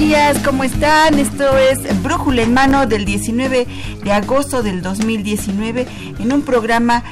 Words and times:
Días, 0.00 0.38
¿cómo 0.44 0.62
están? 0.62 1.18
Esto 1.18 1.58
es 1.58 2.02
Brújula 2.04 2.42
en 2.42 2.54
Mano 2.54 2.86
del 2.86 3.04
19 3.04 3.66
de 4.04 4.12
agosto 4.12 4.62
del 4.62 4.80
2019 4.80 5.86
en 6.20 6.32
un 6.32 6.42
programa 6.42 7.02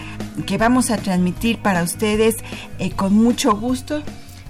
que 0.46 0.56
vamos 0.56 0.90
a 0.90 0.96
transmitir 0.96 1.58
para 1.58 1.82
ustedes 1.82 2.36
eh, 2.78 2.92
con 2.92 3.12
mucho 3.12 3.56
gusto. 3.56 4.02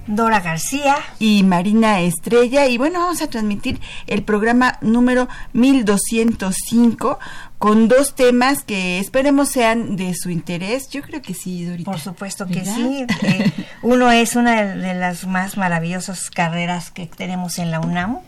Dora 0.06 0.40
García 0.40 0.96
y 1.18 1.42
Marina 1.42 2.00
Estrella 2.00 2.66
y 2.66 2.78
bueno, 2.78 3.00
vamos 3.00 3.22
a 3.22 3.28
transmitir 3.28 3.80
el 4.06 4.22
programa 4.22 4.78
número 4.80 5.28
1205 5.52 7.18
con 7.58 7.88
dos 7.88 8.14
temas 8.14 8.62
que 8.62 8.98
esperemos 8.98 9.48
sean 9.48 9.96
de 9.96 10.14
su 10.14 10.30
interés. 10.30 10.88
Yo 10.90 11.02
creo 11.02 11.22
que 11.22 11.34
sí, 11.34 11.64
Dorita. 11.64 11.90
Por 11.90 12.00
supuesto 12.00 12.46
que 12.46 12.64
sí. 12.64 13.06
Eh, 13.22 13.52
uno 13.82 14.10
es 14.10 14.36
una 14.36 14.62
de 14.62 14.94
las 14.94 15.26
más 15.26 15.56
maravillosas 15.56 16.30
carreras 16.30 16.90
que 16.90 17.06
tenemos 17.06 17.58
en 17.58 17.70
la 17.70 17.80
UNAM 17.80 18.18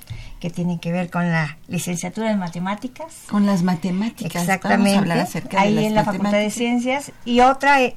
que 0.40 0.50
tiene 0.50 0.78
que 0.80 0.92
ver 0.92 1.10
con 1.10 1.30
la 1.30 1.58
licenciatura 1.66 2.30
en 2.30 2.38
matemáticas. 2.38 3.06
Con 3.28 3.46
las 3.46 3.62
matemáticas. 3.62 4.42
Exactamente. 4.42 5.12
Ahí 5.56 5.84
en 5.84 5.94
la 5.94 6.04
Facultad 6.04 6.38
de 6.38 6.50
Ciencias. 6.50 7.12
Y 7.24 7.40
otra 7.40 7.82
eh, 7.82 7.96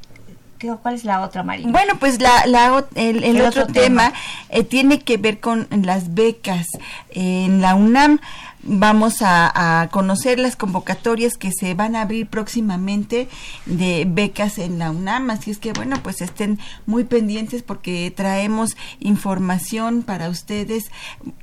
¿Cuál 0.81 0.95
es 0.95 1.03
la 1.03 1.21
otra, 1.21 1.43
María? 1.43 1.67
Bueno, 1.69 1.93
pues 1.99 2.21
la, 2.21 2.45
la 2.45 2.85
el, 2.95 3.41
otro, 3.41 3.67
tema, 3.67 4.13
eh, 4.49 4.63
tiene 4.63 4.99
que 4.99 5.17
ver 5.17 5.39
con 5.39 5.67
las 5.69 6.13
becas. 6.13 6.67
en 7.09 7.61
la 7.61 7.75
UNAM 7.75 8.19
vamos 8.63 9.21
a, 9.21 9.81
a, 9.81 9.87
conocer 9.87 10.37
las 10.37 10.55
convocatorias 10.55 11.35
que 11.35 11.51
se 11.51 11.73
van 11.73 11.95
a 11.95 12.01
abrir 12.01 12.27
próximamente 12.27 13.27
de 13.65 14.05
becas 14.07 14.59
en 14.59 14.77
la 14.77 14.91
UNAM. 14.91 15.31
Así 15.31 15.51
es 15.51 15.57
que, 15.57 15.73
bueno, 15.73 15.97
pues 16.03 16.21
estén 16.21 16.59
muy 16.85 17.03
pendientes 17.03 17.63
porque 17.63 18.13
traemos 18.15 18.77
información 18.99 20.03
para 20.03 20.29
ustedes 20.29 20.91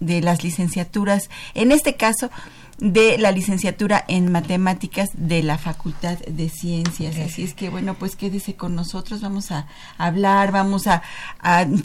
de 0.01 0.21
las 0.21 0.45
licenciaturas. 0.45 1.29
En 1.55 1.73
este 1.73 1.97
caso, 1.97 2.31
de 2.79 3.19
la 3.19 3.33
licenciatura 3.33 4.05
en 4.07 4.31
matemáticas 4.31 5.11
de 5.15 5.43
la 5.43 5.59
Facultad 5.59 6.19
de 6.19 6.49
Ciencias. 6.49 7.17
Así 7.19 7.43
es 7.43 7.55
que 7.55 7.71
bueno, 7.71 7.95
pues 7.95 8.15
quédese 8.15 8.55
con 8.55 8.75
nosotros, 8.75 9.21
vamos 9.21 9.51
a 9.51 9.67
hablar, 9.97 10.53
vamos 10.53 10.87
a, 10.87 11.03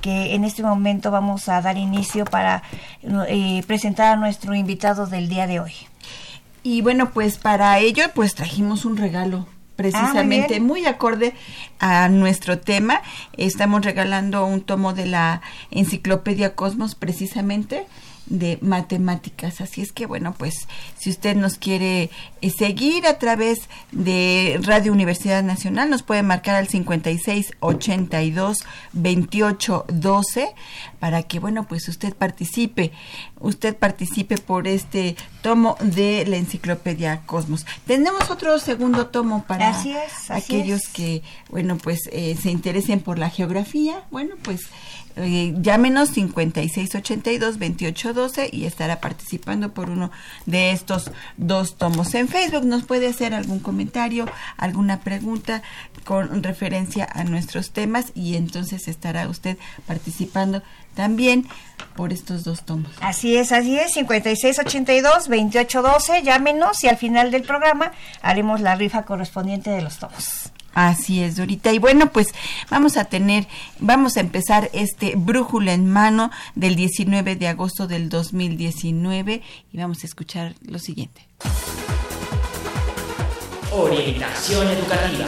que 0.00 0.34
en 0.34 0.44
este 0.44 0.62
momento 0.62 1.10
vamos 1.10 1.48
a 1.48 1.60
dar 1.60 1.76
inicio 1.76 2.24
para 2.24 2.62
eh, 3.28 3.62
presentar 3.66 4.12
a 4.12 4.16
nuestro 4.16 4.54
invitado 4.54 5.06
del 5.06 5.28
día 5.28 5.46
de 5.46 5.60
hoy. 5.60 5.72
Y 6.62 6.80
bueno, 6.82 7.10
pues 7.10 7.38
para 7.38 7.78
ello 7.78 8.04
pues 8.14 8.34
trajimos 8.34 8.84
un 8.84 8.96
regalo 8.96 9.46
precisamente 9.76 10.56
ah, 10.56 10.60
muy, 10.60 10.86
acorde 10.86 11.34
a 11.78 12.08
nuestro 12.08 12.58
tema. 12.58 13.02
Estamos 13.36 13.84
regalando 13.84 14.46
un 14.46 14.60
tomo 14.60 14.94
de 14.94 15.06
la 15.06 15.42
enciclopedia 15.70 16.54
Cosmos 16.54 16.94
precisamente 16.94 17.86
de 18.26 18.58
matemáticas. 18.60 19.60
Así 19.60 19.80
es 19.82 19.92
que, 19.92 20.06
bueno, 20.06 20.34
pues 20.36 20.54
si 20.98 21.10
usted 21.10 21.36
nos 21.36 21.58
quiere 21.58 22.10
eh, 22.40 22.50
seguir 22.50 23.06
a 23.06 23.18
través 23.18 23.68
de 23.92 24.60
Radio 24.62 24.92
Universidad 24.92 25.42
Nacional, 25.42 25.90
nos 25.90 26.02
puede 26.02 26.22
marcar 26.22 26.56
al 26.56 26.68
56 26.68 27.52
82 27.60 28.58
28 28.92 29.84
12 29.88 30.54
para 31.00 31.22
que, 31.22 31.38
bueno, 31.38 31.66
pues 31.68 31.88
usted 31.88 32.14
participe, 32.14 32.92
usted 33.40 33.76
participe 33.76 34.38
por 34.38 34.66
este 34.66 35.16
tomo 35.42 35.76
de 35.80 36.24
la 36.26 36.36
enciclopedia 36.36 37.22
Cosmos. 37.26 37.66
Tenemos 37.86 38.30
otro 38.30 38.58
segundo 38.58 39.08
tomo 39.08 39.44
para 39.44 39.74
aquellos 40.30 40.80
que, 40.92 41.22
bueno, 41.50 41.76
pues 41.76 42.00
eh, 42.10 42.36
se 42.40 42.50
interesen 42.50 43.00
por 43.00 43.18
la 43.18 43.28
geografía. 43.28 44.04
Bueno, 44.10 44.36
pues 44.42 44.62
eh, 45.16 45.54
llámenos 45.58 46.16
5682-2812 46.16 48.48
y 48.52 48.64
estará 48.64 49.00
participando 49.00 49.72
por 49.72 49.90
uno 49.90 50.10
de 50.46 50.72
estos 50.72 51.10
dos 51.36 51.76
tomos. 51.76 52.14
En 52.14 52.28
Facebook 52.28 52.64
nos 52.64 52.84
puede 52.84 53.08
hacer 53.08 53.34
algún 53.34 53.58
comentario, 53.60 54.26
alguna 54.56 55.00
pregunta 55.00 55.62
con 56.04 56.42
referencia 56.42 57.06
a 57.10 57.24
nuestros 57.24 57.70
temas 57.70 58.12
y 58.14 58.36
entonces 58.36 58.88
estará 58.88 59.28
usted 59.28 59.58
participando 59.86 60.62
también 60.94 61.46
por 61.96 62.12
estos 62.12 62.44
dos 62.44 62.64
tomos. 62.64 62.92
Así 63.00 63.36
es, 63.36 63.50
así 63.52 63.78
es, 63.78 63.94
5682-2812, 63.96 66.22
llámenos 66.22 66.82
y 66.82 66.88
al 66.88 66.96
final 66.96 67.30
del 67.30 67.42
programa 67.42 67.92
haremos 68.22 68.60
la 68.60 68.74
rifa 68.74 69.04
correspondiente 69.04 69.70
de 69.70 69.82
los 69.82 69.98
tomos. 69.98 70.53
Así 70.74 71.22
es, 71.22 71.36
Dorita. 71.36 71.72
Y 71.72 71.78
bueno, 71.78 72.10
pues 72.10 72.28
vamos 72.68 72.96
a 72.96 73.04
tener, 73.04 73.46
vamos 73.78 74.16
a 74.16 74.20
empezar 74.20 74.70
este 74.72 75.14
brújula 75.16 75.72
en 75.72 75.88
mano 75.88 76.30
del 76.54 76.74
19 76.74 77.36
de 77.36 77.48
agosto 77.48 77.86
del 77.86 78.08
2019 78.08 79.42
y 79.72 79.78
vamos 79.78 80.02
a 80.02 80.06
escuchar 80.06 80.54
lo 80.62 80.78
siguiente. 80.78 81.26
Orientación 83.70 84.68
educativa. 84.68 85.26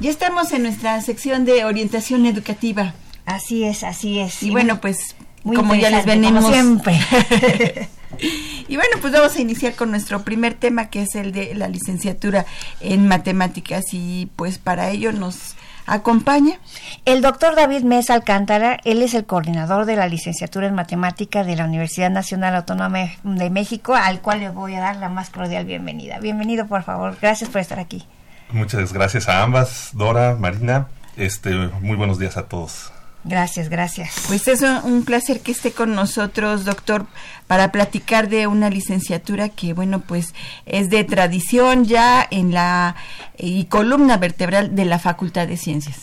Ya 0.00 0.10
estamos 0.10 0.52
en 0.52 0.64
nuestra 0.64 1.00
sección 1.00 1.44
de 1.44 1.64
orientación 1.64 2.26
educativa. 2.26 2.94
Así 3.26 3.64
es, 3.64 3.84
así 3.84 4.18
es. 4.18 4.42
Y 4.42 4.50
bueno, 4.50 4.80
pues 4.80 5.14
como 5.42 5.74
ya 5.74 5.90
les 5.90 6.04
venimos 6.04 6.46
siempre. 6.46 6.98
Y 8.66 8.76
bueno, 8.76 8.96
pues 9.02 9.12
vamos 9.12 9.36
a 9.36 9.40
iniciar 9.42 9.74
con 9.74 9.90
nuestro 9.90 10.22
primer 10.22 10.54
tema, 10.54 10.88
que 10.88 11.02
es 11.02 11.14
el 11.16 11.32
de 11.32 11.54
la 11.54 11.68
licenciatura 11.68 12.46
en 12.80 13.06
matemáticas. 13.06 13.84
Y 13.92 14.30
pues 14.36 14.56
para 14.56 14.88
ello 14.88 15.12
nos 15.12 15.54
acompaña. 15.86 16.58
El 17.04 17.20
doctor 17.20 17.56
David 17.56 17.82
Mesa 17.82 18.14
Alcántara, 18.14 18.80
él 18.84 19.02
es 19.02 19.14
el 19.14 19.26
coordinador 19.26 19.84
de 19.84 19.96
la 19.96 20.08
licenciatura 20.08 20.66
en 20.66 20.74
matemáticas 20.74 21.46
de 21.46 21.56
la 21.56 21.66
Universidad 21.66 22.10
Nacional 22.10 22.54
Autónoma 22.54 23.10
de 23.22 23.50
México, 23.50 23.94
al 23.94 24.20
cual 24.20 24.40
le 24.40 24.48
voy 24.48 24.74
a 24.74 24.80
dar 24.80 24.96
la 24.96 25.08
más 25.08 25.30
cordial 25.30 25.66
bienvenida. 25.66 26.18
Bienvenido, 26.18 26.66
por 26.66 26.84
favor. 26.84 27.16
Gracias 27.20 27.50
por 27.50 27.60
estar 27.60 27.78
aquí. 27.78 28.06
Muchas 28.50 28.92
gracias 28.92 29.28
a 29.28 29.42
ambas, 29.42 29.90
Dora, 29.92 30.36
Marina. 30.36 30.88
Este, 31.16 31.50
muy 31.80 31.96
buenos 31.96 32.18
días 32.18 32.36
a 32.36 32.46
todos. 32.46 32.93
Gracias, 33.24 33.70
gracias. 33.70 34.14
Pues 34.26 34.46
es 34.48 34.60
un, 34.60 35.04
placer 35.04 35.40
que 35.40 35.52
esté 35.52 35.72
con 35.72 35.94
nosotros, 35.94 36.66
doctor, 36.66 37.06
para 37.46 37.72
platicar 37.72 38.28
de 38.28 38.46
una 38.46 38.68
licenciatura 38.68 39.48
que, 39.48 39.72
bueno, 39.72 40.00
pues 40.00 40.34
es 40.66 40.90
de 40.90 41.04
tradición 41.04 41.86
ya 41.86 42.26
en 42.30 42.52
la 42.52 42.96
y 43.38 43.64
columna 43.64 44.18
vertebral 44.18 44.76
de 44.76 44.84
la 44.84 44.98
Facultad 44.98 45.48
de 45.48 45.56
Ciencias. 45.56 45.96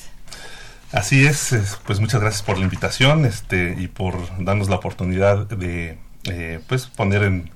Así 0.91 1.25
es, 1.25 1.55
pues 1.85 1.99
muchas 1.99 2.21
gracias 2.21 2.41
por 2.41 2.57
la 2.57 2.65
invitación 2.65 3.25
este, 3.25 3.75
y 3.77 3.87
por 3.87 4.43
darnos 4.43 4.67
la 4.67 4.75
oportunidad 4.77 5.45
de 5.47 5.99
eh, 6.25 6.59
pues 6.67 6.87
poner 6.87 7.23
en 7.23 7.49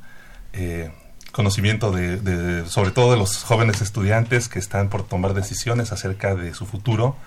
eh, 0.53 0.91
conocimiento 1.31 1.91
de, 1.91 2.63
sobre 2.67 2.91
todo 2.91 3.11
de 3.11 3.17
los 3.17 3.43
jóvenes 3.43 3.81
estudiantes 3.81 4.47
que 4.47 4.57
están 4.57 4.89
por 4.89 5.05
tomar 5.05 5.33
decisiones 5.33 5.91
acerca 5.91 6.33
de 6.33 6.53
su 6.53 6.65
futuro 6.65 7.17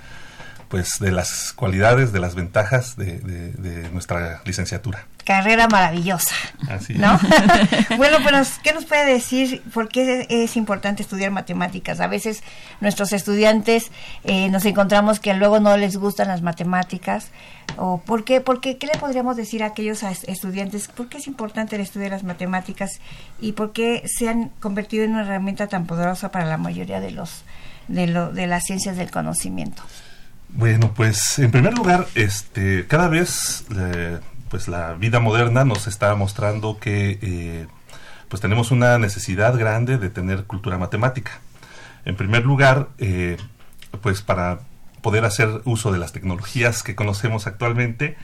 pues 0.68 0.98
de 1.00 1.12
las 1.12 1.52
cualidades, 1.54 2.12
de 2.12 2.20
las 2.20 2.34
ventajas 2.34 2.96
de, 2.96 3.18
de, 3.18 3.88
nuestra 3.90 4.42
licenciatura. 4.44 5.06
Carrera 5.24 5.68
maravillosa, 5.68 6.34
Así 6.68 6.94
¿no? 6.94 7.18
bueno, 7.96 8.18
pues, 8.22 8.58
¿qué 8.62 8.72
nos 8.72 8.84
puede 8.84 9.12
decir 9.12 9.62
por 9.74 9.88
qué 9.88 10.26
es 10.28 10.56
importante 10.56 11.02
estudiar 11.02 11.30
matemáticas? 11.30 12.00
A 12.00 12.06
veces 12.06 12.42
nuestros 12.80 13.12
estudiantes 13.12 13.90
eh, 14.24 14.48
nos 14.50 14.64
encontramos 14.64 15.20
que 15.20 15.34
luego 15.34 15.60
no 15.60 15.76
les 15.76 15.96
gustan 15.96 16.28
las 16.28 16.42
matemáticas, 16.42 17.30
o 17.76 17.98
por 17.98 18.24
qué, 18.24 18.40
por 18.40 18.60
qué, 18.60 18.78
¿qué 18.78 18.86
le 18.86 18.98
podríamos 18.98 19.36
decir 19.36 19.62
a 19.62 19.66
aquellos 19.66 20.02
estudiantes? 20.02 20.88
¿Por 20.88 21.08
qué 21.08 21.18
es 21.18 21.26
importante 21.26 21.76
el 21.76 21.82
estudio 21.82 22.04
de 22.04 22.10
las 22.10 22.24
matemáticas 22.24 23.00
y 23.40 23.52
por 23.52 23.72
qué 23.72 24.02
se 24.06 24.28
han 24.28 24.48
convertido 24.60 25.04
en 25.04 25.12
una 25.12 25.22
herramienta 25.22 25.66
tan 25.66 25.86
poderosa 25.86 26.30
para 26.30 26.46
la 26.46 26.56
mayoría 26.56 27.00
de 27.00 27.10
los 27.10 27.44
de, 27.88 28.06
lo, 28.06 28.32
de 28.32 28.46
las 28.46 28.64
ciencias 28.64 28.96
del 28.96 29.10
conocimiento? 29.10 29.82
Bueno, 30.50 30.92
pues 30.94 31.38
en 31.38 31.50
primer 31.50 31.74
lugar, 31.74 32.06
este, 32.14 32.86
cada 32.86 33.08
vez 33.08 33.64
eh, 33.76 34.18
pues 34.48 34.66
la 34.66 34.94
vida 34.94 35.20
moderna 35.20 35.64
nos 35.64 35.86
está 35.86 36.14
mostrando 36.14 36.78
que 36.78 37.18
eh, 37.20 37.66
pues 38.28 38.40
tenemos 38.40 38.70
una 38.70 38.98
necesidad 38.98 39.56
grande 39.58 39.98
de 39.98 40.10
tener 40.10 40.44
cultura 40.44 40.78
matemática. 40.78 41.32
En 42.04 42.16
primer 42.16 42.44
lugar, 42.46 42.88
eh, 42.98 43.36
pues 44.00 44.22
para 44.22 44.60
poder 45.02 45.24
hacer 45.24 45.60
uso 45.64 45.92
de 45.92 45.98
las 45.98 46.12
tecnologías 46.12 46.82
que 46.82 46.94
conocemos 46.94 47.46
actualmente, 47.46 48.16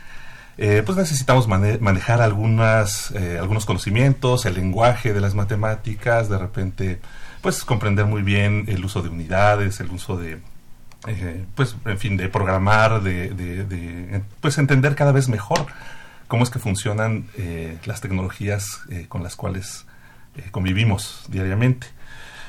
pues 0.56 0.97
necesitamos 0.97 1.49
manejar 1.49 2.23
algunas, 2.23 3.12
algunos 3.41 3.67
conocimientos, 3.67 4.47
el 4.47 4.55
lenguaje 4.55 5.12
de 5.12 5.20
las 5.20 5.35
matemáticas, 5.35 6.29
de 6.29 6.38
repente, 6.38 7.00
pues 7.43 7.65
comprender 7.65 8.06
muy 8.06 8.23
bien 8.23 8.65
el 8.69 8.85
uso 8.85 9.03
de 9.03 9.09
unidades, 9.09 9.81
el 9.81 9.91
uso 9.91 10.17
de 10.17 10.38
eh, 11.06 11.45
pues, 11.55 11.77
en 11.85 11.99
fin, 11.99 12.17
de 12.17 12.29
programar, 12.29 13.03
de, 13.03 14.23
pues 14.41 14.59
entender 14.59 14.95
cada 14.95 15.12
vez 15.12 15.29
mejor 15.29 15.67
cómo 16.29 16.45
es 16.45 16.51
que 16.51 16.59
funcionan 16.59 17.27
eh, 17.37 17.77
las 17.85 18.01
tecnologías 18.01 18.81
eh, 18.91 19.06
con 19.09 19.23
las 19.23 19.37
cuales 19.37 19.87
convivimos 20.51 21.27
diariamente. 21.29 21.87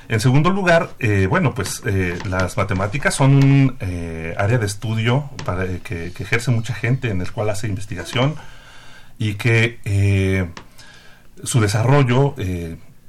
En 0.08 0.20
segundo 0.20 0.50
lugar, 0.50 0.90
bueno, 1.30 1.54
pues 1.54 1.84
las 2.26 2.58
matemáticas 2.58 3.14
son 3.14 3.36
un 3.36 3.78
área 4.38 4.58
de 4.58 4.66
estudio 4.66 5.30
para, 5.46 5.68
que, 5.68 6.12
que, 6.12 6.24
ejerce 6.24 6.50
mucha 6.50 6.74
gente 6.74 7.12
en 7.12 7.22
el 7.22 7.32
cual 7.32 7.50
hace 7.52 7.68
investigación 7.68 8.36
y 9.20 9.36
que 9.36 10.50
su 11.44 11.60
desarrollo 11.60 12.34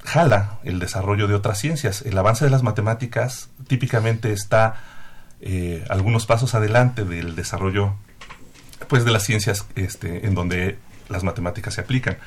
jala 0.04 0.58
el 0.62 0.78
desarrollo 0.78 1.26
de 1.26 1.34
otras 1.34 1.58
ciencias. 1.58 2.02
El 2.02 2.18
avance 2.18 2.44
de 2.44 2.50
las 2.50 2.62
matemáticas 2.62 3.48
típicamente 3.66 4.32
está 4.32 4.76
eh, 5.40 5.84
algunos 5.88 6.26
pasos 6.26 6.54
adelante 6.54 7.04
del 7.04 7.36
desarrollo 7.36 7.94
pues 8.88 9.04
de 9.04 9.10
las 9.10 9.24
ciencias 9.24 9.66
este, 9.74 10.26
en 10.26 10.34
donde 10.34 10.78
las 11.08 11.24
matemáticas 11.24 11.74
se 11.74 11.80
aplican. 11.80 12.18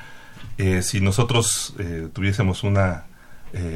Eh, 0.58 0.82
si 0.82 1.00
nosotros 1.00 1.74
eh, 1.78 2.08
tuviésemos 2.12 2.64
una, 2.64 3.04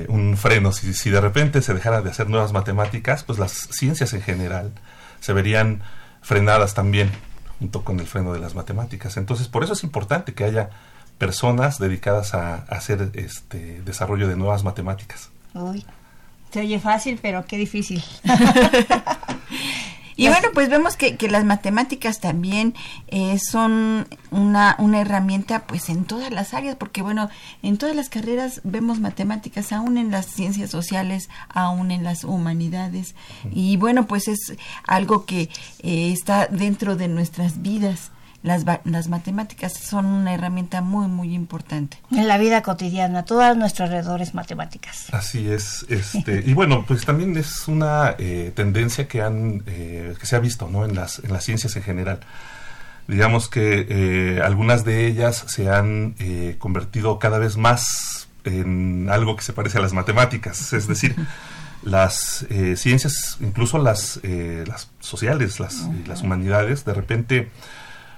un 0.08 0.36
freno, 0.36 0.70
si, 0.72 0.94
si, 0.94 1.10
de 1.10 1.20
repente 1.20 1.62
se 1.62 1.74
dejara 1.74 2.00
de 2.00 2.10
hacer 2.10 2.28
nuevas 2.28 2.52
matemáticas, 2.52 3.24
pues 3.24 3.38
las 3.38 3.52
ciencias 3.52 4.12
en 4.12 4.22
general 4.22 4.72
se 5.20 5.32
verían 5.32 5.82
frenadas 6.22 6.74
también 6.74 7.10
junto 7.58 7.82
con 7.82 8.00
el 8.00 8.06
freno 8.06 8.32
de 8.32 8.40
las 8.40 8.54
matemáticas. 8.54 9.16
Entonces, 9.16 9.48
por 9.48 9.64
eso 9.64 9.72
es 9.72 9.82
importante 9.84 10.34
que 10.34 10.44
haya 10.44 10.70
personas 11.18 11.78
dedicadas 11.78 12.34
a, 12.34 12.56
hacer 12.68 13.10
este 13.14 13.80
desarrollo 13.82 14.28
de 14.28 14.36
nuevas 14.36 14.64
matemáticas. 14.64 15.30
Se 16.50 16.60
oye 16.60 16.78
fácil, 16.78 17.18
pero 17.20 17.44
qué 17.46 17.56
difícil. 17.56 18.02
Y 20.16 20.28
bueno, 20.28 20.48
pues 20.54 20.68
vemos 20.68 20.96
que, 20.96 21.16
que 21.16 21.28
las 21.28 21.44
matemáticas 21.44 22.20
también 22.20 22.74
eh, 23.08 23.38
son 23.38 24.06
una, 24.30 24.76
una 24.78 25.00
herramienta 25.00 25.66
pues 25.66 25.88
en 25.88 26.04
todas 26.04 26.30
las 26.30 26.54
áreas, 26.54 26.76
porque 26.76 27.02
bueno, 27.02 27.30
en 27.62 27.78
todas 27.78 27.96
las 27.96 28.10
carreras 28.10 28.60
vemos 28.62 29.00
matemáticas, 29.00 29.72
aún 29.72 29.98
en 29.98 30.12
las 30.12 30.26
ciencias 30.26 30.70
sociales, 30.70 31.28
aún 31.48 31.90
en 31.90 32.04
las 32.04 32.22
humanidades. 32.22 33.16
Y 33.50 33.76
bueno, 33.76 34.06
pues 34.06 34.28
es 34.28 34.54
algo 34.86 35.24
que 35.24 35.50
eh, 35.82 36.12
está 36.12 36.46
dentro 36.46 36.94
de 36.94 37.08
nuestras 37.08 37.60
vidas 37.62 38.12
las, 38.44 38.64
las 38.84 39.08
matemáticas 39.08 39.72
son 39.72 40.04
una 40.04 40.34
herramienta 40.34 40.82
muy, 40.82 41.08
muy 41.08 41.34
importante. 41.34 41.96
En 42.10 42.28
la 42.28 42.36
vida 42.36 42.60
cotidiana, 42.60 43.24
todo 43.24 43.40
a 43.40 43.54
nuestro 43.54 43.86
alrededor 43.86 44.20
es 44.20 44.34
matemáticas. 44.34 45.06
Así 45.14 45.50
es. 45.50 45.86
Este, 45.88 46.42
y 46.44 46.52
bueno, 46.52 46.84
pues 46.86 47.06
también 47.06 47.34
es 47.38 47.66
una 47.68 48.14
eh, 48.18 48.52
tendencia 48.54 49.08
que, 49.08 49.22
han, 49.22 49.62
eh, 49.66 50.14
que 50.20 50.26
se 50.26 50.36
ha 50.36 50.40
visto 50.40 50.68
¿no? 50.68 50.84
en, 50.84 50.94
las, 50.94 51.20
en 51.20 51.32
las 51.32 51.42
ciencias 51.42 51.74
en 51.76 51.84
general. 51.84 52.20
Digamos 53.08 53.48
que 53.48 53.86
eh, 53.88 54.42
algunas 54.42 54.84
de 54.84 55.06
ellas 55.06 55.44
se 55.46 55.70
han 55.70 56.14
convertido 56.58 57.18
cada 57.18 57.38
vez 57.38 57.56
más 57.56 58.28
en 58.44 59.08
algo 59.08 59.36
que 59.36 59.42
se 59.42 59.54
parece 59.54 59.78
a 59.78 59.80
las 59.80 59.94
matemáticas. 59.94 60.74
Es 60.74 60.86
decir, 60.86 61.16
las 61.82 62.44
ciencias, 62.76 63.38
incluso 63.40 63.78
las, 63.78 64.20
las 64.22 64.90
sociales, 65.00 65.60
las, 65.60 65.88
las 66.06 66.20
humanidades, 66.20 66.84
de 66.84 66.92
repente 66.92 67.50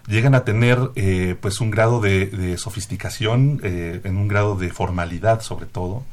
llegan 0.06 0.34
a 0.34 0.44
tener 0.44 0.78
eh, 0.94 1.36
pues 1.40 1.60
un 1.60 1.70
grado 1.70 2.00
de, 2.00 2.56
sofisticación, 2.58 3.60
eh, 3.62 4.00
en 4.04 4.16
un 4.16 4.28
grado 4.28 4.56
de 4.56 4.70
formalidad 4.70 5.40
sobre 5.40 5.66
todo, 5.66 6.04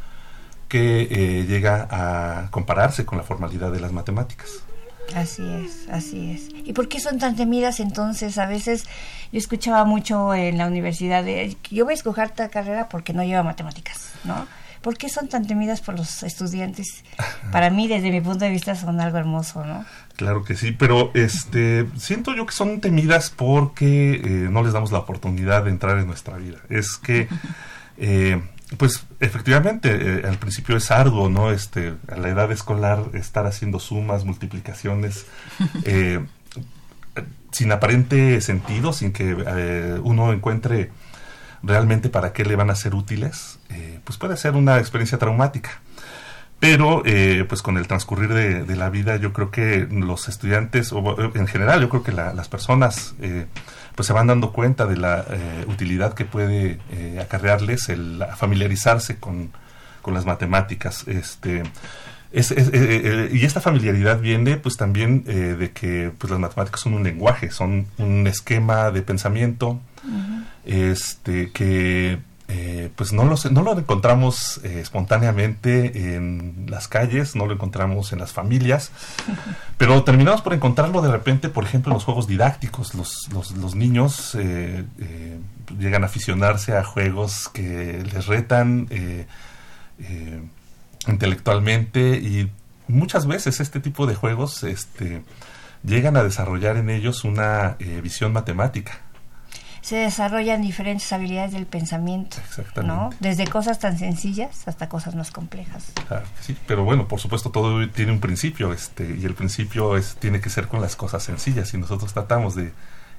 que 0.67 1.07
eh, 1.09 1.45
llega 1.45 1.87
a 1.91 2.49
compararse 2.51 3.05
con 3.05 3.17
la 3.17 3.23
formalidad 3.23 3.71
de 3.71 3.79
las 3.79 3.91
matemáticas. 3.91 4.49
Así 5.15 5.43
es, 5.63 5.87
así 5.89 6.31
es. 6.31 6.49
¿Y 6.65 6.73
por 6.73 6.87
qué 6.87 6.99
son 6.99 7.19
tan 7.19 7.35
temidas 7.35 7.79
entonces? 7.79 8.37
A 8.37 8.47
veces 8.47 8.85
yo 9.31 9.37
escuchaba 9.37 9.83
mucho 9.85 10.33
en 10.33 10.57
la 10.57 10.65
universidad 10.65 11.23
de 11.23 11.55
yo 11.69 11.83
voy 11.85 11.93
a 11.93 11.95
escoger 11.95 12.25
esta 12.25 12.49
carrera 12.49 12.89
porque 12.89 13.13
no 13.13 13.23
lleva 13.23 13.43
matemáticas, 13.43 14.13
¿no? 14.23 14.47
¿Por 14.83 14.97
qué 14.97 15.07
son 15.07 15.29
tan 15.29 15.47
temidas 15.47 15.79
por 15.79 15.97
los 15.97 16.23
estudiantes? 16.23 17.05
Para 17.53 17.69
mí, 17.69 17.87
desde 17.87 18.11
mi 18.11 18.19
punto 18.19 18.43
de 18.43 18.51
vista, 18.51 18.75
son 18.75 18.99
algo 18.99 19.17
hermoso, 19.17 19.63
¿no? 19.65 19.85
Claro 20.17 20.43
que 20.43 20.57
sí, 20.57 20.73
pero 20.73 21.09
este 21.13 21.87
siento 21.95 22.35
yo 22.35 22.45
que 22.45 22.51
son 22.51 22.81
temidas 22.81 23.29
porque 23.29 24.15
eh, 24.15 24.49
no 24.51 24.61
les 24.61 24.73
damos 24.73 24.91
la 24.91 24.99
oportunidad 24.99 25.63
de 25.63 25.69
entrar 25.69 25.97
en 25.99 26.05
nuestra 26.05 26.35
vida. 26.35 26.57
Es 26.69 26.97
que, 26.97 27.29
eh, 27.97 28.43
pues 28.77 29.05
efectivamente, 29.21 29.89
eh, 29.93 30.27
al 30.27 30.37
principio 30.37 30.75
es 30.75 30.91
arduo, 30.91 31.29
¿no? 31.29 31.51
Este, 31.51 31.93
a 32.11 32.17
la 32.17 32.27
edad 32.27 32.51
escolar 32.51 33.05
estar 33.13 33.47
haciendo 33.47 33.79
sumas, 33.79 34.25
multiplicaciones, 34.25 35.27
sin 37.53 37.71
aparente 37.71 38.41
sentido, 38.41 38.91
sin 38.91 39.13
que 39.13 39.33
uno 40.03 40.33
encuentre 40.33 40.91
realmente 41.63 42.09
para 42.09 42.33
qué 42.33 42.43
le 42.43 42.55
van 42.55 42.69
a 42.69 42.75
ser 42.75 42.93
útiles, 42.93 43.57
eh, 43.69 43.99
pues 44.03 44.17
puede 44.17 44.37
ser 44.37 44.53
una 44.55 44.77
experiencia 44.77 45.17
traumática. 45.17 45.81
Pero, 46.59 47.03
eh, 47.05 47.45
pues 47.47 47.61
con 47.61 47.77
el 47.77 47.87
transcurrir 47.87 48.33
de, 48.33 48.75
la 48.75 48.89
vida, 48.89 49.17
yo 49.17 49.33
creo 49.33 49.51
que 49.51 49.85
los 49.89 50.29
estudiantes, 50.29 50.93
o 50.93 51.17
en 51.35 51.47
general, 51.47 51.81
yo 51.81 51.89
creo 51.89 52.03
que 52.03 52.13
las 52.13 52.47
personas, 52.47 53.15
eh, 53.21 53.47
pues 53.95 54.07
se 54.07 54.13
van 54.13 54.27
dando 54.27 54.53
cuenta 54.53 54.85
de 54.85 54.95
la 54.95 55.25
utilidad 55.67 56.13
que 56.13 56.23
puede 56.23 56.79
acarrearles 57.21 57.89
el 57.89 58.23
familiarizarse 58.37 59.17
con, 59.17 59.51
con 60.01 60.13
las 60.13 60.25
matemáticas. 60.25 61.05
Este, 61.05 61.63
y 62.31 63.45
esta 63.45 63.59
familiaridad 63.59 64.21
viene 64.21 64.55
pues 64.55 64.77
también 64.77 65.25
de 65.25 65.71
que 65.73 66.11
pues 66.17 66.31
las 66.31 66.39
matemáticas 66.39 66.79
son 66.79 66.93
un 66.93 67.03
lenguaje, 67.03 67.51
son 67.51 67.87
un 67.97 68.25
esquema 68.25 68.89
de 68.89 69.01
pensamiento, 69.01 69.81
este 70.65 71.51
que 71.51 72.19
eh, 72.49 72.91
pues 72.95 73.13
no 73.13 73.23
lo, 73.23 73.35
no 73.51 73.63
lo 73.63 73.79
encontramos 73.79 74.59
eh, 74.63 74.81
espontáneamente 74.81 76.15
en 76.15 76.65
las 76.69 76.87
calles, 76.87 77.35
no 77.35 77.45
lo 77.45 77.53
encontramos 77.53 78.11
en 78.11 78.19
las 78.19 78.33
familias, 78.33 78.91
pero 79.77 80.03
terminamos 80.03 80.41
por 80.41 80.53
encontrarlo 80.53 81.01
de 81.01 81.11
repente, 81.11 81.47
por 81.47 81.63
ejemplo, 81.63 81.91
en 81.91 81.95
los 81.95 82.03
juegos 82.03 82.27
didácticos. 82.27 82.93
Los, 82.95 83.29
los, 83.31 83.75
niños 83.75 84.35
eh, 84.35 84.83
llegan 85.79 86.03
a 86.03 86.07
aficionarse 86.07 86.77
a 86.77 86.83
juegos 86.83 87.49
que 87.49 88.03
les 88.13 88.27
retan 88.27 88.87
intelectualmente 91.07 92.17
y 92.17 92.51
muchas 92.87 93.25
veces 93.25 93.61
este 93.61 93.79
tipo 93.79 94.05
de 94.05 94.15
juegos 94.15 94.63
este, 94.63 95.23
llegan 95.83 96.17
a 96.17 96.23
desarrollar 96.23 96.77
en 96.77 96.89
ellos 96.89 97.23
una 97.23 97.77
visión 98.03 98.31
matemática. 98.33 98.99
Se 99.83 99.97
desarrollan 99.97 100.61
diferentes 100.61 101.11
habilidades 101.13 101.51
del 101.51 101.65
pensamiento, 101.65 102.37
¿no? 102.83 103.09
Desde 103.19 103.45
cosas 103.45 103.79
tan 103.79 103.99
sencillas 103.99 104.65
hasta 104.65 104.87
cosas 104.87 105.13
más 105.13 105.29
complejas. 105.29 105.91
Claro, 106.07 106.25
sí, 106.39 106.57
pero 106.65 106.85
bueno, 106.85 107.07
por 107.07 107.19
supuesto 107.19 107.51
todo 107.51 107.87
tiene 107.89 108.13
un 108.13 108.21
principio, 108.21 108.71
este, 108.71 109.15
y 109.15 109.25
el 109.25 109.35
principio 109.35 109.97
es, 109.97 110.15
tiene 110.15 110.39
que 110.39 110.49
ser 110.49 110.69
con 110.69 110.81
las 110.81 110.95
cosas 110.95 111.21
sencillas, 111.21 111.73
y 111.73 111.77
nosotros 111.77 112.13
tratamos 112.13 112.55
de 112.55 112.71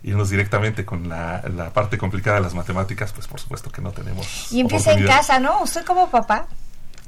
irnos 0.02 0.30
directamente 0.30 0.84
con 0.86 1.08
la, 1.08 1.42
la 1.54 1.70
parte 1.70 1.98
complicada 1.98 2.36
de 2.36 2.42
las 2.42 2.54
matemáticas, 2.54 3.12
pues 3.12 3.26
por 3.26 3.40
supuesto 3.40 3.70
que 3.70 3.82
no 3.82 3.92
tenemos. 3.92 4.50
Y 4.50 4.60
empieza 4.60 4.92
en 4.92 5.06
casa, 5.06 5.38
¿no? 5.38 5.62
Usted 5.62 5.84
como 5.84 6.10
papá, 6.10 6.46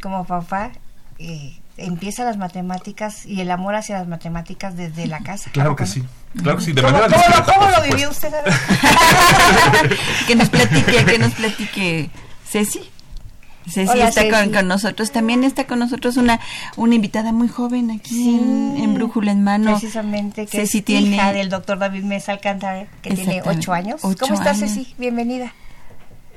como 0.03 0.25
papá, 0.27 0.71
eh, 1.19 1.59
empieza 1.79 2.25
las 2.25 2.37
matemáticas 2.37 3.27
y 3.27 3.41
el 3.41 3.51
amor 3.51 3.75
hacia 3.75 3.99
las 3.99 4.09
matemáticas 4.09 4.77
desde 4.77 5.07
la 5.07 5.21
casa. 5.21 5.51
Claro 5.53 5.77
que 5.77 5.87
sí. 5.87 6.03
Claro 6.43 6.59
que 6.59 6.65
sí, 6.65 6.73
de 6.73 6.83
¿Cómo, 6.83 6.93
manera 6.99 7.09
cómo 7.15 7.23
lo, 7.23 7.37
discreta, 7.37 7.53
cómo 7.59 7.71
por 7.73 7.79
lo 7.79 7.91
vivió 7.91 8.11
usted? 8.11 8.31
que 10.27 10.35
nos 10.37 10.49
platique, 10.49 11.05
que 11.05 11.19
nos 11.19 11.33
platique 11.35 12.11
Ceci. 12.49 12.81
Ceci 13.69 13.91
Hola, 13.91 14.09
está 14.09 14.21
Ceci. 14.23 14.33
Con, 14.33 14.53
con 14.53 14.69
nosotros. 14.69 15.11
También 15.11 15.43
está 15.45 15.67
con 15.67 15.79
nosotros 15.81 16.17
una, 16.19 16.39
una 16.77 16.95
invitada 16.95 17.33
muy 17.33 17.49
joven 17.49 17.91
aquí 17.91 18.11
Sí. 18.15 18.39
en, 18.41 18.77
en 18.77 18.95
Brújula 18.95 19.33
en 19.33 19.43
Mano. 19.43 19.73
Precisamente, 19.73 20.47
que 20.47 20.59
Ceci 20.59 20.79
es 20.79 20.85
tiene- 20.85 21.17
hija 21.17 21.33
del 21.33 21.49
doctor 21.49 21.79
David 21.79 22.05
Mesa 22.05 22.33
Alcántara, 22.33 22.87
que 23.03 23.15
tiene 23.15 23.43
ocho 23.45 23.73
años. 23.73 24.01
ocho 24.05 24.27
¿Cómo 24.27 24.35
estás. 24.39 24.59
Ceci? 24.61 24.95
Bienvenida. 24.99 25.53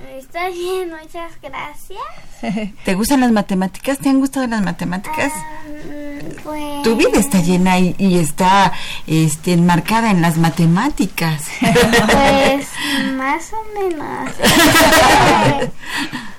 Está 0.07 0.49
bien, 0.49 0.89
muchas 0.89 1.33
gracias. 1.41 1.99
¿Te 2.85 2.95
gustan 2.95 3.19
las 3.19 3.31
matemáticas? 3.31 3.99
¿Te 3.99 4.09
han 4.09 4.19
gustado 4.19 4.47
las 4.47 4.61
matemáticas? 4.61 5.31
Mm, 5.67 6.41
pues... 6.43 6.83
Tu 6.83 6.95
vida 6.95 7.19
está 7.19 7.41
llena 7.41 7.79
y, 7.79 7.95
y 7.97 8.17
está 8.17 8.71
este, 9.07 9.53
enmarcada 9.53 10.11
en 10.11 10.21
las 10.21 10.37
matemáticas. 10.37 11.43
Pues 11.59 12.67
más 13.15 13.51
o 13.53 13.79
menos. 13.79 14.31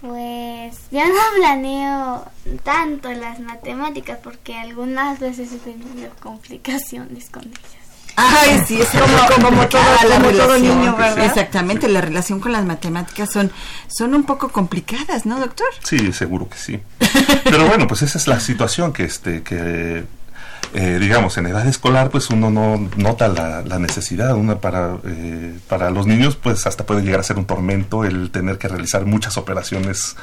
Pues 0.00 0.76
yo 0.90 1.00
no 1.00 1.20
planeo 1.38 2.26
tanto 2.62 3.10
las 3.10 3.40
matemáticas 3.40 4.18
porque 4.22 4.54
algunas 4.54 5.18
veces 5.18 5.50
he 5.52 5.56
tenido 5.56 6.12
complicaciones 6.20 7.30
con 7.30 7.44
ellas. 7.44 7.83
Ay, 8.16 8.62
sí, 8.66 8.80
es 8.80 8.88
Como- 8.88 9.26
como, 9.34 9.48
como 9.48 9.68
todo- 9.68 9.82
la 10.08 10.16
como 10.16 10.30
todo 10.30 10.58
niño, 10.58 10.94
¿verdad? 10.96 11.24
Exactamente, 11.24 11.88
la 11.88 12.00
relación 12.00 12.38
con 12.40 12.52
las 12.52 12.64
matemáticas 12.64 13.30
son, 13.32 13.50
son 13.88 14.14
un 14.14 14.22
poco 14.24 14.50
complicadas, 14.50 15.26
¿no, 15.26 15.40
doctor? 15.40 15.66
Sí, 15.82 16.12
seguro 16.12 16.48
que 16.48 16.56
sí. 16.58 16.80
Pero 17.44 17.66
bueno, 17.66 17.88
pues 17.88 18.02
esa 18.02 18.18
es 18.18 18.28
la 18.28 18.38
situación 18.38 18.92
que, 18.92 19.04
este, 19.04 19.42
que 19.42 20.04
eh, 20.74 20.98
digamos, 21.00 21.36
en 21.38 21.46
edad 21.46 21.66
escolar, 21.68 22.10
pues 22.10 22.30
uno 22.30 22.50
no 22.50 22.88
nota 22.96 23.28
la, 23.28 23.62
la 23.62 23.78
necesidad. 23.78 24.34
Una 24.34 24.58
para, 24.60 24.96
eh, 25.04 25.56
para 25.68 25.90
los 25.90 26.06
niños, 26.06 26.36
pues 26.36 26.66
hasta 26.66 26.84
puede 26.84 27.02
llegar 27.02 27.20
a 27.20 27.22
ser 27.24 27.36
un 27.38 27.44
tormento 27.46 28.04
el 28.04 28.30
tener 28.32 28.58
que 28.58 28.66
realizar 28.68 29.06
muchas 29.06 29.36
operaciones 29.36 30.16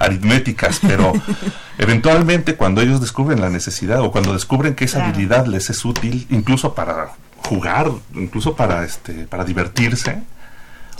aritméticas, 0.00 0.80
pero 0.86 1.12
eventualmente 1.78 2.56
cuando 2.56 2.80
ellos 2.80 3.00
descubren 3.00 3.40
la 3.40 3.50
necesidad 3.50 4.00
o 4.00 4.10
cuando 4.10 4.32
descubren 4.32 4.74
que 4.74 4.84
esa 4.86 4.98
Claro. 4.98 5.12
habilidad 5.14 5.46
les 5.46 5.70
es 5.70 5.84
útil, 5.84 6.26
incluso 6.30 6.74
para 6.74 7.10
jugar, 7.44 7.90
incluso 8.14 8.54
para, 8.56 8.84
este, 8.84 9.26
para 9.26 9.44
divertirse, 9.44 10.22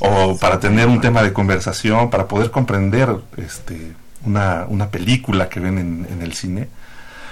o 0.00 0.36
para 0.38 0.58
tener 0.58 0.88
un 0.88 1.00
tema 1.00 1.22
de 1.22 1.32
conversación, 1.32 2.10
para 2.10 2.26
poder 2.26 2.50
comprender 2.50 3.08
este, 3.36 3.92
una, 4.24 4.64
una 4.68 4.88
película 4.90 5.48
que 5.48 5.60
ven 5.60 5.78
en, 5.78 6.06
en 6.10 6.22
el 6.22 6.32
cine, 6.34 6.68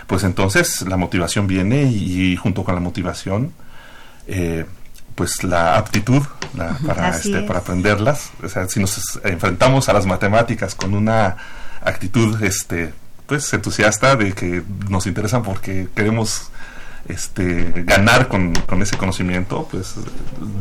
pues 0.06 0.22
entonces 0.24 0.82
la 0.82 0.96
motivación 0.96 1.46
viene 1.46 1.82
y, 1.84 2.32
y 2.32 2.36
junto 2.36 2.62
con 2.64 2.74
la 2.74 2.80
motivación, 2.80 3.52
eh, 4.26 4.66
pues 5.14 5.42
la 5.44 5.76
aptitud 5.76 6.22
la- 6.56 6.76
para, 6.86 7.10
este, 7.10 7.40
es. 7.40 7.44
para 7.44 7.58
aprenderlas. 7.60 8.30
O 8.42 8.48
sea, 8.48 8.68
si 8.68 8.80
nos 8.80 9.18
enfrentamos 9.24 9.88
a 9.88 9.92
las 9.92 10.06
matemáticas 10.06 10.74
con 10.74 10.94
una 10.94 11.36
actitud 11.82 12.42
este, 12.42 12.92
pues 13.26 13.52
entusiasta 13.52 14.16
de 14.16 14.32
que 14.32 14.62
nos 14.88 15.06
interesan 15.06 15.42
porque 15.42 15.88
queremos 15.94 16.50
este, 17.08 17.72
ganar 17.84 18.28
con, 18.28 18.52
con 18.66 18.82
ese 18.82 18.96
conocimiento, 18.96 19.66
pues 19.70 19.94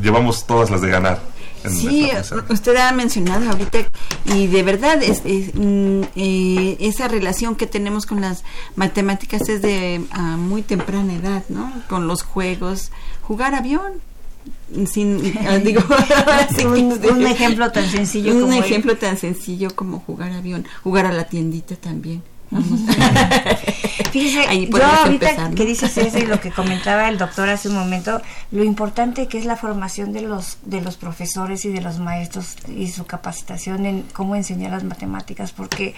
llevamos 0.02 0.46
todas 0.48 0.70
las 0.70 0.82
de 0.82 0.90
ganar. 0.90 1.20
Sí, 1.68 2.10
usted 2.50 2.76
ha 2.78 2.92
mencionado 2.94 3.50
ahorita 3.52 3.80
y 4.34 4.48
de 4.48 4.64
verdad 4.64 5.04
es, 5.04 5.22
es, 5.26 5.54
mm, 5.56 6.04
eh, 6.16 6.78
esa 6.80 7.10
relación 7.10 7.56
que 7.56 7.68
tenemos 7.68 8.06
con 8.06 8.22
las 8.22 8.46
matemáticas 8.78 9.50
es 9.50 9.62
de 9.62 10.00
a 10.12 10.38
muy 10.38 10.62
temprana 10.62 11.14
edad, 11.16 11.44
¿no? 11.50 11.70
Con 11.90 12.08
los 12.08 12.24
juegos, 12.24 12.92
jugar 13.22 13.56
avión, 13.56 13.92
sin 14.90 15.38
ah, 15.46 15.58
digo 15.64 15.82
un, 16.66 16.98
un 17.14 17.28
ejemplo 17.28 17.72
tan 17.74 17.90
sencillo 17.90 18.34
un 18.36 18.42
como 18.42 18.54
el- 18.54 18.60
ejemplo 18.64 18.96
tan 18.96 19.18
sencillo 19.18 19.76
como 19.76 20.00
jugar 20.00 20.32
avión, 20.32 20.66
jugar 20.82 21.06
a 21.08 21.12
la 21.12 21.26
tiendita 21.26 21.76
también. 21.76 22.24
Vamos. 22.52 22.80
Fíjese, 24.12 24.48
Ahí 24.48 24.68
yo 24.68 24.84
ahorita 24.84 25.30
empezar, 25.30 25.50
¿no? 25.52 25.56
que 25.56 25.66
dices 25.66 25.96
eso 25.98 26.18
y 26.18 26.26
lo 26.26 26.40
que 26.42 26.50
comentaba 26.56 27.10
el 27.10 27.18
doctor 27.20 27.48
hace 27.50 27.70
un 27.70 27.76
momento, 27.76 28.22
lo 28.52 28.64
importante 28.64 29.28
que 29.28 29.38
es 29.38 29.46
la 29.46 29.56
formación 29.56 30.14
de 30.14 30.22
los 30.22 30.58
de 30.64 30.82
los 30.82 30.98
profesores 30.98 31.64
y 31.66 31.70
de 31.70 31.82
los 31.82 32.00
maestros 32.00 32.56
y 32.76 32.88
su 32.88 33.06
capacitación 33.06 33.86
en 33.86 34.04
cómo 34.14 34.36
enseñar 34.36 34.72
las 34.72 34.84
matemáticas, 34.84 35.52
porque 35.52 35.94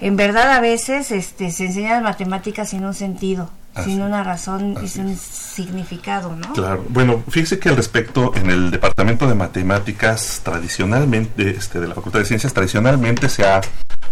en 0.00 0.16
verdad 0.16 0.52
a 0.52 0.60
veces 0.60 1.10
este 1.10 1.50
se 1.50 1.66
enseñan 1.66 1.94
las 1.94 2.02
matemáticas 2.04 2.68
sin 2.70 2.84
un 2.84 2.94
sentido, 2.94 3.50
Así- 3.74 3.90
sin 3.90 4.02
una 4.02 4.22
razón 4.22 4.76
y 4.84 4.88
sin 4.88 5.06
un 5.06 5.16
significado, 5.16 6.36
¿no? 6.36 6.52
Claro. 6.52 6.84
Bueno, 6.88 7.22
fíjese 7.28 7.58
que 7.58 7.68
al 7.68 7.76
respecto, 7.76 8.32
en 8.36 8.48
el 8.50 8.70
Departamento 8.70 9.26
de 9.26 9.34
Matemáticas, 9.34 10.40
tradicionalmente, 10.44 11.50
este, 11.50 11.80
de 11.80 11.88
la 11.88 11.94
Facultad 11.94 12.20
de 12.20 12.26
Ciencias, 12.26 12.52
tradicionalmente 12.54 13.28
se 13.28 13.44
ha 13.44 13.60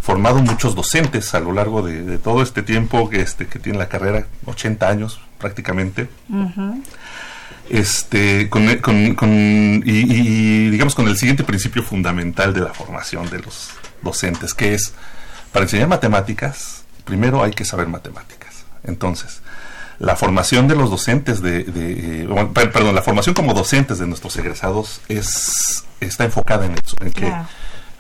formado 0.05 0.41
muchos 0.41 0.75
docentes 0.75 1.35
a 1.35 1.41
lo 1.41 1.53
largo 1.53 1.81
de, 1.83 2.03
de 2.03 2.19
todo 2.19 2.43
este 2.43 2.63
tiempo 2.63 3.09
que, 3.11 3.21
este, 3.23 3.47
que 3.47 3.59
tiene 3.59 3.79
la 3.79 3.89
carrera, 3.89 4.27
80 4.47 4.87
años 4.89 5.19
prácticamente. 5.39 6.09
Este, 7.71 8.49
con, 8.51 8.77
con- 8.79 9.15
con- 9.15 9.83
y, 9.87 9.91
y, 10.13 10.71
digamos 10.71 10.95
con 10.95 11.09
el 11.09 11.17
siguiente 11.17 11.45
principio 11.45 11.83
fundamental 11.83 12.53
de 12.53 12.61
la 12.61 12.75
formación 12.75 13.31
de 13.31 13.39
los 13.41 13.71
docentes, 14.03 14.53
que 14.53 14.75
es, 14.75 14.93
para 15.53 15.65
enseñar 15.65 15.89
matemáticas, 15.89 16.85
primero 17.07 17.43
hay 17.43 17.53
que 17.53 17.65
saber 17.65 17.87
matemáticas. 17.89 18.65
Entonces, 18.85 19.41
la 19.99 20.15
formación 20.17 20.69
de 20.69 20.77
los 20.77 20.91
docentes 20.91 21.41
de, 21.41 21.65
de- 21.65 22.25
eh, 22.25 22.69
perdón, 22.71 22.95
la 22.95 23.03
formación 23.03 23.35
como 23.35 23.55
docentes 23.55 23.99
de 23.99 24.07
nuestros 24.07 24.37
egresados 24.37 25.01
es 25.09 25.85
está 26.01 26.25
enfocada 26.25 26.67
en 26.67 26.73
eso, 26.73 26.97
en 27.01 27.13
que. 27.13 27.33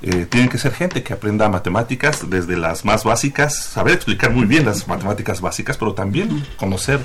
Eh, 0.06 0.26
tienen 0.26 0.50
que 0.50 0.58
ser 0.58 0.75
gente 0.75 1.02
que 1.02 1.14
aprenda 1.14 1.49
matemáticas 1.49 2.28
desde 2.28 2.58
las 2.58 2.84
más 2.84 3.04
básicas, 3.04 3.56
saber 3.56 3.94
explicar 3.94 4.32
muy 4.32 4.44
bien 4.44 4.66
las 4.66 4.87
matemáticas 4.87 5.40
básicas, 5.40 5.78
pero 5.78 5.94
también 5.94 6.46
conocer 6.58 7.00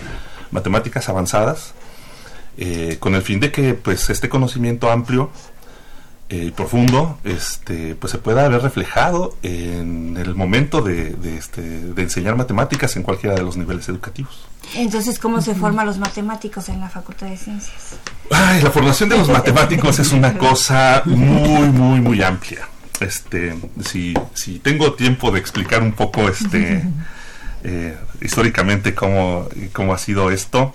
matemáticas 0.52 1.08
avanzadas, 1.08 1.74
eh, 2.58 2.98
con 3.00 3.16
el 3.16 3.22
fin 3.22 3.40
de 3.40 3.54
que 3.54 3.74
pues 3.74 4.10
este 4.10 4.28
conocimiento 4.28 4.92
amplio 4.92 5.32
eh, 6.28 6.48
y 6.48 6.52
profundo 6.52 7.18
este, 7.24 7.96
pues 7.96 8.12
se 8.12 8.18
pueda 8.18 8.46
ver 8.50 8.62
reflejado 8.62 9.38
en 9.44 10.18
el 10.18 10.36
momento 10.36 10.82
de, 10.82 11.12
de, 11.12 11.38
este, 11.38 11.62
de 11.62 12.02
enseñar 12.02 12.36
matemáticas 12.36 12.98
en 12.98 13.04
cualquiera 13.04 13.34
de 13.34 13.44
los 13.44 13.56
niveles 13.56 13.88
educativos. 13.88 14.46
Entonces, 14.76 15.20
¿cómo 15.20 15.40
se 15.40 15.56
forman 15.56 15.86
los 15.86 16.00
matemáticos 16.00 16.68
en 16.68 16.82
la 16.82 16.90
Facultad 16.90 17.28
de 17.28 17.38
Ciencias? 17.38 17.96
Ay, 18.30 18.62
la 18.62 18.72
formación 18.72 19.08
de 19.08 19.18
los 19.18 19.30
matemáticos 19.30 20.00
es 20.00 20.12
una 20.12 20.38
cosa 20.38 21.02
muy, 21.06 21.70
muy, 21.70 22.02
muy 22.02 22.22
amplia. 22.22 22.68
Este, 23.02 23.56
si, 23.84 24.14
si 24.34 24.60
tengo 24.60 24.94
tiempo 24.94 25.32
de 25.32 25.40
explicar 25.40 25.82
un 25.82 25.94
poco 25.94 26.28
este, 26.30 26.84
eh, 27.64 27.98
históricamente 28.22 28.94
cómo, 28.94 29.48
cómo 29.74 29.94
ha 29.94 29.98
sido 29.98 30.32
esto, 30.32 30.74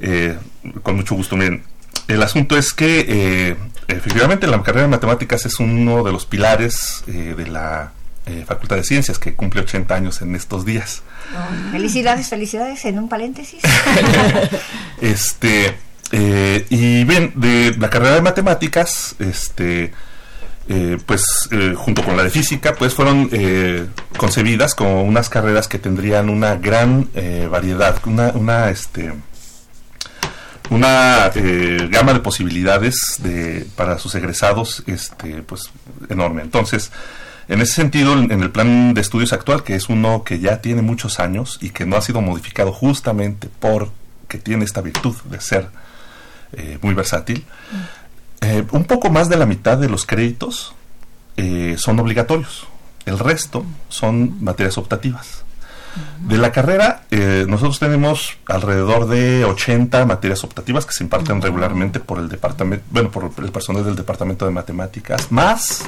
eh, 0.00 0.36
con 0.82 0.96
mucho 0.96 1.14
gusto. 1.14 1.36
Miren, 1.36 1.62
el 2.08 2.22
asunto 2.22 2.56
es 2.56 2.72
que 2.72 3.04
eh, 3.08 3.56
efectivamente 3.88 4.46
la 4.46 4.62
carrera 4.62 4.82
de 4.82 4.88
matemáticas 4.88 5.46
es 5.46 5.60
uno 5.60 6.02
de 6.02 6.12
los 6.12 6.26
pilares 6.26 7.04
de 7.06 7.46
la 7.46 7.92
Facultad 8.46 8.76
de 8.76 8.84
Ciencias 8.84 9.18
que 9.18 9.34
cumple 9.34 9.62
80 9.62 9.94
años 9.94 10.22
en 10.22 10.34
estos 10.34 10.64
días. 10.64 11.02
Felicidades, 11.70 12.28
felicidades, 12.28 12.84
en 12.84 12.98
un 12.98 13.08
paréntesis. 13.08 13.62
Este, 15.00 15.74
eh, 16.12 16.66
y 16.68 17.02
bien, 17.04 17.32
de 17.34 17.74
la 17.78 17.90
carrera 17.90 18.14
de 18.14 18.22
matemáticas, 18.22 19.16
este, 19.18 19.92
eh, 20.68 20.96
pues 21.04 21.24
eh, 21.50 21.74
junto 21.76 22.04
con 22.04 22.16
la 22.16 22.22
de 22.22 22.30
física, 22.30 22.74
pues 22.74 22.94
fueron 22.94 23.28
eh, 23.32 23.86
concebidas 24.16 24.74
como 24.76 25.02
unas 25.02 25.28
carreras 25.28 25.66
que 25.66 25.78
tendrían 25.78 26.28
una 26.28 26.54
gran 26.54 27.08
variedad, 27.50 27.96
una, 28.06 28.28
una, 28.28 28.70
este, 28.70 29.12
una 30.70 31.30
gama 31.90 32.12
de 32.12 32.20
posibilidades 32.20 33.16
de, 33.18 33.66
para 33.76 33.98
sus 33.98 34.14
egresados, 34.14 34.84
este, 34.86 35.42
pues 35.42 35.70
enorme. 36.08 36.42
Entonces, 36.42 36.92
en 37.48 37.60
ese 37.60 37.74
sentido, 37.74 38.12
en 38.14 38.30
el 38.30 38.50
plan 38.50 38.94
de 38.94 39.00
estudios 39.00 39.32
actual, 39.32 39.64
que 39.64 39.74
es 39.74 39.88
uno 39.88 40.22
que 40.22 40.38
ya 40.38 40.60
tiene 40.60 40.80
muchos 40.80 41.18
años 41.18 41.58
y 41.60 41.70
que 41.70 41.86
no 41.86 41.96
ha 41.96 42.02
sido 42.02 42.20
modificado 42.20 42.72
justamente 42.72 43.48
por 43.58 43.90
que 44.28 44.38
tiene 44.38 44.64
esta 44.64 44.80
virtud 44.80 45.16
de 45.24 45.40
ser 45.40 45.68
muy 46.82 46.94
versátil, 46.94 47.44
eh, 48.42 48.64
un 48.72 48.84
poco 48.84 49.08
más 49.08 49.28
de 49.28 49.36
la 49.36 49.46
mitad 49.46 49.78
de 49.78 49.88
los 49.88 50.04
créditos 50.04 50.74
eh, 51.36 51.76
son 51.78 51.98
obligatorios. 52.00 52.66
El 53.06 53.18
resto 53.18 53.64
son 53.88 54.42
materias 54.42 54.78
optativas. 54.78 55.44
De 56.20 56.38
la 56.38 56.52
carrera, 56.52 57.02
eh, 57.10 57.44
nosotros 57.46 57.78
tenemos 57.78 58.38
alrededor 58.46 59.06
de 59.06 59.44
80 59.44 60.06
materias 60.06 60.42
optativas 60.42 60.86
que 60.86 60.92
se 60.92 61.04
imparten 61.04 61.42
regularmente 61.42 62.00
por 62.00 62.18
el 62.18 62.28
departamento, 62.28 62.84
bueno, 62.90 63.10
por 63.10 63.30
el 63.38 63.52
personal 63.52 63.84
del 63.84 63.94
departamento 63.94 64.46
de 64.46 64.52
matemáticas, 64.52 65.30
más 65.30 65.84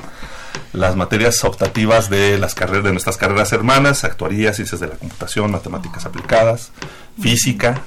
las 0.75 0.95
materias 0.95 1.43
optativas 1.45 2.11
de 2.11 2.37
las 2.39 2.55
carreras 2.55 2.85
de 2.85 2.93
nuestras 2.93 3.17
carreras 3.17 3.53
hermanas, 3.53 4.05
actuaría, 4.05 4.53
ciencias 4.53 4.81
de 4.81 4.89
la 4.89 4.95
computación, 4.95 5.51
matemáticas 5.51 6.05
aplicadas, 6.05 6.71
física, 7.19 7.81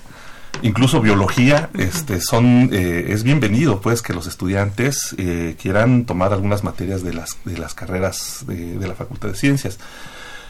incluso 0.61 1.01
biología, 1.01 1.69
este, 1.73 2.21
son 2.21 2.69
eh, 2.71 3.05
es 3.09 3.23
bienvenido, 3.23 3.81
pues, 3.81 4.01
que 4.01 4.13
los 4.13 4.27
estudiantes 4.27 5.15
eh, 5.17 5.55
quieran 5.61 6.05
tomar 6.05 6.33
algunas 6.33 6.63
materias 6.63 7.03
de 7.03 7.13
las 7.13 7.37
de 7.45 7.57
las 7.57 7.73
carreras 7.73 8.45
de, 8.47 8.77
de 8.77 8.87
la 8.87 8.95
Facultad 8.95 9.29
de 9.29 9.35
Ciencias 9.35 9.79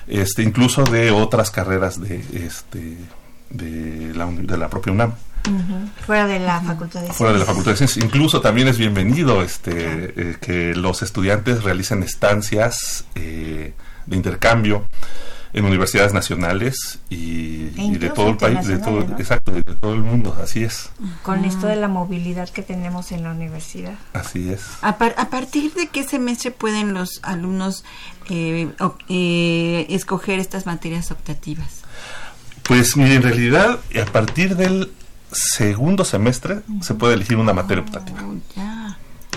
este, 0.08 0.42
incluso 0.42 0.84
de 0.84 1.12
otras 1.12 1.52
carreras 1.52 2.00
de, 2.00 2.24
este, 2.34 2.98
de, 3.50 4.14
la, 4.16 4.26
de 4.26 4.58
la 4.58 4.70
propia 4.70 4.94
UNAM. 4.94 5.14
Fuera 6.06 6.28
de 6.28 6.40
la 6.40 6.60
Facultad 6.62 7.02
de 7.02 7.14
Fuera 7.14 7.34
de 7.34 7.40
la 7.40 7.46
Facultad 7.46 7.72
de 7.72 7.78
Ciencias. 7.78 8.04
Incluso 8.04 8.42
también 8.42 8.68
es 8.68 8.78
bienvenido 8.78 9.42
este, 9.42 9.72
eh, 10.16 10.38
que 10.42 10.74
los 10.76 11.04
estudiantes 11.04 11.64
realicen 11.64 12.04
estancias 12.04 13.06
eh, 13.16 13.74
de 14.06 14.16
intercambio 14.16 14.86
en 15.58 15.66
universidades 15.66 16.14
nacionales 16.14 17.00
y, 17.10 17.70
E 17.78 17.84
y 17.94 17.98
de 17.98 18.10
todo 18.10 18.30
el 18.30 18.38
país, 18.38 18.68
de 18.68 18.78
todo, 18.78 19.02
exacto, 19.18 19.52
de, 19.52 19.64
todo 19.64 19.94
el 19.96 20.02
mundo, 20.04 20.38
así 20.42 20.64
es, 20.64 20.90
Con 21.24 21.46
esto 21.46 21.66
de 21.68 21.76
la 21.76 21.88
movilidad 21.88 22.48
que 22.50 22.62
tenemos 22.62 23.12
en 23.12 23.24
la 23.24 23.32
universidad. 23.32 23.96
así 24.14 24.50
es. 24.52 24.62
¿A, 24.82 24.98
par- 24.98 25.16
a 25.18 25.30
partir 25.30 25.74
de 25.74 25.88
qué 25.88 26.04
semestre 26.04 26.52
pueden 26.52 26.94
los 26.94 27.20
alumnos 27.24 27.84
eh, 28.30 28.70
eh, 29.10 29.86
escoger 29.90 30.40
estas 30.40 30.66
materias 30.66 31.10
optativas? 31.12 31.82
Pues 32.64 32.96
mire, 32.98 33.16
en 33.16 33.24
realidad, 33.24 33.80
a 34.02 34.06
partir 34.12 34.56
del 34.58 34.92
segundo 35.32 36.06
semestre 36.06 36.60
se 36.82 36.94
puede 36.94 37.14
elegir 37.16 37.38
una 37.38 37.54
materia 37.54 37.84
optativa. 37.84 38.20
Oh, 38.24 38.36
ya. 38.56 38.77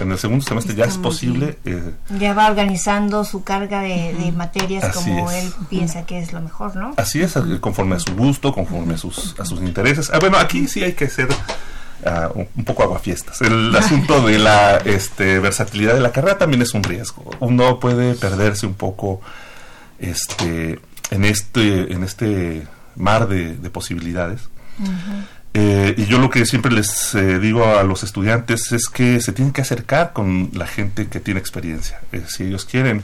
En 0.00 0.12
el 0.12 0.18
segundo 0.18 0.44
semestre 0.44 0.74
ya 0.74 0.84
es 0.84 0.96
posible 0.96 1.58
eh, 1.64 1.92
Ya 2.18 2.34
va 2.34 2.48
organizando 2.48 3.24
su 3.24 3.44
carga 3.44 3.82
de, 3.82 4.14
de 4.14 4.32
materias 4.32 4.94
como 4.94 5.30
es. 5.30 5.44
él 5.44 5.52
piensa 5.68 6.06
que 6.06 6.18
es 6.18 6.32
lo 6.32 6.40
mejor, 6.40 6.76
¿no? 6.76 6.94
Así 6.96 7.20
es, 7.20 7.34
conforme 7.60 7.96
a 7.96 8.00
su 8.00 8.14
gusto, 8.14 8.52
conforme 8.52 8.94
a 8.94 8.98
sus, 8.98 9.38
a 9.38 9.44
sus 9.44 9.60
intereses. 9.60 10.10
Ah, 10.12 10.18
bueno, 10.18 10.38
aquí 10.38 10.68
sí 10.68 10.82
hay 10.82 10.92
que 10.94 11.08
ser 11.08 11.28
ah, 12.06 12.30
un, 12.34 12.64
poco 12.64 12.82
aguafiestas. 12.82 13.40
El 13.42 13.74
asunto 13.76 14.26
de 14.26 14.38
la 14.38 14.78
este, 14.78 15.38
versatilidad 15.38 15.94
de 15.94 16.00
la 16.00 16.12
carrera 16.12 16.38
también 16.38 16.62
es 16.62 16.74
un 16.74 16.82
riesgo. 16.82 17.30
Uno 17.40 17.78
puede 17.80 18.14
perderse 18.14 18.66
un 18.66 18.74
poco 18.74 19.20
este, 19.98 20.80
en, 21.10 21.24
este, 21.24 21.92
en 21.92 22.04
este 22.04 22.66
mar 22.96 23.28
de, 23.28 23.56
de 23.56 23.70
posibilidades. 23.70 24.48
Eh, 25.52 25.94
y 25.96 26.04
yo 26.06 26.18
lo 26.18 26.30
que 26.30 26.46
siempre 26.46 26.70
les 26.72 27.14
eh, 27.14 27.38
digo 27.40 27.64
a 27.76 27.82
los 27.82 28.04
estudiantes 28.04 28.70
es 28.72 28.88
que 28.88 29.20
se 29.20 29.32
tienen 29.32 29.52
que 29.52 29.62
acercar 29.62 30.12
con 30.12 30.50
la 30.54 30.66
gente 30.66 31.08
que 31.08 31.18
tiene 31.18 31.40
experiencia. 31.40 32.00
Si 32.28 32.44
ellos 32.44 32.64
quieren 32.64 33.02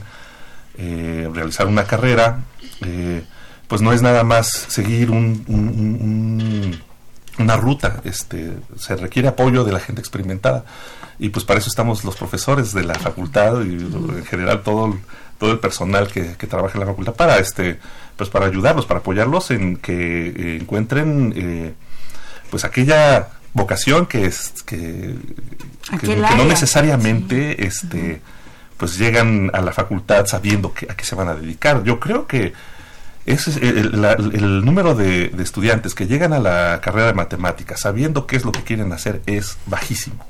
eh, 0.77 1.29
realizar 1.33 1.67
una 1.67 1.83
carrera, 1.83 2.39
eh, 2.85 3.23
pues 3.67 3.81
no 3.81 3.91
es 3.91 4.01
nada 4.01 4.23
más 4.23 4.47
seguir 4.47 5.11
un, 5.11 5.43
un- 5.47 5.67
un- 5.69 6.01
un- 6.01 6.81
una 7.39 7.57
ruta, 7.57 8.01
este, 8.05 8.53
se 8.77 8.95
requiere 8.95 9.27
apoyo 9.27 9.63
de 9.63 9.71
la 9.73 9.79
gente 9.79 9.99
experimentada 10.01 10.63
y 11.19 11.29
pues 11.29 11.45
para 11.45 11.59
eso 11.59 11.69
estamos 11.69 12.03
los 12.03 12.15
profesores 12.15 12.73
de 12.73 12.83
la 12.83 12.95
facultad 12.95 13.61
y 13.63 13.73
en 13.73 14.25
general 14.25 14.63
todo 14.63 14.97
todo 15.37 15.51
el 15.51 15.59
personal 15.59 16.07
que, 16.07 16.33
que 16.35 16.47
trabaja 16.47 16.75
en 16.75 16.79
la 16.79 16.85
facultad 16.87 17.13
para 17.13 17.37
este 17.37 17.79
pues 18.15 18.29
para 18.31 18.47
ayudarlos, 18.47 18.87
para 18.87 19.01
apoyarlos 19.01 19.51
en 19.51 19.77
que 19.77 20.57
encuentren 20.59 21.75
pues 22.49 22.63
aquella 22.65 23.29
vocación 23.53 24.05
que 24.05 24.25
es 24.25 24.53
que, 24.65 25.15
que- 25.99 26.07
no 26.37 26.45
necesariamente 26.45 27.65
este 27.65 28.21
pues 28.77 28.97
llegan 28.99 29.49
a 29.53 29.61
la 29.61 29.71
facultad 29.71 30.27
sabiendo 30.27 30.71
que, 30.73 30.85
a 30.89 30.95
qué 30.95 31.03
se 31.03 31.15
van 31.15 31.27
a 31.29 31.33
dedicar. 31.35 31.83
Yo 31.83 31.99
creo 31.99 32.27
que 32.27 32.53
ese 33.25 33.49
es 33.49 33.57
el, 33.57 33.77
el- 33.77 34.01
la- 34.01 34.13
el 34.13 34.63
número 34.63 34.93
de, 34.93 35.29
de 35.29 35.43
estudiantes 35.43 35.95
que 35.95 36.05
llegan 36.05 36.31
a 36.33 36.39
la 36.39 36.79
carrera 36.81 37.07
de 37.07 37.13
matemáticas 37.13 37.79
sabiendo 37.81 38.27
qué 38.27 38.35
es 38.35 38.45
lo 38.45 38.51
que 38.51 38.61
quieren 38.63 38.91
hacer 38.93 39.21
es 39.25 39.57
bajísimo. 39.65 40.25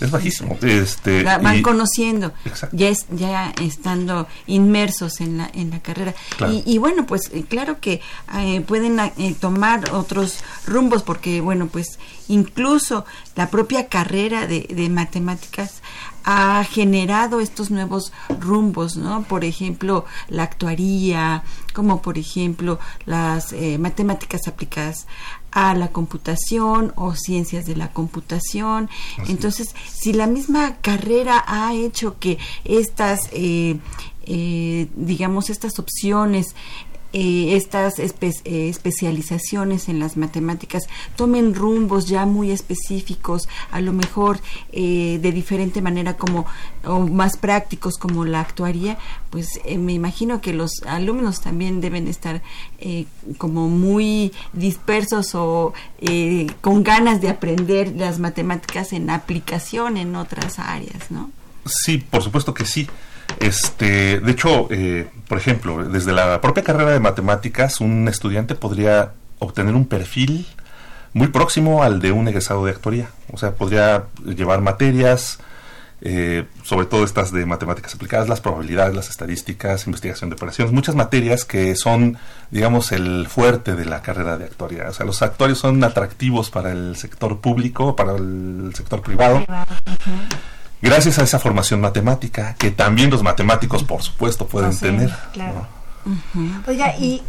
Es 0.00 0.10
bajísimo. 0.10 0.56
Este, 0.62 1.22
La 1.22 1.38
van 1.38 1.58
y- 1.58 1.62
conociendo, 1.62 2.32
Exacto. 2.44 2.76
ya 2.76 2.88
es, 2.88 3.06
ya 3.10 3.52
estando 3.60 4.26
inmersos 4.46 5.20
en 5.20 5.38
la 5.38 5.50
en 5.54 5.70
la 5.70 5.80
carrera. 5.80 6.14
Claro. 6.36 6.52
Y, 6.52 6.62
y 6.66 6.78
bueno, 6.78 7.06
pues 7.06 7.30
eh, 7.32 7.44
claro 7.48 7.80
que 7.80 8.00
eh, 8.38 8.60
pueden 8.62 8.98
eh, 9.00 9.36
tomar 9.38 9.92
otros 9.92 10.38
rumbos 10.66 11.02
porque 11.02 11.40
bueno, 11.40 11.66
pues 11.68 11.98
incluso 12.28 13.04
la 13.36 13.50
propia 13.50 13.88
carrera 13.88 14.46
de, 14.46 14.66
de 14.74 14.88
matemáticas 14.88 15.82
ha 16.24 16.62
generado 16.64 17.40
estos 17.40 17.70
nuevos 17.72 18.12
rumbos, 18.40 18.96
¿no? 18.96 19.24
Por 19.24 19.44
ejemplo, 19.44 20.04
la 20.28 20.44
actuaría, 20.44 21.42
como 21.74 22.00
por 22.00 22.16
ejemplo 22.16 22.78
las 23.06 23.52
eh, 23.52 23.76
matemáticas 23.78 24.46
aplicadas 24.46 25.06
a 25.52 25.74
la 25.74 25.88
computación 25.88 26.92
o 26.96 27.14
ciencias 27.14 27.66
de 27.66 27.76
la 27.76 27.92
computación. 27.92 28.88
Entonces, 29.28 29.74
si 29.86 30.12
la 30.12 30.26
misma 30.26 30.76
carrera 30.76 31.44
ha 31.46 31.74
hecho 31.74 32.18
que 32.18 32.38
estas, 32.64 33.28
eh, 33.32 33.78
eh, 34.24 34.88
digamos, 34.96 35.50
estas 35.50 35.78
opciones, 35.78 36.54
eh, 37.12 37.56
estas 37.56 37.98
eh, 37.98 38.08
especializaciones 38.68 39.88
en 39.88 39.98
las 39.98 40.16
matemáticas 40.16 40.84
tomen 41.16 41.54
rumbos 41.54 42.06
ya 42.06 42.26
muy 42.26 42.50
específicos, 42.50 43.48
a 43.70 43.80
lo 43.80 43.92
mejor 43.92 44.40
eh, 44.72 45.18
de 45.20 45.32
diferente 45.32 45.82
manera 45.82 46.16
como 46.16 46.46
o 46.84 47.00
más 47.00 47.36
prácticos 47.36 47.96
como 47.98 48.24
la 48.24 48.40
actuaría, 48.40 48.98
pues 49.30 49.60
eh, 49.64 49.78
me 49.78 49.92
imagino 49.92 50.40
que 50.40 50.52
los 50.52 50.82
alumnos 50.86 51.40
también 51.40 51.80
deben 51.80 52.08
estar 52.08 52.42
eh, 52.78 53.06
como 53.38 53.68
muy 53.68 54.32
dispersos 54.52 55.34
o 55.34 55.72
eh, 56.00 56.48
con 56.60 56.82
ganas 56.82 57.20
de 57.20 57.28
aprender 57.28 57.94
las 57.96 58.18
matemáticas 58.18 58.92
en 58.92 59.10
aplicación 59.10 59.96
en 59.96 60.16
otras 60.16 60.58
áreas, 60.58 61.10
¿no? 61.10 61.30
Sí, 61.64 61.98
por 61.98 62.22
supuesto 62.22 62.52
que 62.52 62.64
sí. 62.64 62.88
Este, 63.40 64.20
de 64.20 64.32
hecho, 64.32 64.68
eh, 64.70 65.08
por 65.28 65.38
ejemplo, 65.38 65.84
desde 65.84 66.12
la 66.12 66.40
propia 66.40 66.62
carrera 66.62 66.90
de 66.90 67.00
matemáticas, 67.00 67.80
un 67.80 68.08
estudiante 68.08 68.54
podría 68.54 69.12
obtener 69.38 69.74
un 69.74 69.86
perfil 69.86 70.46
muy 71.12 71.28
próximo 71.28 71.82
al 71.82 72.00
de 72.00 72.12
un 72.12 72.28
egresado 72.28 72.64
de 72.64 72.70
actuaría. 72.70 73.08
O 73.32 73.38
sea, 73.38 73.52
podría 73.52 74.04
llevar 74.24 74.60
materias, 74.60 75.38
eh, 76.00 76.46
sobre 76.64 76.86
todo 76.86 77.04
estas 77.04 77.32
de 77.32 77.44
matemáticas 77.46 77.94
aplicadas, 77.94 78.28
las 78.28 78.40
probabilidades, 78.40 78.94
las 78.94 79.08
estadísticas, 79.10 79.86
investigación 79.86 80.30
de 80.30 80.36
operaciones, 80.36 80.72
muchas 80.72 80.94
materias 80.94 81.44
que 81.44 81.76
son, 81.76 82.18
digamos, 82.50 82.92
el 82.92 83.26
fuerte 83.28 83.74
de 83.74 83.84
la 83.84 84.02
carrera 84.02 84.38
de 84.38 84.44
actuaría. 84.44 84.88
O 84.88 84.92
sea, 84.92 85.06
los 85.06 85.22
actuarios 85.22 85.58
son 85.58 85.82
atractivos 85.84 86.50
para 86.50 86.72
el 86.72 86.96
sector 86.96 87.40
público, 87.40 87.94
para 87.94 88.16
el 88.16 88.72
sector 88.74 89.02
privado 89.02 89.44
gracias 90.82 91.18
a 91.18 91.22
esa 91.22 91.38
formación 91.38 91.80
matemática 91.80 92.54
que 92.58 92.70
también 92.70 93.08
los 93.10 93.22
matemáticos 93.22 93.84
por 93.84 94.02
supuesto 94.02 94.46
pueden 94.46 94.76
tener 94.78 95.10
claro. 95.32 95.66
¿no? 96.04 96.62
Oiga, 96.66 96.96
y 96.98 97.22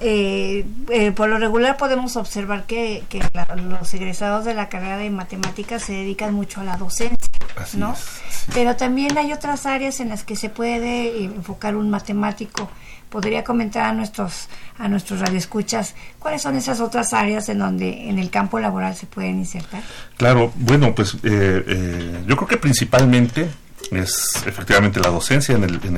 eh, 0.00 0.66
eh, 0.90 1.12
por 1.12 1.28
lo 1.28 1.38
regular 1.38 1.76
podemos 1.78 2.16
observar 2.16 2.66
que, 2.66 3.04
que 3.08 3.20
la- 3.32 3.54
los 3.56 3.94
egresados 3.94 4.44
de 4.44 4.52
la 4.52 4.68
carrera 4.68 4.98
de 4.98 5.08
matemáticas 5.08 5.82
se 5.84 5.92
dedican 5.94 6.34
mucho 6.34 6.60
a 6.60 6.64
la 6.64 6.76
docencia, 6.76 7.16
Así 7.56 7.78
¿no? 7.78 7.92
es, 7.94 7.98
sí. 8.00 8.50
Pero 8.52 8.76
también 8.76 9.16
hay 9.16 9.32
otras 9.32 9.64
áreas 9.64 10.00
en 10.00 10.10
las 10.10 10.22
que 10.24 10.36
se 10.36 10.50
puede 10.50 11.24
enfocar 11.24 11.76
un 11.76 11.88
matemático. 11.88 12.68
¿Podría 13.08 13.44
comentar 13.44 13.84
a 13.84 13.92
nuestros 13.92 14.48
a 14.78 14.88
nuestros 14.88 15.20
radioescuchas 15.20 15.94
cuáles 16.18 16.42
son 16.42 16.56
esas 16.56 16.80
otras 16.80 17.12
áreas 17.12 17.48
en 17.48 17.60
donde 17.60 18.08
en 18.08 18.18
el 18.18 18.30
campo 18.30 18.58
laboral 18.58 18.94
se 18.94 19.06
pueden 19.06 19.38
insertar? 19.38 19.82
claro 20.16 20.52
bueno 20.56 20.94
pues 20.94 21.14
eh, 21.14 21.18
eh, 21.66 22.24
yo 22.26 22.36
creo 22.36 22.48
que 22.48 22.56
principalmente 22.56 23.48
es 23.90 24.42
efectivamente 24.46 25.00
la 25.00 25.10
docencia 25.10 25.54
en 25.54 25.64
el, 25.64 25.80
en 25.84 25.96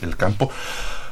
el, 0.00 0.16
campo 0.16 0.50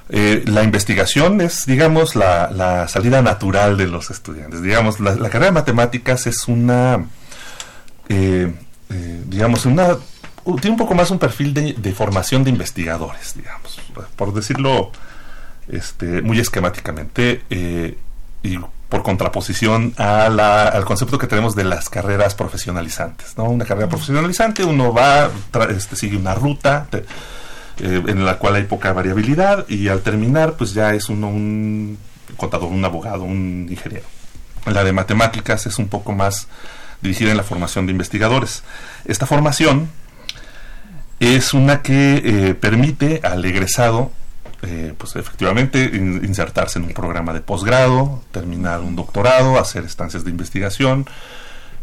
Eh, 0.09 0.45
la 0.47 0.63
investigación 0.63 1.41
es, 1.41 1.67
digamos, 1.67 2.15
la, 2.15 2.49
la 2.53 2.87
salida 2.87 3.23
natural 3.23 3.77
de 3.77 3.89
los 3.89 4.11
estudiantes. 4.11 4.63
Digamos, 4.63 5.01
la, 5.01 5.17
carrera 5.17 5.47
de 5.47 5.51
matemáticas 5.51 6.29
es 6.29 6.47
una, 6.47 7.05
eh, 8.09 8.55
eh, 8.89 9.23
digamos, 9.27 9.67
una, 9.67 9.97
tiene 10.61 10.71
un 10.71 10.77
poco 10.77 10.95
más 10.95 11.11
un 11.11 11.19
perfil 11.19 11.53
de, 11.53 11.73
de 11.73 11.93
formación 11.93 12.45
de 12.45 12.51
investigadores, 12.51 13.35
digamos, 13.35 13.81
por 14.15 14.33
decirlo 14.33 14.93
este, 15.69 16.23
muy 16.23 16.39
esquemáticamente. 16.39 17.43
eh, 17.51 17.99
y 18.43 18.59
por 18.89 19.03
contraposición 19.03 19.95
a 19.97 20.29
la, 20.29 20.69
al 20.69 20.85
concepto 20.85 21.19
que 21.19 21.27
tenemos 21.27 21.57
de 21.57 21.65
las 21.65 21.89
carreras 21.89 22.35
profesionalizantes. 22.35 23.37
¿no? 23.37 23.45
Una 23.45 23.65
carrera 23.65 23.89
profesionalizante, 23.89 24.65
uno 24.65 24.93
va, 24.93 25.31
este, 25.71 25.97
sigue 25.97 26.17
una 26.17 26.35
ruta 26.35 26.87
eh, 26.93 27.03
en 27.79 28.25
la 28.25 28.39
cual 28.39 28.55
hay 28.55 28.65
poca 28.65 28.93
variabilidad 28.93 29.69
y 29.69 29.89
al 29.89 30.03
terminar 30.03 30.55
pues 30.55 30.73
ya 30.73 30.95
es 30.95 31.09
uno 31.09 31.29
un 31.29 31.99
contador, 32.37 32.71
un 32.71 32.85
abogado, 32.85 33.25
un 33.25 33.67
ingeniero. 33.69 34.07
La 34.67 34.85
de 34.85 34.93
matemáticas 34.93 35.67
es 35.67 35.79
un 35.79 35.89
poco 35.89 36.13
más 36.13 36.49
dirigida 37.03 37.31
en 37.31 37.37
la 37.37 37.43
formación 37.43 37.87
de 37.87 37.93
investigadores. 37.93 38.63
Esta 39.05 39.27
formación 39.27 39.91
es 41.19 41.55
una 41.55 41.83
que 41.83 42.23
eh, 42.25 42.55
permite 42.55 43.21
al 43.25 43.45
egresado 43.45 44.13
eh, 44.63 44.95
pues 44.97 45.15
efectivamente 45.17 45.85
insertarse 45.85 46.79
en 46.79 46.87
un 46.87 46.95
programa 46.95 47.35
de 47.35 47.41
posgrado, 47.41 48.23
terminar 48.33 48.81
un 48.81 48.97
doctorado, 48.97 49.59
hacer 49.59 49.85
estancias 49.85 50.25
de 50.25 50.31
investigación 50.31 51.07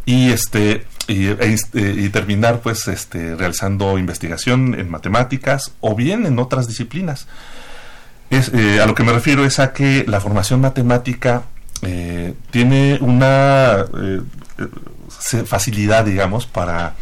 y 0.04 0.30
este 0.30 0.84
y, 1.06 1.28
e, 1.28 1.56
e, 1.74 2.08
terminar 2.10 2.60
pues 2.60 2.88
este 2.88 3.36
realizando 3.36 3.96
investigación 3.96 4.74
en 4.78 4.90
matemáticas 4.90 5.72
o 5.80 5.94
bien 5.94 6.26
en 6.26 6.38
otras 6.40 6.66
disciplinas. 6.66 7.28
Es, 8.30 8.50
eh, 8.52 8.80
a 8.80 8.86
lo 8.86 8.94
que 8.96 9.04
me 9.04 9.12
refiero 9.12 9.44
es 9.44 9.60
a 9.60 9.72
que 9.72 10.04
la 10.08 10.20
formación 10.20 10.60
matemática 10.60 11.44
eh, 11.82 12.34
tiene 12.50 12.98
una 13.00 13.86
facilidad, 15.46 16.04
digamos, 16.04 16.46
para 16.46 16.96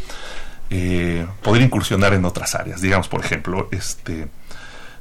poder 1.43 1.63
incursionar 1.63 2.13
en 2.15 2.25
otras 2.25 2.55
áreas. 2.55 2.81
Digamos, 2.81 3.09
por 3.09 3.25
ejemplo, 3.25 3.69
este 3.73 4.29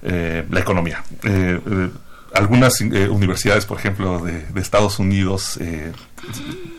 eh, 0.03 0.45
la 0.49 0.59
economía. 0.59 1.03
Eh, 1.23 1.59
eh, 1.65 1.89
algunas 2.33 2.79
universidades, 2.79 3.65
por 3.65 3.77
ejemplo, 3.77 4.19
de, 4.19 4.45
Estados 4.55 4.99
Unidos, 4.99 5.59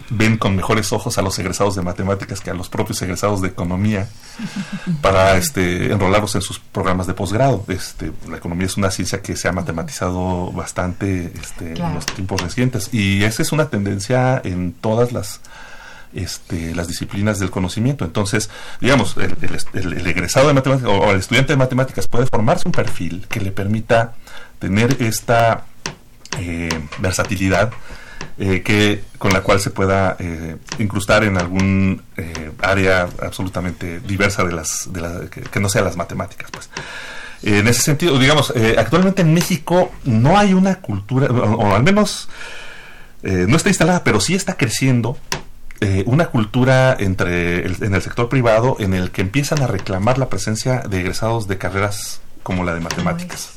ven 0.09 0.39
con 0.39 0.57
mejores 0.57 0.95
ojos 0.95 1.19
a 1.19 1.23
los 1.23 1.39
egresados 1.39 1.75
de 1.75 1.83
matemáticas 1.83 2.41
que 2.41 2.49
a 2.49 2.55
los 2.55 2.71
propios 2.71 3.03
egresados 3.03 3.43
de 3.43 3.49
economía 3.49 4.09
para 5.03 5.37
este, 5.37 5.93
enrolarlos 5.93 6.35
en 6.37 6.41
sus 6.41 6.59
programas 6.59 7.07
de 7.07 7.13
posgrado. 7.13 7.67
Este, 7.69 8.13
la 8.31 8.39
economía 8.39 8.65
es 8.65 8.79
una 8.79 8.91
ciencia 8.91 9.21
que 9.21 9.37
se 9.37 9.47
ha 9.47 9.53
matematizado 9.53 10.51
bastante 10.53 11.31
este, 11.39 11.75
en 11.75 11.95
los 11.97 12.07
tiempos 12.07 12.41
recientes 12.41 12.89
y 12.91 13.23
esa 13.25 13.43
es 13.43 13.53
una 13.53 13.69
tendencia 13.69 14.41
en 14.43 14.73
todas 14.73 15.13
las 15.13 15.43
este, 16.15 16.75
las 16.75 16.89
disciplinas 16.89 17.39
del 17.39 17.51
conocimiento. 17.51 18.05
Entonces, 18.05 18.51
digamos, 18.81 19.17
el, 19.17 20.07
egresado 20.07 20.49
de 20.49 20.55
matemáticas 20.55 20.91
o, 20.91 21.11
el 21.11 21.19
estudiante 21.19 21.53
de 21.53 21.57
matemáticas 21.57 22.07
puede 22.09 22.27
formarse 22.27 22.69
un 22.69 22.73
perfil 22.73 23.27
que 23.29 23.41
le 23.41 23.53
permita 23.53 24.15
tener 24.59 25.03
esta 25.03 25.65
eh, 26.39 26.71
versatilidad 26.99 27.73
eh, 28.39 28.63
que 28.63 29.03
con 29.19 29.33
la 29.33 29.41
cual 29.41 29.61
se 29.61 29.71
pueda 29.71 30.17
eh, 30.19 30.57
incrustar 30.79 31.25
en 31.25 31.37
algún 31.37 32.03
área 32.61 33.09
absolutamente 33.21 34.01
diversa 34.01 34.45
de 34.45 34.53
las, 34.53 34.89
que, 35.51 35.61
no 35.61 35.69
sea 35.69 35.83
las 35.83 35.97
matemáticas, 35.97 36.51
pues. 36.51 36.71
en 37.43 37.67
ese 37.67 37.83
sentido, 37.83 38.19
digamos, 38.19 38.53
actualmente 38.79 39.23
en 39.23 39.35
México 39.35 39.91
no 40.05 40.39
hay 40.39 40.55
una 40.55 40.77
cultura, 40.77 41.27
o 41.27 41.75
al 41.75 41.83
menos 41.83 42.29
no 43.23 43.57
está 43.57 43.69
instalada, 43.69 44.05
pero 44.05 44.21
sí 44.21 44.35
está 44.35 44.55
creciendo 44.55 45.19
eh, 45.83 46.05
una 46.07 46.27
cultura 46.27 46.97
entre 46.97 47.67
en 47.67 47.93
el 47.93 48.03
sector 48.03 48.29
privado 48.29 48.77
en 48.79 48.95
el 48.95 49.11
que 49.11 49.21
empiezan 49.21 49.65
a 49.65 49.67
reclamar 49.67 50.17
la 50.17 50.29
presencia 50.29 50.79
de 50.89 51.01
egresados 51.01 51.49
de 51.49 51.59
carreras 51.59 52.21
como 52.45 52.63
la 52.63 52.73
de 52.73 52.79
matemáticas. 52.79 53.55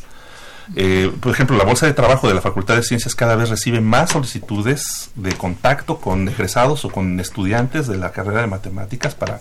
Eh, 0.76 1.12
por 1.22 1.32
ejemplo, 1.32 1.56
la 1.56 1.66
bolsa 1.66 1.86
de 1.86 1.94
trabajo 1.94 2.28
de 2.28 2.34
la 2.34 2.42
Facultad 2.42 2.78
de 2.78 2.82
Ciencias 2.82 3.14
cada 3.14 3.36
vez 3.36 3.50
recibe 3.50 3.80
más 3.80 4.10
solicitudes 4.10 5.12
de 5.14 5.34
contacto 5.34 6.00
con 6.00 6.28
egresados 6.28 6.84
o 6.84 6.90
con 6.90 7.20
estudiantes 7.20 7.86
de 7.86 7.98
la 7.98 8.12
carrera 8.12 8.42
de 8.42 8.48
matemáticas 8.48 9.14
para 9.14 9.40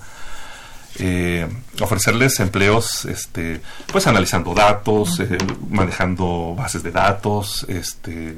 eh, 0.98 1.48
ofrecerles 1.80 2.38
empleos, 2.40 3.06
este, 3.06 3.62
pues 3.90 4.06
analizando 4.06 4.52
datos, 4.52 5.22
manejando 5.70 6.54
bases 6.54 6.82
de 6.82 6.90
datos, 6.90 7.64
este, 7.66 8.36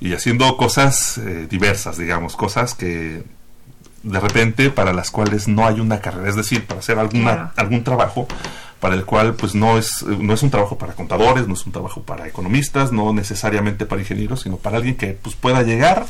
y 0.00 0.12
haciendo 0.12 0.54
cosas 0.58 1.18
diversas, 1.48 1.96
digamos, 1.96 2.36
cosas 2.36 2.74
que 2.74 3.39
de 4.02 4.20
repente 4.20 4.70
para 4.70 4.92
las 4.92 5.10
cuales 5.10 5.48
no 5.48 5.66
hay 5.66 5.80
una 5.80 6.00
carrera, 6.00 6.28
es 6.28 6.36
decir, 6.36 6.66
para 6.66 6.80
hacer 6.80 6.98
alguna, 6.98 7.52
algún 7.56 7.84
trabajo 7.84 8.26
para 8.80 8.94
el 8.94 9.04
cual 9.04 9.34
pues 9.34 9.54
no 9.54 9.76
es, 9.76 10.02
no 10.02 10.32
es 10.32 10.42
un 10.42 10.50
trabajo 10.50 10.78
para 10.78 10.94
contadores, 10.94 11.46
no 11.46 11.54
es 11.54 11.66
un 11.66 11.72
trabajo 11.72 12.02
para 12.02 12.26
economistas, 12.26 12.92
no 12.92 13.12
necesariamente 13.12 13.84
para 13.84 14.00
ingenieros, 14.00 14.40
sino 14.40 14.56
para 14.56 14.78
alguien 14.78 14.96
que 14.96 15.08
pues 15.12 15.36
pueda 15.36 15.62
llegar 15.62 16.06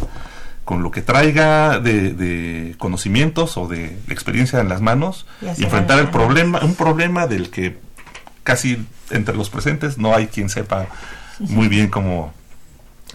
con 0.65 0.85
lo 0.85 0.93
que 0.93 1.03
traiga 1.03 1.81
de, 1.81 2.77
conocimientos 2.79 3.57
o 3.57 3.67
de 3.67 3.99
experiencia 4.09 4.61
en 4.61 4.69
las 4.69 4.81
manos 4.81 5.27
y, 5.43 5.65
enfrentar 5.65 5.99
el 5.99 6.11
problema, 6.11 6.61
un 6.63 6.77
problema 6.77 7.27
del 7.27 7.51
que 7.51 7.79
casi 8.45 8.87
entre 9.11 9.35
los 9.35 9.51
presentes 9.51 9.99
no 9.99 10.15
hay 10.15 10.29
quien 10.29 10.49
sepa 10.49 10.87
muy 11.41 11.67
bien 11.67 11.89
cómo, 11.89 12.33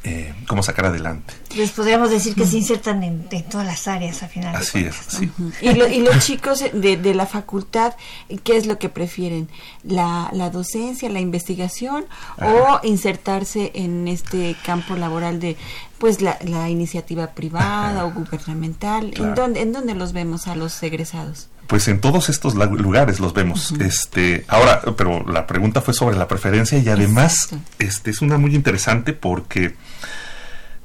eh, 0.03 0.33
cómo 0.47 0.63
sacar 0.63 0.85
adelante. 0.85 1.33
Les 1.55 1.71
podríamos 1.71 2.09
decir 2.09 2.35
que 2.35 2.45
se 2.45 2.57
insertan 2.57 3.03
en, 3.03 3.27
todas 3.49 3.65
las 3.65 3.87
áreas 3.87 4.21
al 4.23 4.29
final. 4.29 4.55
Así 4.55 4.79
es, 4.79 4.95
sí. 5.07 5.31
y, 5.61 5.69
y, 5.69 6.01
los 6.01 6.19
chicos 6.19 6.63
de, 6.73 7.13
la 7.13 7.25
facultad, 7.25 7.95
¿qué 8.43 8.57
es 8.57 8.65
lo 8.65 8.77
que 8.77 8.89
prefieren? 8.89 9.49
¿La, 9.83 10.29
la 10.33 10.49
docencia, 10.49 11.09
la 11.09 11.19
investigación 11.19 12.05
o 12.37 12.79
insertarse 12.83 13.71
en 13.75 14.07
este 14.07 14.55
campo 14.65 14.95
laboral 14.95 15.39
de 15.39 15.57
pues 15.97 16.21
la, 16.21 16.37
la 16.43 16.69
iniciativa 16.69 17.27
privada 17.27 18.05
o 18.05 18.11
gubernamental? 18.11 19.13
¿En, 19.15 19.35
dónde, 19.35 19.61
¿En 19.61 19.71
dónde 19.71 19.95
los 19.95 20.13
vemos 20.13 20.47
a 20.47 20.55
los 20.55 20.81
egresados? 20.83 21.49
Pues 21.67 21.87
en 21.87 21.99
todos 21.99 22.29
estos 22.29 22.55
lugares 22.55 23.19
los 23.19 23.33
vemos. 23.33 23.73
Este, 23.79 24.45
ahora, 24.47 24.81
pero 24.97 25.25
la 25.27 25.47
pregunta 25.47 25.81
fue 25.81 25.93
sobre 25.93 26.17
la 26.17 26.27
preferencia 26.27 26.77
y 26.77 26.87
además 26.89 27.49
este 27.79 28.11
es 28.11 28.21
una 28.21 28.37
muy 28.37 28.55
interesante 28.55 29.13
porque 29.13 29.75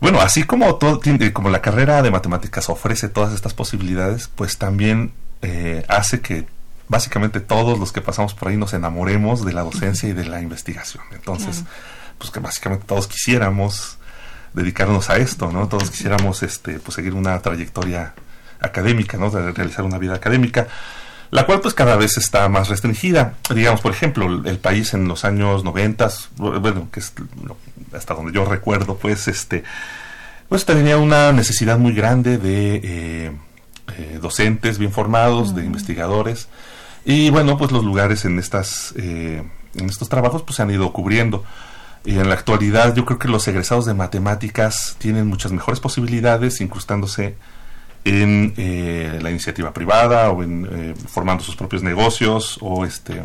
bueno, 0.00 0.20
así 0.20 0.44
como 0.44 0.76
todo, 0.76 1.00
como 1.34 1.50
la 1.50 1.60
carrera 1.60 2.00
de 2.02 2.10
matemáticas 2.10 2.70
ofrece 2.70 3.08
todas 3.08 3.34
estas 3.34 3.52
posibilidades, 3.52 4.28
pues 4.34 4.56
también 4.56 5.12
eh, 5.42 5.84
hace 5.88 6.20
que 6.20 6.46
básicamente 6.88 7.40
todos 7.40 7.78
los 7.78 7.92
que 7.92 8.00
pasamos 8.00 8.34
por 8.34 8.48
ahí 8.48 8.56
nos 8.56 8.72
enamoremos 8.72 9.44
de 9.44 9.52
la 9.52 9.62
docencia 9.62 10.08
y 10.08 10.14
de 10.14 10.24
la 10.24 10.40
investigación. 10.40 11.04
Entonces, 11.12 11.64
pues 12.16 12.30
que 12.30 12.40
básicamente 12.40 12.86
todos 12.86 13.06
quisiéramos 13.08 13.98
dedicarnos 14.54 15.10
a 15.10 15.18
esto, 15.18 15.52
¿no? 15.52 15.68
Todos 15.68 15.90
quisiéramos 15.90 16.42
este 16.42 16.80
pues 16.80 16.94
seguir 16.94 17.14
una 17.14 17.38
trayectoria 17.40 18.14
académica, 18.60 19.16
¿no? 19.16 19.30
De 19.30 19.52
realizar 19.52 19.84
una 19.84 19.98
vida 19.98 20.14
académica, 20.14 20.68
la 21.30 21.46
cual 21.46 21.60
pues 21.60 21.74
cada 21.74 21.96
vez 21.96 22.16
está 22.16 22.48
más 22.48 22.68
restringida. 22.68 23.34
Digamos, 23.54 23.80
por 23.80 23.92
ejemplo, 23.92 24.26
el, 24.26 24.58
país 24.58 24.94
en 24.94 25.08
los 25.08 25.24
años 25.24 25.64
noventas, 25.64 26.28
bueno, 26.36 26.88
que 26.92 27.00
es 27.00 27.12
hasta 27.92 28.14
donde 28.14 28.32
yo 28.32 28.44
recuerdo, 28.44 28.96
pues 28.96 29.28
este, 29.28 29.64
pues 30.48 30.64
tenía 30.64 30.98
una 30.98 31.32
necesidad 31.32 31.78
muy 31.78 31.92
grande 31.92 32.38
de 32.38 32.80
eh, 32.82 33.32
eh, 33.96 34.18
docentes 34.20 34.78
bien 34.78 34.92
formados, 34.92 35.54
de 35.54 35.64
investigadores, 35.64 36.48
y 37.04 37.30
bueno, 37.30 37.56
pues 37.56 37.72
los 37.72 37.84
lugares 37.84 38.24
en 38.24 38.38
estas, 38.38 38.92
eh, 38.96 39.42
en 39.74 39.86
estos 39.88 40.08
trabajos 40.08 40.42
pues 40.42 40.56
se 40.56 40.62
han 40.62 40.70
ido 40.70 40.92
cubriendo. 40.92 41.44
Y 42.04 42.18
en 42.18 42.28
la 42.28 42.34
actualidad 42.34 42.94
yo 42.94 43.04
creo 43.04 43.18
que 43.18 43.28
los 43.28 43.46
egresados 43.46 43.84
de 43.84 43.94
matemáticas 43.94 44.96
tienen 44.98 45.26
muchas 45.26 45.52
mejores 45.52 45.80
posibilidades 45.80 46.60
incrustándose 46.60 47.36
en 48.04 48.54
eh, 48.56 49.18
la 49.22 49.30
iniciativa 49.30 49.72
privada 49.72 50.30
o 50.30 50.42
en 50.42 50.68
eh, 50.70 50.94
formando 51.06 51.44
sus 51.44 51.56
propios 51.56 51.82
negocios 51.82 52.58
o 52.60 52.84
este 52.84 53.22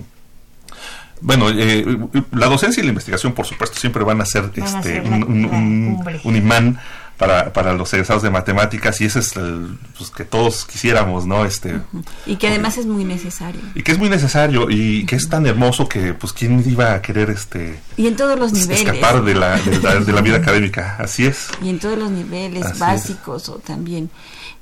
bueno 1.21 1.49
eh, 1.49 1.85
la 2.33 2.47
docencia 2.47 2.81
y 2.81 2.85
la 2.85 2.89
investigación 2.89 3.33
por 3.33 3.45
supuesto 3.45 3.79
siempre 3.79 4.03
van 4.03 4.21
a 4.21 4.25
ser 4.25 4.51
este 4.55 4.99
un, 5.01 6.35
imán 6.35 6.79
para, 7.17 7.53
para 7.53 7.73
los 7.73 7.93
egresados 7.93 8.23
de 8.23 8.29
matemáticas 8.29 8.99
y 8.99 9.05
ese 9.05 9.19
es 9.19 9.37
el 9.37 9.77
pues, 9.97 10.09
que 10.11 10.25
todos 10.25 10.65
quisiéramos 10.65 11.25
no 11.25 11.45
este 11.45 11.79
y 12.25 12.35
que 12.35 12.49
además 12.49 12.77
es 12.77 12.85
muy 12.85 13.05
necesario. 13.05 13.61
y 13.73 13.83
que 13.83 13.93
es 13.93 13.97
muy 13.97 14.09
necesario 14.09 14.69
y 14.69 15.05
que 15.05 15.15
es 15.15 15.29
tan 15.29 15.45
hermoso 15.45 15.87
que 15.87 16.13
pues 16.13 16.33
quién 16.33 16.61
iba 16.69 16.93
a 16.93 17.01
querer 17.01 17.29
este 17.29 17.79
y 17.95 18.07
en 18.07 18.17
todos 18.17 18.37
los 18.37 18.51
niveles. 18.51 18.81
escapar 18.81 19.23
de 19.23 19.35
la, 19.35 19.57
de 19.57 20.11
la, 20.11 20.21
vida 20.21 20.35
académica 20.35 20.97
así 20.99 21.25
es. 21.25 21.47
Y 21.61 21.69
en 21.69 21.79
todos 21.79 21.97
los 21.97 22.11
niveles 22.11 22.77
básicos 22.77 23.47
o 23.47 23.59
también 23.59 24.09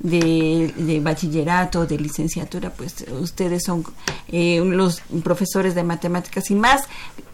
de, 0.04 1.00
bachillerato, 1.02 1.86
de 1.86 1.98
licenciatura, 1.98 2.70
pues 2.70 3.06
ustedes 3.20 3.64
son 3.64 3.84
eh, 4.28 4.62
los 4.64 5.02
profesores 5.24 5.76
de 5.76 5.84
matemáticas 5.84 6.52
y 6.52 6.56
más 6.56 6.84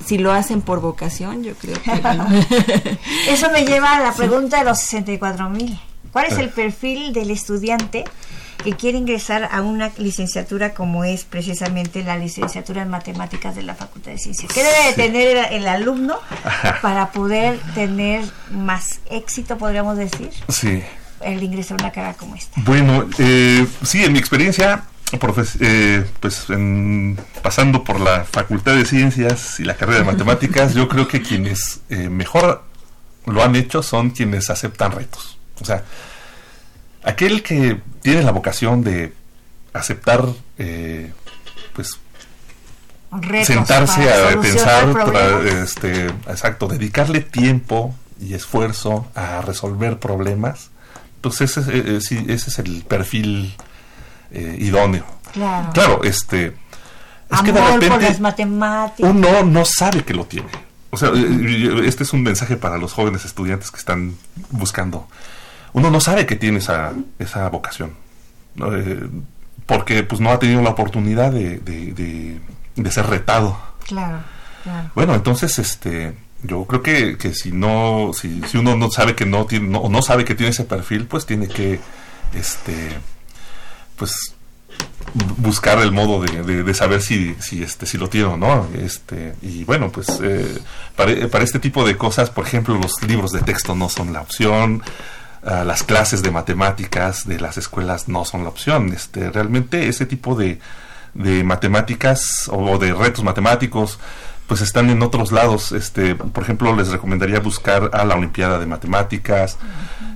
si 0.06 0.18
lo 0.18 0.32
hacen 0.32 0.62
por 0.62 0.80
vocación, 0.80 1.44
yo 1.44 1.56
creo 1.56 1.76
que 1.82 1.92
Eso 3.28 3.50
me 3.52 3.66
lleva 3.66 3.98
a 3.98 4.00
la 4.00 4.14
pregunta 4.14 4.60
de 4.60 4.66
los 4.66 4.80
64 4.80 5.50
mil. 5.50 5.80
¿Cuál 6.14 6.28
es 6.28 6.38
el 6.38 6.50
perfil 6.50 7.14
del 7.14 7.32
estudiante 7.32 8.06
que 8.64 8.74
quiere 8.74 8.98
ingresar 8.98 9.50
a 9.52 9.62
una 9.62 9.92
licenciatura 9.98 10.74
como 10.74 11.06
es 11.06 11.24
precisamente 11.24 12.04
la 12.04 12.18
licenciatura 12.18 12.82
en 12.82 12.90
matemáticas 12.90 13.56
de 13.56 13.64
la 13.64 13.74
Facultad 13.74 14.12
de 14.12 14.18
Ciencias. 14.18 14.52
¿Qué 14.52 14.64
debe 14.64 14.88
de 14.88 14.94
tener 14.94 15.38
el, 15.38 15.62
el 15.62 15.68
alumno 15.68 16.18
para 16.82 17.12
poder 17.12 17.58
tener 17.74 18.22
más 18.52 19.00
éxito, 19.10 19.58
podríamos 19.58 19.98
decir? 19.98 20.32
Sí. 20.50 20.84
El 21.22 21.44
ingresar 21.44 21.80
a 21.80 21.84
una 21.86 21.92
carrera 21.92 22.14
como 22.16 22.36
esta. 22.36 22.62
Bueno, 22.64 23.08
eh, 23.18 23.66
sí, 23.84 24.04
en 24.04 24.14
mi 24.14 24.20
experiencia, 24.20 24.84
eh, 25.60 26.06
pues 26.20 26.50
en- 26.50 27.20
pasando 27.42 27.84
por 27.84 28.00
la 28.00 28.24
Facultad 28.26 28.76
de 28.76 28.86
Ciencias 28.86 29.60
y 29.60 29.64
la 29.64 29.76
carrera 29.76 30.00
de 30.00 30.06
Matemáticas, 30.12 30.74
yo 30.74 30.88
creo 30.88 31.08
que 31.08 31.22
quienes 31.22 31.82
eh, 31.90 32.10
mejor 32.10 32.64
lo 33.26 33.44
han 33.44 33.56
hecho 33.56 33.84
son 33.84 34.12
quienes 34.12 34.50
aceptan 34.50 34.92
retos. 34.92 35.38
O 35.62 35.66
sea, 35.66 35.84
aquel 37.04 37.44
que 37.44 37.82
tiene 38.02 38.24
la 38.24 38.32
vocación 38.32 38.84
de 38.84 39.14
aceptar, 39.74 40.26
eh, 40.58 41.12
pues 41.74 42.00
Retos 43.12 43.48
sentarse 43.48 44.14
a 44.14 44.40
pensar, 44.40 44.94
tra- 44.94 45.44
este, 45.64 46.06
exacto, 46.28 46.68
dedicarle 46.68 47.22
tiempo 47.22 47.96
y 48.22 48.36
esfuerzo 48.36 49.08
a 49.16 49.42
resolver 49.42 49.98
problemas, 50.00 50.70
pues 51.22 51.42
ese, 51.42 51.62
es- 51.62 51.68
eh, 51.68 51.84
eh, 51.86 52.00
sí, 52.02 52.26
ese 52.28 52.50
es 52.50 52.60
el 52.60 52.84
perfil 52.84 53.54
eh, 54.32 54.58
idóneo. 54.60 55.06
Claro. 55.34 55.70
Claro, 55.74 56.04
este, 56.04 56.56
es 57.32 57.42
que 57.42 57.52
de 57.52 57.60
por 57.62 57.72
repente 57.74 58.00
las 58.10 58.20
matemáticas. 58.20 59.10
uno 59.12 59.44
no 59.44 59.64
sabe 59.66 60.04
que 60.04 60.14
lo 60.14 60.26
tiene. 60.26 60.50
O 60.92 60.98
sea, 60.98 61.12
este 61.86 62.04
es 62.04 62.14
un 62.14 62.24
mensaje 62.24 62.58
para 62.58 62.78
los 62.80 62.94
jóvenes 62.94 63.24
estudiantes 63.26 63.70
que 63.70 63.78
están 63.78 64.16
buscando. 64.50 65.08
Uno 65.74 65.92
no 65.92 66.00
sabe 66.00 66.26
que 66.26 66.36
tiene 66.36 66.58
esa, 66.58 66.94
esa 67.20 67.48
vocación. 67.50 67.94
¿no? 68.56 68.76
Eh, 68.76 69.08
porque 69.68 70.02
pues 70.02 70.20
no 70.20 70.32
ha 70.32 70.40
tenido 70.40 70.64
la 70.64 70.72
oportunidad 70.72 71.32
de, 71.32 71.60
de- 71.60 71.94
de- 71.94 72.42
de 72.76 72.92
ser 72.92 73.06
retado. 73.06 73.60
Claro, 73.86 74.18
claro. 74.64 74.90
Bueno, 74.96 75.14
entonces, 75.14 75.60
este, 75.60 76.16
yo 76.44 76.66
creo 76.66 76.82
que, 76.82 77.18
que 77.18 77.34
si 77.34 77.52
no, 77.52 78.12
si, 78.14 78.42
si 78.44 78.58
uno 78.58 78.76
no 78.76 78.90
sabe 78.90 79.16
que 79.16 79.26
no 79.26 79.46
tiene, 79.46 79.68
no, 79.68 79.90
no 79.90 80.02
sabe 80.02 80.24
que 80.26 80.36
tiene 80.36 80.52
ese 80.52 80.64
perfil, 80.64 81.06
pues 81.06 81.26
tiene 81.26 81.48
que, 81.48 81.80
este, 82.34 82.90
pues 83.98 84.34
bu- 85.16 85.36
buscar 85.38 85.80
el 85.80 85.92
modo 85.92 86.22
de, 86.22 86.44
de- 86.44 86.64
de 86.64 86.74
saber 86.74 87.02
si, 87.02 87.36
si 87.42 87.62
este 87.64 87.86
si 87.86 87.98
lo 87.98 88.08
tiene 88.10 88.28
o 88.28 88.38
no 88.38 88.68
este 88.76 89.36
y 89.42 89.64
bueno 89.66 89.92
pues 89.92 90.08
eh, 90.24 90.60
para, 90.96 91.28
para 91.28 91.44
este 91.44 91.60
tipo 91.60 91.86
de 91.86 91.98
cosas 91.98 92.30
por 92.30 92.46
ejemplo 92.46 92.76
los 92.78 93.02
libros 93.04 93.32
de 93.32 93.42
texto 93.42 93.76
no 93.76 93.90
son 93.90 94.14
la 94.14 94.22
opción 94.22 94.82
ah, 95.44 95.64
las 95.66 95.84
clases 95.84 96.22
de 96.24 96.32
matemáticas 96.32 97.28
de 97.28 97.40
las 97.40 97.58
escuelas 97.58 98.08
no 98.08 98.24
son 98.26 98.44
la 98.44 98.50
opción 98.50 98.94
este 98.94 99.30
realmente 99.32 99.88
ese 99.90 100.06
tipo 100.06 100.36
de, 100.36 100.60
de 101.14 101.44
matemáticas 101.44 102.50
o 102.52 102.78
de 102.78 102.94
retos 102.94 103.24
matemáticos 103.24 104.00
pues 104.50 104.60
están 104.62 104.90
en 104.90 105.02
otros 105.02 105.32
lados. 105.32 105.72
Este 105.72 106.16
por 106.16 106.44
ejemplo 106.44 106.76
les 106.76 106.90
recomendaría 106.90 107.40
buscar 107.40 107.92
a 107.94 108.04
la 108.04 108.16
olimpiada 108.16 108.60
de 108.60 108.66
matemáticas 108.66 109.58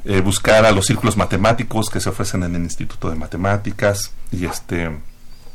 eh, 0.06 0.19
buscar 0.19 0.65
a 0.65 0.72
los 0.74 0.86
círculos 0.86 1.15
matemáticos 1.15 1.89
que 1.89 2.02
se 2.02 2.10
ofrecen 2.10 2.43
en 2.43 2.56
el 2.56 2.63
Instituto 2.63 3.10
de 3.10 3.15
Matemáticas 3.15 4.12
y 4.34 4.46
este 4.46 4.91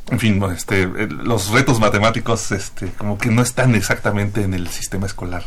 en 0.09 0.19
fin 0.19 0.41
este 0.51 0.87
los 0.87 1.51
retos 1.51 1.79
matemáticos 1.79 2.51
este 2.51 2.87
como 2.93 3.19
que 3.19 3.29
no 3.29 3.43
están 3.43 3.75
exactamente 3.75 4.41
en 4.41 4.55
el 4.55 4.67
sistema 4.69 5.05
escolar. 5.05 5.43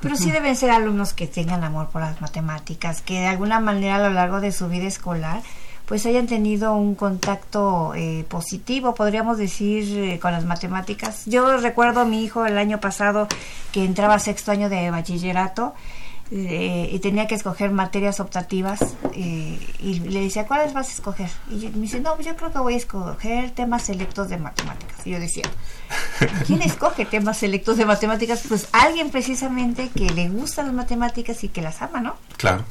Pero 0.00 0.16
sí 0.16 0.30
deben 0.30 0.56
ser 0.56 0.70
alumnos 0.70 1.12
que 1.12 1.26
tengan 1.26 1.62
amor 1.62 1.90
por 1.90 2.00
las 2.00 2.22
matemáticas, 2.22 3.02
que 3.02 3.20
de 3.20 3.26
alguna 3.26 3.60
manera 3.60 3.96
a 3.96 3.98
lo 3.98 4.08
largo 4.08 4.40
de 4.40 4.52
su 4.52 4.66
vida 4.68 4.86
escolar 4.86 5.42
pues 5.90 6.06
hayan 6.06 6.28
tenido 6.28 6.72
un 6.72 6.94
contacto 6.94 7.94
eh, 7.96 8.24
positivo, 8.28 8.94
podríamos 8.94 9.38
decir, 9.38 9.98
eh, 9.98 10.20
con 10.20 10.30
las 10.30 10.44
matemáticas. 10.44 11.24
Yo 11.26 11.56
recuerdo 11.56 12.02
a 12.02 12.04
mi 12.04 12.22
hijo 12.22 12.46
el 12.46 12.58
año 12.58 12.78
pasado 12.78 13.26
que 13.72 13.84
entraba 13.84 14.20
sexto 14.20 14.52
año 14.52 14.68
de 14.68 14.88
bachillerato 14.92 15.74
eh, 16.32 16.88
y 16.92 16.98
tenía 17.00 17.26
que 17.26 17.34
escoger 17.34 17.70
materias 17.72 18.20
optativas 18.20 18.80
eh, 19.14 19.58
y 19.80 20.00
le 20.00 20.20
decía, 20.20 20.46
¿cuáles 20.46 20.72
vas 20.72 20.88
a 20.88 20.92
escoger? 20.92 21.28
Y 21.50 21.60
yo- 21.60 21.70
me 21.70 21.78
dice, 21.80 22.00
no, 22.00 22.14
pues 22.14 22.26
yo 22.26 22.36
creo 22.36 22.52
que 22.52 22.58
voy 22.60 22.74
a 22.74 22.76
escoger 22.76 23.50
temas 23.50 23.82
selectos 23.82 24.28
de 24.28 24.36
matemáticas. 24.38 25.06
Y 25.06 25.10
yo 25.10 25.18
decía, 25.20 25.42
¿quién 26.46 26.62
escoge 26.62 27.04
temas 27.04 27.38
selectos 27.38 27.76
de 27.78 27.84
matemáticas? 27.86 28.42
Pues 28.48 28.68
alguien 28.72 29.10
precisamente 29.10 29.88
que 29.94 30.10
le 30.10 30.28
gustan 30.28 30.66
las 30.66 30.74
matemáticas 30.74 31.42
y 31.44 31.48
que 31.48 31.62
las 31.62 31.82
ama, 31.82 32.00
¿no? 32.00 32.14
claro 32.36 32.64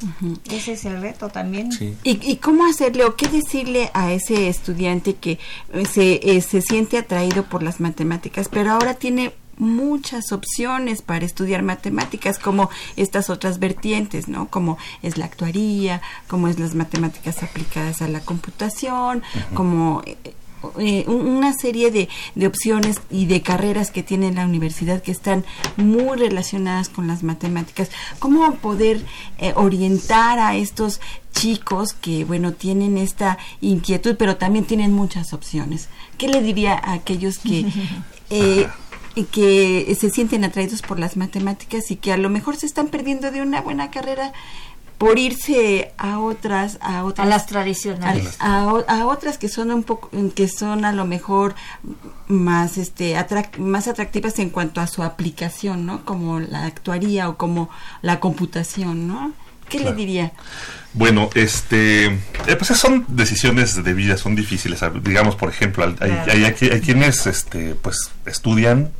Ese 0.50 0.72
es 0.72 0.84
el 0.84 1.00
reto 1.00 1.28
también. 1.28 1.70
sí 1.70 1.96
¿Y, 2.02 2.18
y 2.32 2.36
cómo 2.36 2.64
hacerle 2.66 3.04
o 3.04 3.14
qué 3.14 3.28
decirle 3.28 3.90
a 3.94 4.12
ese 4.12 4.48
estudiante 4.48 5.14
que 5.16 5.38
eh, 5.72 5.84
se, 5.84 6.20
eh, 6.22 6.40
se 6.40 6.62
siente 6.62 6.98
atraído 6.98 7.44
por 7.44 7.62
las 7.62 7.78
matemáticas, 7.80 8.48
pero 8.48 8.72
ahora 8.72 8.94
tiene 8.94 9.32
muchas 9.60 10.32
opciones 10.32 11.02
para 11.02 11.24
estudiar 11.24 11.62
matemáticas, 11.62 12.38
como 12.38 12.70
estas 12.96 13.30
otras 13.30 13.58
vertientes, 13.60 14.26
¿no? 14.26 14.48
Como 14.48 14.78
es 15.02 15.16
la 15.18 15.26
actuaría, 15.26 16.00
como 16.28 16.48
es 16.48 16.58
las 16.58 16.74
matemáticas 16.74 17.42
aplicadas 17.42 18.02
a 18.02 18.08
la 18.08 18.20
computación, 18.20 19.22
como 19.54 20.02
eh, 20.06 20.16
eh, 20.78 21.04
un- 21.06 21.26
una 21.26 21.52
serie 21.54 21.90
de, 21.90 22.08
de 22.34 22.46
opciones 22.46 23.00
y 23.10 23.26
de 23.26 23.40
carreras 23.42 23.90
que 23.90 24.02
tiene 24.02 24.30
la 24.32 24.44
universidad 24.44 25.02
que 25.02 25.10
están 25.12 25.44
muy 25.76 26.18
relacionadas 26.18 26.88
con 26.90 27.06
las 27.06 27.22
matemáticas. 27.22 27.90
¿Cómo 28.18 28.54
poder 28.56 29.04
eh, 29.38 29.52
orientar 29.56 30.38
a 30.38 30.56
estos 30.56 31.00
chicos 31.32 31.94
que, 31.94 32.24
bueno, 32.24 32.52
tienen 32.52 32.98
esta 32.98 33.38
inquietud, 33.62 34.16
pero 34.18 34.36
también 34.36 34.64
tienen 34.66 34.92
muchas 34.92 35.32
opciones? 35.32 35.88
¿Qué 36.18 36.28
le 36.28 36.42
diría 36.42 36.74
a 36.74 36.92
aquellos 36.94 37.38
que... 37.38 37.66
eh, 38.30 38.68
y 39.14 39.24
que 39.24 39.96
se 39.98 40.10
sienten 40.10 40.44
atraídos 40.44 40.82
por 40.82 40.98
las 40.98 41.16
matemáticas 41.16 41.90
y 41.90 41.96
que 41.96 42.12
a 42.12 42.16
lo 42.16 42.30
mejor 42.30 42.56
se 42.56 42.66
están 42.66 42.88
perdiendo 42.88 43.30
de 43.30 43.42
una 43.42 43.60
buena 43.60 43.90
carrera 43.90 44.32
por 44.98 45.18
irse 45.18 45.92
a 45.96 46.18
otras 46.20 46.76
a 46.82 47.04
otras 47.04 47.26
A 47.26 47.30
las 47.30 47.46
tradicionales. 47.46 48.36
a, 48.38 48.64
a 48.86 49.06
otras 49.06 49.38
que 49.38 49.48
son 49.48 49.70
un 49.70 49.82
poco 49.82 50.10
que 50.34 50.46
son 50.46 50.84
a 50.84 50.92
lo 50.92 51.06
mejor 51.06 51.54
más 52.28 52.76
este 52.78 53.16
atrac- 53.16 53.56
más 53.58 53.88
atractivas 53.88 54.38
en 54.38 54.50
cuanto 54.50 54.80
a 54.80 54.86
su 54.86 55.02
aplicación 55.02 55.86
no 55.86 56.04
como 56.04 56.38
la 56.38 56.66
actuaría 56.66 57.28
o 57.30 57.36
como 57.36 57.70
la 58.02 58.20
computación 58.20 59.08
no 59.08 59.32
qué 59.68 59.78
Claro. 59.78 59.96
le 59.96 59.96
diría 59.96 60.32
Bueno, 60.92 61.30
este, 61.34 62.06
eh, 62.06 62.56
pues 62.58 62.68
son 62.78 63.04
decisiones 63.08 63.82
de 63.82 63.94
vida, 63.94 64.16
son 64.16 64.34
difíciles. 64.34 64.80
Digamos, 65.04 65.36
por 65.36 65.48
ejemplo, 65.48 65.84
hay, 66.00 66.10
hay, 66.10 66.44
hay- 66.44 66.68
hay 66.70 66.80
quienes, 66.80 67.26
este, 67.26 67.74
pues, 67.76 68.10
estudian. 68.26 68.90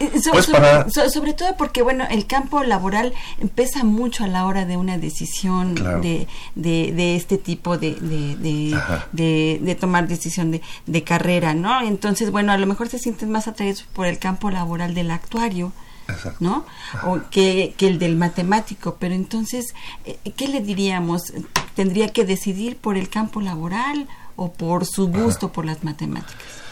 Eh, 0.00 0.10
so- 0.22 0.32
Pues 0.32 0.46
sobre, 0.46 0.60
para- 0.60 0.90
so- 0.90 1.08
sobre 1.08 1.34
todo 1.34 1.56
porque 1.56 1.80
bueno 1.82 2.04
el 2.10 2.26
campo 2.26 2.64
laboral 2.64 3.12
pesa 3.54 3.84
mucho 3.84 4.24
a 4.24 4.26
la 4.26 4.44
hora 4.44 4.64
de 4.64 4.76
una 4.76 4.98
decisión 4.98 5.74
Claro. 5.76 6.00
de, 6.00 6.26
de, 6.56 6.92
de 6.92 7.14
este 7.14 7.38
tipo 7.38 7.78
de 7.78 7.94
de, 8.00 9.58
de, 9.60 9.74
tomar 9.76 10.08
decisión 10.08 10.50
de, 10.50 10.62
de 10.86 11.04
carrera 11.04 11.54
no 11.54 11.80
entonces 11.86 12.32
bueno 12.32 12.50
a 12.50 12.58
lo 12.58 12.66
mejor 12.66 12.88
se 12.88 12.98
sienten 12.98 13.30
más 13.30 13.46
atraídos 13.46 13.84
por 13.92 14.06
el 14.08 14.18
campo 14.18 14.50
laboral 14.50 14.94
del 14.94 15.12
actuario 15.12 15.72
Exacto. 16.08 16.38
¿no? 16.40 16.66
O 17.04 17.20
que, 17.30 17.74
que 17.76 17.88
el 17.88 17.98
del 17.98 18.16
matemático, 18.16 18.96
pero 18.98 19.14
entonces, 19.14 19.74
eh, 20.04 20.18
¿qué 20.36 20.48
le 20.48 20.60
diríamos? 20.60 21.32
¿Tendría 21.74 22.12
que 22.12 22.24
decidir 22.24 22.76
por 22.76 22.96
el 22.96 23.08
campo 23.08 23.40
laboral 23.40 24.08
o 24.36 24.52
por 24.52 24.86
su 24.86 25.08
gusto 25.08 25.52
por 25.52 25.64
las 25.64 25.82
matemáticas? 25.84 26.64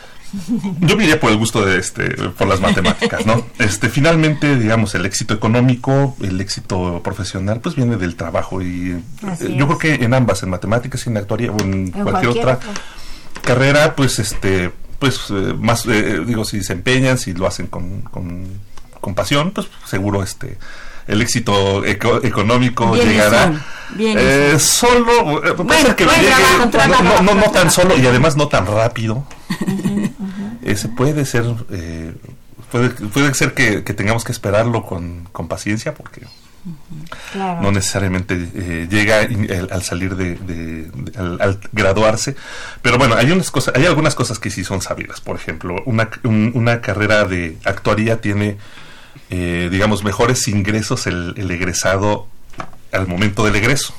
Yo 0.80 0.96
me 0.96 1.04
iría 1.04 1.20
por 1.20 1.30
el 1.30 1.36
gusto 1.36 1.64
de 1.64 1.78
este, 1.78 2.08
por 2.08 2.46
las 2.46 2.60
matemáticas, 2.60 3.26
¿no? 3.26 3.44
Este, 3.58 3.88
finalmente, 3.90 4.58
digamos, 4.58 4.94
el 4.94 5.04
éxito 5.04 5.34
económico, 5.34 6.16
el 6.22 6.40
éxito 6.40 7.02
profesional, 7.02 7.60
pues 7.60 7.76
viene 7.76 7.96
del 7.96 8.16
trabajo 8.16 8.62
y 8.62 9.02
Así 9.26 9.46
eh, 9.46 9.56
yo 9.56 9.66
es. 9.66 9.76
creo 9.76 9.78
que 9.78 10.04
en 10.04 10.14
ambas, 10.14 10.42
en 10.42 10.50
matemáticas 10.50 11.06
y 11.06 11.10
en 11.10 11.18
actuaría 11.18 11.52
o 11.52 11.60
en, 11.60 11.90
cualquier, 11.90 12.04
cualquier 12.04 12.30
otra 12.30 12.54
otra. 12.54 12.82
carrera, 13.42 13.94
pues, 13.94 14.18
este, 14.18 14.72
pues, 14.98 15.26
eh, 15.30 15.54
más, 15.58 15.84
eh, 15.86 16.22
digo, 16.26 16.44
si 16.44 16.62
se 16.62 16.72
empeñan, 16.72 17.18
si 17.18 17.34
lo 17.34 17.46
hacen 17.46 17.66
con, 17.66 18.00
con, 18.02 18.46
con 19.02 19.14
pasión, 19.14 19.50
pues, 19.50 19.66
seguro, 19.84 20.22
este, 20.22 20.56
el 21.06 21.20
éxito 21.20 21.84
eco- 21.84 22.24
económico 22.24 22.90
Bien 22.92 23.06
llegará. 23.08 23.52
bien 23.94 24.16
Eh, 24.18 24.56
solo, 24.58 25.44
eh, 25.44 25.52
puede 25.52 25.64
Bueno, 25.64 25.86
ser 25.88 25.96
que 25.96 26.04
llegue, 26.06 26.30
no, 26.88 27.02
no, 27.02 27.22
no, 27.22 27.34
no 27.34 27.50
tan 27.50 27.70
solo 27.70 27.98
y 27.98 28.06
además 28.06 28.36
no 28.36 28.48
tan 28.48 28.64
rápido. 28.66 29.24
Ese 30.62 30.88
puede 30.88 31.24
ser, 31.26 31.44
eh, 31.70 32.14
puede, 32.70 32.90
puede 32.90 33.34
ser 33.34 33.52
que, 33.54 33.82
que 33.84 33.94
tengamos 33.94 34.24
que 34.24 34.32
esperarlo 34.32 34.84
con, 34.84 35.28
con 35.32 35.48
paciencia 35.48 35.92
porque 35.94 36.22
Claro. 37.32 37.60
no 37.60 37.72
necesariamente 37.72 38.34
eh, 38.54 38.86
llega 38.88 39.26
al 39.72 39.82
salir 39.82 40.14
de, 40.14 40.36
de- 40.36 40.84
de- 40.94 41.18
al, 41.18 41.40
al 41.40 41.58
graduarse. 41.72 42.36
Pero 42.82 42.98
bueno, 42.98 43.16
hay 43.16 43.32
unas 43.32 43.50
cosas, 43.50 43.74
hay 43.74 43.84
algunas 43.86 44.14
cosas 44.14 44.38
que 44.38 44.48
sí 44.50 44.62
son 44.62 44.80
sabidas. 44.80 45.20
Por 45.20 45.34
ejemplo, 45.34 45.74
una, 45.86 46.08
un- 46.22 46.52
una 46.54 46.80
carrera 46.80 47.24
de 47.24 47.58
actuaría 47.64 48.20
tiene, 48.20 48.58
eh, 49.30 49.68
digamos, 49.70 50.04
mejores 50.04 50.46
ingresos 50.48 51.06
el, 51.06 51.34
el 51.36 51.50
egresado 51.50 52.26
al 52.92 53.06
momento 53.06 53.44
del 53.44 53.56
egreso. 53.56 53.94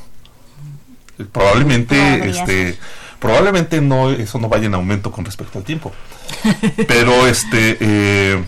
Probablemente, 1.31 1.95
Podría 1.95 2.25
este, 2.25 2.79
probablemente 3.19 3.81
no 3.81 4.09
eso 4.11 4.39
no 4.39 4.49
vaya 4.49 4.65
en 4.65 4.73
aumento 4.73 5.11
con 5.11 5.25
respecto 5.25 5.59
al 5.59 5.65
tiempo. 5.65 5.91
Pero 6.87 7.27
este 7.27 7.77
eh, 7.79 8.43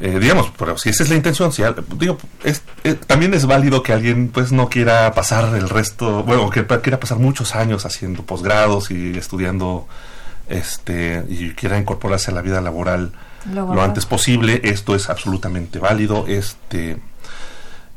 eh, 0.00 0.18
digamos, 0.20 0.52
pero 0.56 0.78
si 0.78 0.90
esa 0.90 1.02
es 1.02 1.10
la 1.10 1.16
intención, 1.16 1.52
si, 1.52 1.64
digo, 1.96 2.18
es, 2.44 2.62
eh, 2.84 2.94
también 2.94 3.34
es 3.34 3.46
válido 3.46 3.82
que 3.82 3.92
alguien 3.92 4.28
pues 4.28 4.52
no 4.52 4.68
quiera 4.68 5.12
pasar 5.12 5.56
el 5.56 5.68
resto, 5.68 6.22
bueno, 6.22 6.50
que 6.50 6.64
quiera 6.64 7.00
pasar 7.00 7.18
muchos 7.18 7.56
años 7.56 7.84
haciendo 7.84 8.22
posgrados 8.22 8.92
y 8.92 9.18
estudiando 9.18 9.88
este 10.48 11.24
y 11.28 11.50
quiera 11.50 11.78
incorporarse 11.78 12.30
a 12.30 12.34
la 12.34 12.42
vida 12.42 12.60
laboral 12.60 13.12
lo, 13.52 13.80
antes 13.80 14.06
posible, 14.06 14.60
esto 14.64 14.94
es 14.94 15.08
absolutamente 15.08 15.78
válido, 15.78 16.26
este 16.26 16.98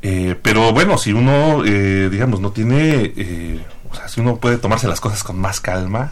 eh, 0.02 0.36
pero 0.42 0.74
bueno, 0.74 0.98
si 0.98 1.14
uno 1.14 1.64
digamos 1.64 2.40
no 2.40 2.52
tiene 2.52 3.64
o 3.90 3.96
sea, 3.96 4.08
si 4.08 4.22
uno 4.22 4.38
puede 4.38 4.58
tomarse 4.58 4.88
las 4.88 5.02
cosas 5.02 5.24
con 5.24 5.40
más 5.40 5.60
calma, 5.60 6.12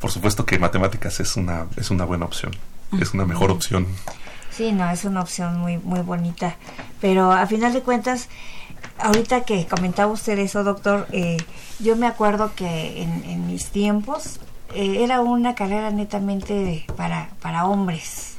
por 0.00 0.10
supuesto 0.10 0.44
que 0.44 0.58
matemáticas 0.58 1.20
es 1.20 1.36
una 1.36 1.66
es 1.76 1.90
una 1.90 2.04
buena 2.04 2.24
opción, 2.24 2.52
es 3.00 3.14
una 3.14 3.24
mejor 3.24 3.50
opción. 3.50 3.86
Sí, 4.52 4.70
no, 4.70 4.88
es 4.90 5.04
una 5.04 5.22
opción 5.22 5.58
muy, 5.58 5.78
muy 5.78 6.00
bonita. 6.00 6.56
Pero 7.00 7.32
a 7.32 7.46
final 7.46 7.72
de 7.72 7.80
cuentas, 7.80 8.28
ahorita 8.98 9.42
que 9.42 9.66
comentaba 9.66 10.12
usted 10.12 10.38
eso, 10.38 10.62
doctor, 10.62 11.06
eh, 11.10 11.38
yo 11.78 11.96
me 11.96 12.06
acuerdo 12.06 12.52
que 12.54 13.02
en, 13.02 13.46
mis 13.46 13.66
tiempos 13.66 14.40
eh, 14.74 15.02
era 15.04 15.20
una 15.20 15.54
carrera 15.54 15.90
netamente 15.90 16.84
para, 16.96 17.30
para 17.40 17.64
hombres, 17.64 18.31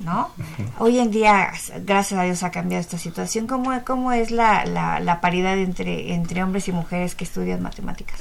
¿no? 0.00 0.30
Hoy 0.78 0.98
en 0.98 1.10
día, 1.10 1.52
gracias 1.84 2.20
a 2.20 2.24
Dios, 2.24 2.42
ha 2.42 2.50
cambiado 2.50 2.80
esta 2.80 2.98
situación. 2.98 3.46
¿Cómo, 3.46 3.72
cómo 3.84 4.12
es 4.12 4.30
la, 4.30 4.64
la, 4.64 5.20
paridad 5.20 5.58
entre, 5.58 6.14
entre 6.14 6.42
hombres 6.42 6.68
y 6.68 6.72
mujeres 6.72 7.14
que 7.14 7.24
estudian 7.24 7.62
matemáticas? 7.62 8.20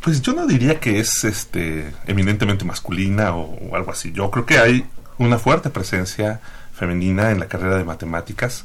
Pues 0.00 0.20
yo 0.20 0.32
no 0.32 0.46
diría 0.46 0.80
que 0.80 0.98
es 0.98 1.24
este 1.24 1.92
eminentemente 2.06 2.64
masculina 2.64 3.34
o, 3.34 3.56
o 3.70 3.76
algo 3.76 3.92
así. 3.92 4.12
Yo 4.12 4.30
creo 4.30 4.44
que 4.44 4.58
hay 4.58 4.84
una 5.18 5.38
fuerte 5.38 5.70
presencia 5.70 6.40
femenina 6.74 7.30
en 7.30 7.40
la 7.40 7.46
carrera 7.46 7.78
de 7.78 7.84
matemáticas. 7.84 8.64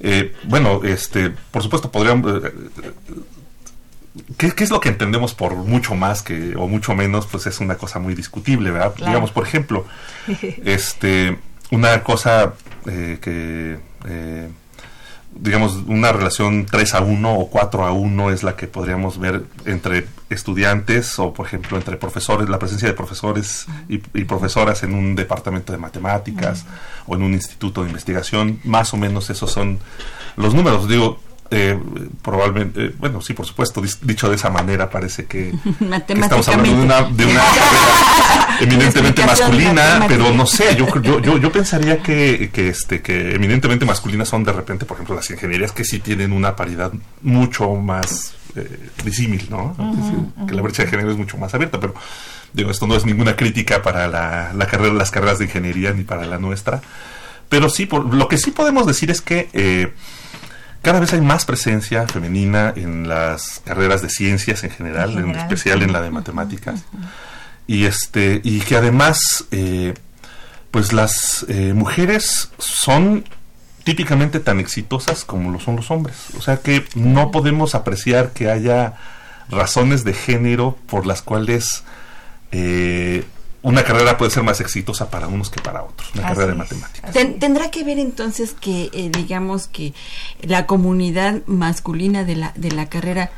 Eh, 0.00 0.34
bueno, 0.44 0.82
este, 0.84 1.30
por 1.50 1.62
supuesto, 1.62 1.90
podríamos... 1.90 2.44
Eh, 2.44 2.52
¿Qué, 4.36 4.52
es 4.56 4.70
lo 4.70 4.80
que 4.80 4.88
entendemos 4.88 5.32
por 5.32 5.54
mucho 5.54 5.94
más 5.94 6.22
que 6.22 6.54
o 6.56 6.66
mucho 6.66 6.94
menos? 6.94 7.26
Pues 7.26 7.46
es 7.46 7.60
una 7.60 7.76
cosa 7.76 8.00
muy 8.00 8.14
discutible, 8.14 8.72
¿verdad? 8.72 8.94
Digamos, 8.96 9.30
por 9.30 9.46
ejemplo, 9.46 9.86
este, 10.64 11.38
una 11.70 12.02
cosa 12.02 12.54
eh, 12.86 13.18
que 13.20 13.78
digamos, 15.40 15.74
una 15.86 16.12
relación 16.12 16.66
3 16.66 16.94
a 16.94 17.00
1 17.00 17.34
o 17.34 17.48
4 17.48 17.84
a 17.84 17.92
1 17.92 18.30
es 18.30 18.42
la 18.42 18.56
que 18.56 18.66
podríamos 18.66 19.18
ver 19.18 19.44
entre 19.66 20.06
estudiantes 20.30 21.18
o, 21.18 21.32
por 21.32 21.46
ejemplo, 21.46 21.76
entre 21.76 21.96
profesores, 21.96 22.48
la 22.48 22.58
presencia 22.58 22.88
de 22.88 22.94
profesores 22.94 23.66
y, 23.88 23.98
profesoras 23.98 24.82
en 24.82 24.94
un 24.94 25.14
departamento 25.14 25.72
de 25.72 25.78
matemáticas 25.78 26.64
o 27.06 27.14
en 27.14 27.22
un 27.22 27.34
instituto 27.34 27.82
de 27.82 27.88
investigación. 27.88 28.60
Más 28.64 28.92
o 28.94 28.96
menos 28.96 29.30
esos 29.30 29.50
son 29.50 29.78
los 30.36 30.54
números. 30.54 30.88
Digo, 30.88 31.20
eh, 31.50 31.78
probablemente, 32.22 32.86
eh, 32.86 32.94
bueno, 32.98 33.22
sí, 33.22 33.32
por 33.32 33.46
supuesto, 33.46 33.80
dicho 34.02 34.28
de 34.28 34.36
esa 34.36 34.50
manera, 34.50 34.90
parece 34.90 35.26
que, 35.26 35.54
estamos 36.08 36.48
hablando 36.48 36.76
de 36.76 36.82
una, 36.82 37.02
de 37.02 37.26
una 37.26 37.40
carrera 37.44 38.47
eminentemente 38.60 39.24
masculina, 39.24 40.04
pero 40.08 40.32
no 40.32 40.46
sé, 40.46 40.76
yo, 40.76 40.86
yo, 41.00 41.38
yo, 41.38 41.52
pensaría 41.52 41.98
que, 42.02 42.50
que, 42.52 42.68
este, 42.68 43.00
que 43.00 43.34
eminentemente 43.34 43.84
masculinas 43.84 44.28
son 44.28 44.44
de 44.44 44.52
repente, 44.52 44.84
por 44.84 44.96
ejemplo, 44.96 45.14
las 45.14 45.30
ingenierías 45.30 45.72
que 45.72 45.84
sí 45.84 45.98
tienen 45.98 46.32
una 46.32 46.56
paridad 46.56 46.92
mucho 47.22 47.74
más 47.74 48.34
eh, 48.56 48.90
disímil, 49.04 49.46
¿no? 49.50 49.76
Que 50.46 50.54
la 50.54 50.62
brecha 50.62 50.84
de 50.84 50.90
género 50.90 51.10
es 51.10 51.16
mucho 51.16 51.36
más 51.38 51.54
abierta, 51.54 51.78
pero 51.80 51.94
digo, 52.52 52.70
esto 52.70 52.86
no 52.86 52.94
es 52.94 53.04
ninguna 53.04 53.36
crítica 53.36 53.82
para 53.82 54.08
la, 54.08 54.52
la 54.52 54.66
carrera, 54.66 54.94
las 54.94 55.10
carreras 55.10 55.38
de 55.38 55.44
ingeniería 55.44 55.92
ni 55.92 56.02
para 56.02 56.26
la 56.26 56.38
nuestra, 56.38 56.80
pero 57.48 57.68
sí, 57.68 57.86
por, 57.86 58.14
lo 58.14 58.28
que 58.28 58.38
sí 58.38 58.50
podemos 58.50 58.86
decir 58.86 59.10
es 59.10 59.20
que 59.20 59.48
eh, 59.52 59.92
cada 60.82 61.00
vez 61.00 61.12
hay 61.12 61.20
más 61.20 61.44
presencia 61.44 62.06
femenina 62.06 62.72
en 62.76 63.08
las 63.08 63.60
carreras 63.64 64.02
de 64.02 64.10
ciencias 64.10 64.64
en 64.64 64.70
general, 64.70 65.18
en, 65.18 65.30
especial 65.30 65.82
en 65.82 65.92
la 65.92 66.00
de 66.00 66.10
matemáticas. 66.10 66.84
Y 67.68 67.84
este, 67.84 68.40
y 68.42 68.58
que 68.60 68.76
además, 68.76 69.44
eh, 69.52 69.94
pues 70.72 70.92
las 70.92 71.46
eh, 71.48 71.74
mujeres 71.74 72.50
son 72.58 73.24
típicamente 73.84 74.40
tan 74.40 74.58
exitosas 74.58 75.24
como 75.24 75.50
lo 75.50 75.60
son 75.60 75.76
los 75.76 75.90
hombres. 75.90 76.16
O 76.36 76.42
sea 76.42 76.56
que 76.56 76.84
no 76.96 77.30
podemos 77.30 77.76
apreciar 77.76 78.32
que 78.32 78.50
haya 78.50 78.96
razones 79.48 80.04
de 80.04 80.12
género 80.12 80.76
por 80.86 81.06
las 81.06 81.22
cuales 81.22 81.84
eh, 82.52 83.24
una 83.62 83.84
carrera 83.84 84.16
puede 84.16 84.30
ser 84.30 84.42
más 84.42 84.60
exitosa 84.60 85.10
para 85.10 85.26
unos 85.28 85.50
que 85.50 85.60
para 85.60 85.82
otros, 85.82 86.10
una 86.14 86.22
carrera 86.22 86.48
de 86.48 86.54
matemáticas. 86.54 87.12
tendrá 87.38 87.70
que 87.70 87.84
ver 87.84 87.98
entonces 87.98 88.54
que, 88.58 88.90
eh, 88.92 89.10
digamos 89.10 89.66
que 89.68 89.94
la 90.42 90.66
comunidad 90.66 91.42
masculina 91.46 92.24
de 92.24 92.36
la, 92.36 92.52
de 92.56 92.70
la 92.70 92.88
carrera 92.88 93.30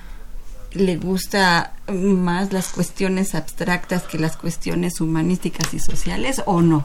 le 0.73 0.97
gusta 0.97 1.75
más 1.89 2.53
las 2.53 2.69
cuestiones 2.69 3.35
abstractas 3.35 4.05
que 4.05 4.19
las 4.19 4.37
cuestiones 4.37 5.01
humanísticas 5.01 5.75
y 5.75 5.79
sociales 5.79 6.43
o 6.47 6.63
no? 6.63 6.85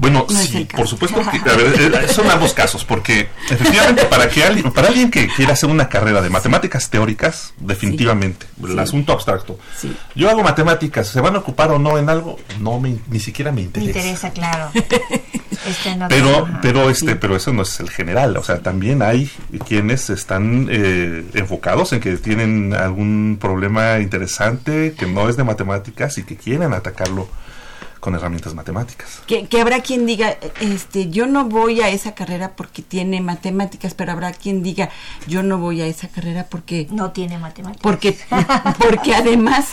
Bueno, 0.00 0.26
sí, 0.30 0.66
por 0.74 0.88
supuesto 0.88 1.20
que 1.30 1.36
eh, 1.36 2.08
son 2.08 2.30
ambos 2.30 2.54
casos, 2.54 2.86
porque 2.86 3.28
efectivamente 3.50 4.06
para 4.06 4.30
que 4.30 4.42
alguien, 4.42 4.72
para 4.72 4.88
alguien 4.88 5.10
que 5.10 5.28
quiera 5.28 5.52
hacer 5.52 5.68
una 5.68 5.90
carrera 5.90 6.22
de 6.22 6.30
matemáticas 6.30 6.88
teóricas, 6.88 7.52
definitivamente, 7.58 8.46
el 8.66 8.78
asunto 8.78 9.12
abstracto. 9.12 9.58
Yo 10.14 10.30
hago 10.30 10.42
matemáticas, 10.42 11.08
¿se 11.08 11.20
van 11.20 11.36
a 11.36 11.40
ocupar 11.40 11.70
o 11.70 11.78
no 11.78 11.98
en 11.98 12.08
algo? 12.08 12.38
No 12.60 12.80
me, 12.80 12.96
ni 13.10 13.20
siquiera 13.20 13.52
me 13.52 13.60
interesa. 13.60 13.92
Me 13.92 13.98
interesa, 14.00 14.30
claro. 14.30 14.70
Este 15.66 15.94
pero, 16.08 16.48
pero 16.62 16.88
este, 16.88 17.16
pero 17.16 17.36
eso 17.36 17.52
no 17.52 17.62
es 17.62 17.80
el 17.80 17.90
general, 17.90 18.34
o 18.38 18.42
sea, 18.42 18.60
también 18.60 19.02
hay 19.02 19.30
quienes 19.68 20.08
están 20.08 20.68
eh, 20.70 21.26
enfocados 21.34 21.92
en 21.92 22.00
que 22.00 22.16
tienen 22.16 22.72
algún 22.72 23.36
problema 23.38 23.98
interesante 23.98 24.94
que 24.98 25.06
no 25.06 25.28
es 25.28 25.36
de 25.36 25.44
matemáticas 25.44 26.16
y 26.16 26.22
que 26.22 26.36
quieren 26.36 26.72
atacarlo 26.72 27.28
con 28.00 28.14
herramientas 28.14 28.54
matemáticas. 28.54 29.20
Que, 29.26 29.46
habrá 29.60 29.80
quien 29.80 30.06
diga, 30.06 30.38
este, 30.60 31.10
yo 31.10 31.26
no 31.26 31.44
voy 31.44 31.82
a 31.82 31.90
esa 31.90 32.14
carrera 32.14 32.52
porque 32.56 32.80
tiene 32.80 33.20
matemáticas, 33.20 33.92
pero 33.92 34.12
habrá 34.12 34.32
quien 34.32 34.62
diga, 34.62 34.88
yo 35.26 35.42
no 35.42 35.58
voy 35.58 35.82
a 35.82 35.86
esa 35.86 36.08
carrera 36.08 36.46
porque 36.48 36.88
no 36.90 37.12
tiene 37.12 37.38
matemáticas. 37.38 37.82
Porque, 37.82 38.16
porque 38.78 39.14
además 39.14 39.66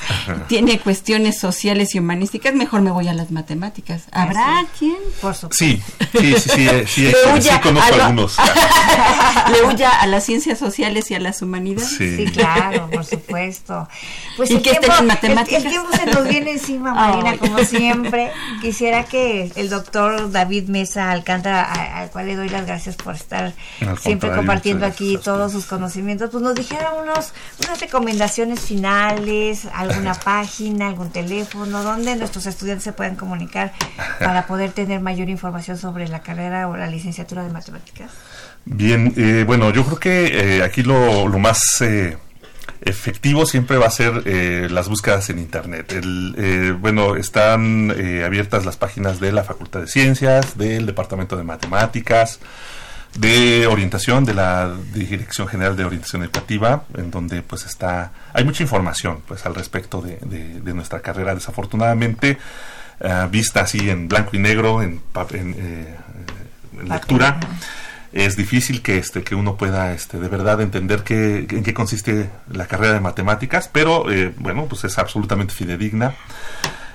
tiene 0.48 0.80
cuestiones 0.80 1.40
sociales 1.40 1.96
y 1.96 2.00
humanísticas, 2.00 2.54
mejor 2.54 2.82
me 2.82 2.92
voy 2.92 3.08
a 3.08 3.14
las 3.14 3.32
matemáticas. 3.32 4.04
¿Habrá 4.12 4.66
quien? 4.78 4.98
Por 5.22 5.34
supuesto. 5.34 5.66
Sí, 5.66 5.82
sí, 6.12 6.34
sí, 6.38 6.68
sí, 6.86 7.12
sí, 7.12 7.42
sí, 7.42 7.50
conozco 7.64 7.96
algunos. 7.96 8.38
Le 9.52 9.66
huya 9.66 9.90
a 9.90 10.06
las 10.06 10.26
ciencias 10.26 10.60
sociales 10.60 11.10
y 11.12 11.16
a 11.16 11.20
las 11.20 11.42
humanidades. 11.42 11.96
Sí, 11.98 12.26
claro, 12.34 12.90
por 12.90 13.06
supuesto. 13.06 13.88
Pues 14.36 14.52
¿Y 14.52 14.60
que 14.60 14.72
estén 14.72 14.92
en 14.92 15.06
matemáticas? 15.08 15.64
El, 15.64 15.70
tiempo 15.70 15.90
se 15.96 16.06
nos 16.08 16.28
viene 16.28 16.52
encima, 16.52 16.94
Marina, 16.94 17.38
como 17.38 17.60
siempre 17.60 18.17
quisiera 18.62 19.04
que 19.06 19.52
el 19.56 19.70
doctor 19.70 20.32
David 20.32 20.70
Mesa 20.70 21.12
Alcántara, 21.12 22.00
al 22.00 22.10
cual 22.10 22.28
le 22.28 22.36
doy 22.36 22.50
las 22.50 22.66
gracias 22.66 22.96
por 22.96 23.16
estar 23.16 23.54
siempre 24.00 24.32
compartiendo 24.32 24.86
aquí 24.86 25.18
todos 25.24 25.52
sus 25.52 25.66
conocimientos, 25.66 26.30
pues 26.30 26.44
nos 26.44 26.56
dijera 26.56 26.94
unos, 26.94 27.34
unas 27.64 27.80
recomendaciones 27.80 28.60
finales, 28.60 29.68
alguna 29.74 30.14
página, 30.24 30.88
algún 30.88 31.10
teléfono, 31.10 31.84
donde 31.84 32.16
nuestros 32.16 32.46
estudiantes 32.46 32.84
se 32.84 32.94
pueden 32.94 33.16
comunicar 33.16 33.74
para 34.20 34.48
poder 34.48 34.72
tener 34.72 35.02
mayor 35.02 35.30
información 35.30 35.78
sobre 35.78 36.08
la 36.08 36.22
carrera 36.22 36.68
o 36.68 36.78
la 36.78 36.88
licenciatura 36.88 37.44
de 37.44 37.50
matemáticas. 37.50 38.12
Bien, 38.66 39.14
eh, 39.16 39.44
bueno, 39.48 39.72
yo 39.72 39.86
creo 39.86 40.00
que 40.00 40.58
eh, 40.58 40.64
aquí 40.64 40.84
lo, 40.84 41.28
lo 41.28 41.40
más... 41.40 41.60
Eh, 41.82 42.18
efectivo 42.82 43.46
siempre 43.46 43.78
va 43.78 43.88
a 43.88 43.92
ser 43.92 44.24
eh, 44.26 44.68
las 44.70 44.90
búsquedas 44.90 45.30
en 45.30 45.40
Internet. 45.40 45.92
El, 45.92 46.36
eh, 46.38 46.76
bueno, 46.78 47.16
están 47.16 47.94
eh, 47.96 48.24
abiertas 48.24 48.66
las 48.66 48.78
páginas 48.78 49.20
de 49.20 49.32
la 49.32 49.44
Facultad 49.44 49.82
de 49.82 49.88
Ciencias, 49.88 50.58
del 50.58 50.86
Departamento 50.86 51.36
de 51.38 51.44
Matemáticas, 51.44 52.40
de 53.18 53.68
orientación 53.68 54.26
de 54.26 54.34
la 54.34 54.74
Dirección 54.94 55.48
General 55.48 55.76
de 55.76 55.86
Orientación 55.86 56.24
Educativa, 56.24 56.84
en 56.96 57.10
donde 57.10 57.42
pues 57.42 57.66
está, 57.66 58.12
hay 58.34 58.44
mucha 58.44 58.64
información 58.64 59.22
pues 59.28 59.46
al 59.46 59.56
respecto 59.56 60.02
de, 60.02 60.18
de, 60.18 60.74
nuestra 60.74 61.00
carrera. 61.00 61.34
Desafortunadamente, 61.34 62.38
vista 63.32 63.62
así 63.62 63.90
en 63.90 64.08
blanco 64.08 64.36
y 64.36 64.40
negro, 64.40 64.84
en, 64.84 65.02
en, 65.32 65.56
en 66.80 66.90
lectura 66.90 67.40
es 68.18 68.36
difícil 68.36 68.82
que 68.82 68.98
este 68.98 69.24
que 69.24 69.36
uno 69.36 69.56
pueda 69.58 69.94
este 69.94 70.20
de 70.20 70.28
verdad 70.28 70.60
entender 70.60 71.04
qué, 71.04 71.46
en 71.50 71.64
qué 71.64 71.74
consiste 71.76 72.32
la 72.52 72.66
carrera 72.66 72.96
de 72.96 73.00
matemáticas 73.00 73.70
pero 73.72 74.12
eh, 74.12 74.34
bueno 74.40 74.66
pues 74.66 74.84
es 74.86 74.98
absolutamente 74.98 75.54
fidedigna. 75.54 76.16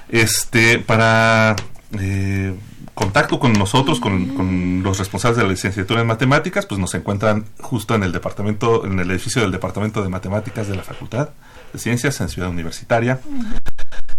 Este 0.08 0.80
para 0.80 1.54
eh, 1.98 2.52
contacto 2.94 3.38
con 3.38 3.52
nosotros 3.52 4.00
con, 4.00 4.82
los 4.82 4.98
responsables 4.98 5.36
de 5.36 5.44
la 5.44 5.50
licenciatura 5.50 6.00
en 6.00 6.08
matemáticas 6.08 6.66
pues 6.66 6.80
nos 6.80 6.92
encuentran 6.96 7.44
justo 7.60 7.94
en 7.94 8.02
el 8.02 8.10
departamento 8.10 8.84
en 8.84 8.98
el 8.98 9.08
edificio 9.08 9.42
del 9.42 9.52
departamento 9.52 10.02
de 10.02 10.08
matemáticas 10.08 10.66
de 10.66 10.74
la 10.74 10.82
facultad 10.82 11.28
de 11.72 11.78
ciencias 11.78 12.20
en 12.20 12.30
Ciudad 12.30 12.50
Universitaria. 12.50 13.20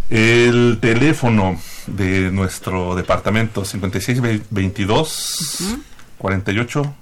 El 0.09 0.77
teléfono 0.81 1.59
de 1.87 2.31
nuestro 2.31 2.95
departamento 2.95 3.65
5622 3.65 5.83
48 6.17 6.95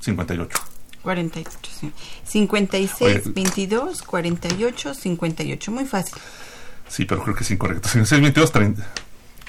58. 0.00 0.58
48, 1.02 1.58
sí. 1.80 1.92
56 2.24 3.34
22 3.34 4.02
48 4.02 4.94
58. 4.94 5.72
Muy 5.72 5.84
fácil. 5.84 6.14
Sí, 6.88 7.04
pero 7.04 7.22
creo 7.22 7.34
que 7.34 7.44
es 7.44 7.50
incorrecto. 7.50 7.88
56 7.88 8.20
22 8.22 8.52
30. 8.52 8.86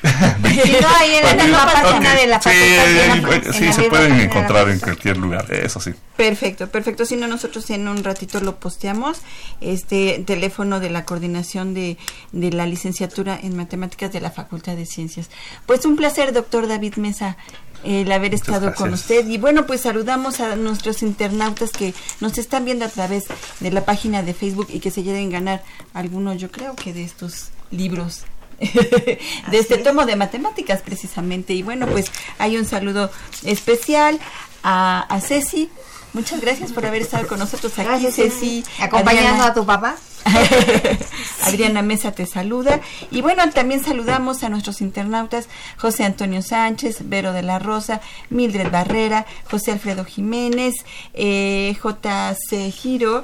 Si 0.03 0.71
no, 0.81 0.87
ahí 0.99 1.15
en 1.15 1.37
la 1.37 1.43
misma 1.43 1.65
página 1.65 2.13
de 2.15 2.27
la 2.27 2.41
Sí, 2.41 2.49
facultad. 2.49 3.31
la- 3.31 3.65
la 3.67 3.73
se 3.73 3.83
pueden 3.83 4.19
encontrar 4.19 4.69
en 4.69 4.79
cualquier 4.79 5.17
lugar, 5.17 5.51
eso 5.53 5.79
sí. 5.79 5.91
Perfecto, 6.17 6.67
perfecto. 6.69 7.05
Si 7.05 7.15
no, 7.15 7.27
nosotros 7.27 7.69
en 7.69 7.87
un 7.87 8.03
ratito 8.03 8.39
lo 8.41 8.57
posteamos. 8.59 9.19
Este 9.61 10.21
teléfono 10.25 10.79
de 10.79 10.89
la 10.89 11.05
coordinación 11.05 11.73
de, 11.73 11.97
de 12.33 12.51
la 12.51 12.65
licenciatura 12.67 13.39
en 13.41 13.55
matemáticas 13.55 14.11
de 14.11 14.21
la 14.21 14.29
Facultad 14.31 14.75
de 14.75 14.85
Ciencias. 14.85 15.29
Pues 15.65 15.85
un 15.85 15.95
placer, 15.95 16.33
doctor 16.33 16.67
David 16.67 16.95
Mesa, 16.97 17.37
el 17.83 18.11
haber 18.11 18.31
Muchas 18.31 18.47
estado 18.47 18.73
con 18.75 18.93
usted. 18.93 19.25
Y 19.27 19.37
bueno, 19.37 19.65
pues 19.65 19.81
saludamos 19.81 20.39
a 20.39 20.55
nuestros 20.55 21.01
internautas 21.01 21.71
que 21.71 21.93
nos 22.19 22.37
están 22.37 22.65
viendo 22.65 22.85
a 22.85 22.89
través 22.89 23.23
de 23.59 23.71
la 23.71 23.85
página 23.85 24.21
de 24.21 24.33
Facebook 24.33 24.67
y 24.69 24.79
que 24.79 24.91
se 24.91 25.03
lleven 25.03 25.29
ganar 25.29 25.63
algunos, 25.93 26.37
yo 26.37 26.51
creo 26.51 26.75
que 26.75 26.93
de 26.93 27.03
estos 27.03 27.49
libros. 27.71 28.23
de 29.51 29.57
este 29.59 29.77
tomo 29.77 30.05
de 30.05 30.15
matemáticas 30.15 30.81
precisamente. 30.81 31.53
Y 31.53 31.63
bueno 31.63 31.87
pues 31.87 32.05
hay 32.39 32.57
un 32.57 32.65
saludo 32.65 33.11
especial 33.43 34.19
a, 34.63 35.01
a 35.09 35.21
Ceci. 35.21 35.69
Muchas 36.13 36.41
gracias 36.41 36.71
por 36.71 36.85
haber 36.85 37.01
estado 37.01 37.27
con 37.27 37.39
nosotros. 37.39 37.73
Aquí 37.79 37.87
Gracias, 37.87 38.15
Ceci 38.15 38.63
Acompañando 38.79 39.29
Adriana- 39.29 39.45
a 39.47 39.53
tu 39.53 39.65
papá. 39.65 39.95
Adriana 41.43 41.81
Mesa 41.81 42.11
te 42.11 42.25
saluda. 42.25 42.79
Y 43.11 43.21
bueno, 43.21 43.49
también 43.51 43.83
saludamos 43.83 44.43
a 44.43 44.49
nuestros 44.49 44.81
internautas 44.81 45.47
José 45.77 46.03
Antonio 46.03 46.41
Sánchez, 46.41 47.09
Vero 47.09 47.33
de 47.33 47.41
la 47.43 47.59
Rosa, 47.59 47.99
Mildred 48.29 48.71
Barrera, 48.71 49.25
José 49.49 49.71
Alfredo 49.71 50.05
Jiménez, 50.05 50.75
eh, 51.13 51.75
JC 51.83 52.71
Giro, 52.71 53.23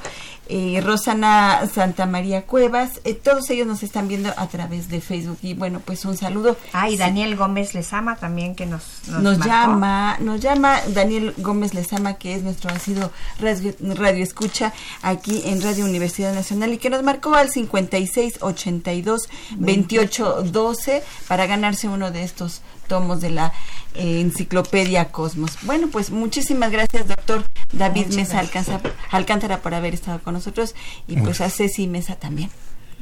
eh, 0.49 0.81
Rosana 0.83 1.61
Santa 1.71 2.07
María 2.07 2.41
Cuevas. 2.47 3.01
eh, 3.03 3.13
todos 3.13 3.49
ellos 3.51 3.67
nos 3.67 3.83
están 3.83 4.07
viendo 4.07 4.33
a 4.35 4.47
través 4.47 4.89
de 4.89 4.99
Facebook. 4.99 5.37
Y 5.43 5.53
bueno, 5.53 5.79
pues 5.85 6.03
un 6.05 6.17
saludo. 6.17 6.57
Ah, 6.73 6.89
y 6.89 6.97
Daniel 6.97 7.35
Gómez 7.35 7.75
Lezama 7.75 8.15
también 8.15 8.55
que 8.55 8.65
nos, 8.65 8.81
nos, 9.07 9.21
Nos 9.21 9.45
llama, 9.45 10.17
nos 10.19 10.41
llama 10.41 10.79
Daniel 10.87 11.35
Gómez 11.37 11.75
Lezama, 11.75 12.15
que 12.15 12.33
es 12.33 12.41
nuestro 12.41 12.71
ácido 12.71 13.11
radio, 13.39 13.73
radio 13.79 14.23
escucha 14.23 14.73
aquí 15.03 15.43
en 15.45 15.61
Radio 15.61 15.85
Universidad 15.85 16.33
Nacional 16.33 16.73
y 16.73 16.77
que 16.79 16.89
nos 16.89 17.03
marcó 17.03 17.35
al 17.35 17.49
56 17.49 18.39
82 18.41 19.29
28 19.55 20.43
12 20.43 21.03
para 21.27 21.45
ganarse 21.45 21.87
uno 21.87 22.09
de 22.09 22.23
estos 22.23 22.61
tomos 22.89 23.21
de 23.21 23.29
la 23.29 23.53
eh, 23.95 24.19
enciclopedia 24.19 25.05
Cosmos. 25.13 25.57
Bueno, 25.61 25.87
pues 25.89 26.11
muchísimas 26.11 26.71
gracias, 26.71 27.07
doctor 27.07 27.45
David 27.71 28.07
Muchas 28.07 28.15
Mesa 28.17 28.39
Alcanza- 28.41 28.81
Alcántara, 29.11 29.59
por 29.61 29.73
haber 29.73 29.93
estado 29.93 30.19
con 30.21 30.33
nosotros 30.33 30.75
y 31.07 31.15
pues 31.15 31.39
a 31.39 31.49
Ceci 31.49 31.87
Mesa 31.87 32.15
también 32.15 32.49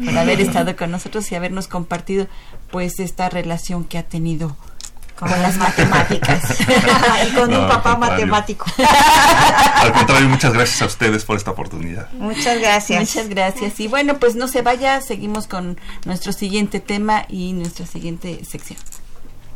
por 0.06 0.16
haber 0.16 0.40
estado 0.48 0.76
con 0.76 0.92
nosotros 0.92 1.32
y 1.32 1.36
habernos 1.36 1.68
compartido 1.68 2.28
pues 2.70 3.00
esta 3.00 3.30
relación 3.30 3.84
que 3.86 3.98
ha 3.98 4.04
tenido 4.04 4.56
con 5.18 5.32
las 5.32 5.58
matemáticas. 5.58 6.44
y 7.28 7.34
con 7.36 7.50
No, 7.50 7.62
un 7.62 7.68
papá 7.68 7.98
matemático. 7.98 8.66
Al 8.78 9.92
contrario, 9.92 10.30
muchas 10.30 10.54
gracias 10.54 10.80
a 10.84 10.86
ustedes 10.86 11.26
por 11.26 11.36
esta 11.38 11.50
oportunidad. 11.50 12.12
Muchas 12.14 12.60
gracias. 12.60 13.00
Muchas 13.00 13.28
gracias. 13.28 13.80
Y 13.80 13.88
bueno, 13.88 14.20
pues 14.20 14.36
no 14.36 14.48
se 14.48 14.62
vaya, 14.62 15.02
seguimos 15.02 15.48
con 15.48 15.80
nuestro 16.06 16.34
siguiente 16.34 16.80
tema 16.80 17.26
y 17.30 17.54
nuestra 17.54 17.88
siguiente 17.88 18.46
sección. 18.46 18.78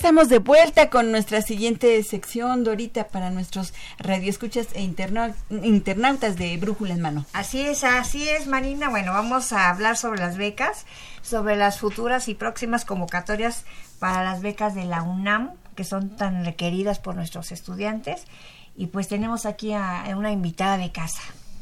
Estamos 0.00 0.30
de 0.30 0.38
vuelta 0.38 0.88
con 0.88 1.12
nuestra 1.12 1.42
siguiente 1.42 2.02
sección, 2.04 2.64
Dorita, 2.64 3.08
para 3.08 3.28
nuestros 3.28 3.74
radioescuchas 3.98 4.68
e 4.72 4.80
interna- 4.80 5.34
internautas 5.50 6.36
de 6.36 6.56
Brújula 6.56 6.94
en 6.94 7.02
Mano. 7.02 7.26
Así 7.34 7.60
es, 7.60 7.84
así 7.84 8.26
es, 8.26 8.46
Marina. 8.46 8.88
Bueno, 8.88 9.12
vamos 9.12 9.52
a 9.52 9.68
hablar 9.68 9.98
sobre 9.98 10.20
las 10.20 10.38
becas, 10.38 10.86
sobre 11.20 11.54
las 11.56 11.78
futuras 11.78 12.28
y 12.28 12.34
próximas 12.34 12.86
convocatorias 12.86 13.66
para 13.98 14.24
las 14.24 14.40
becas 14.40 14.74
de 14.74 14.86
la 14.86 15.02
UNAM, 15.02 15.50
que 15.76 15.84
son 15.84 16.16
tan 16.16 16.46
requeridas 16.46 16.98
por 16.98 17.14
nuestros 17.14 17.52
estudiantes. 17.52 18.24
Y 18.74 18.86
pues 18.86 19.06
tenemos 19.06 19.44
aquí 19.44 19.74
a 19.74 20.04
una 20.16 20.32
invitada 20.32 20.78
de 20.78 20.90
casa. 20.92 21.20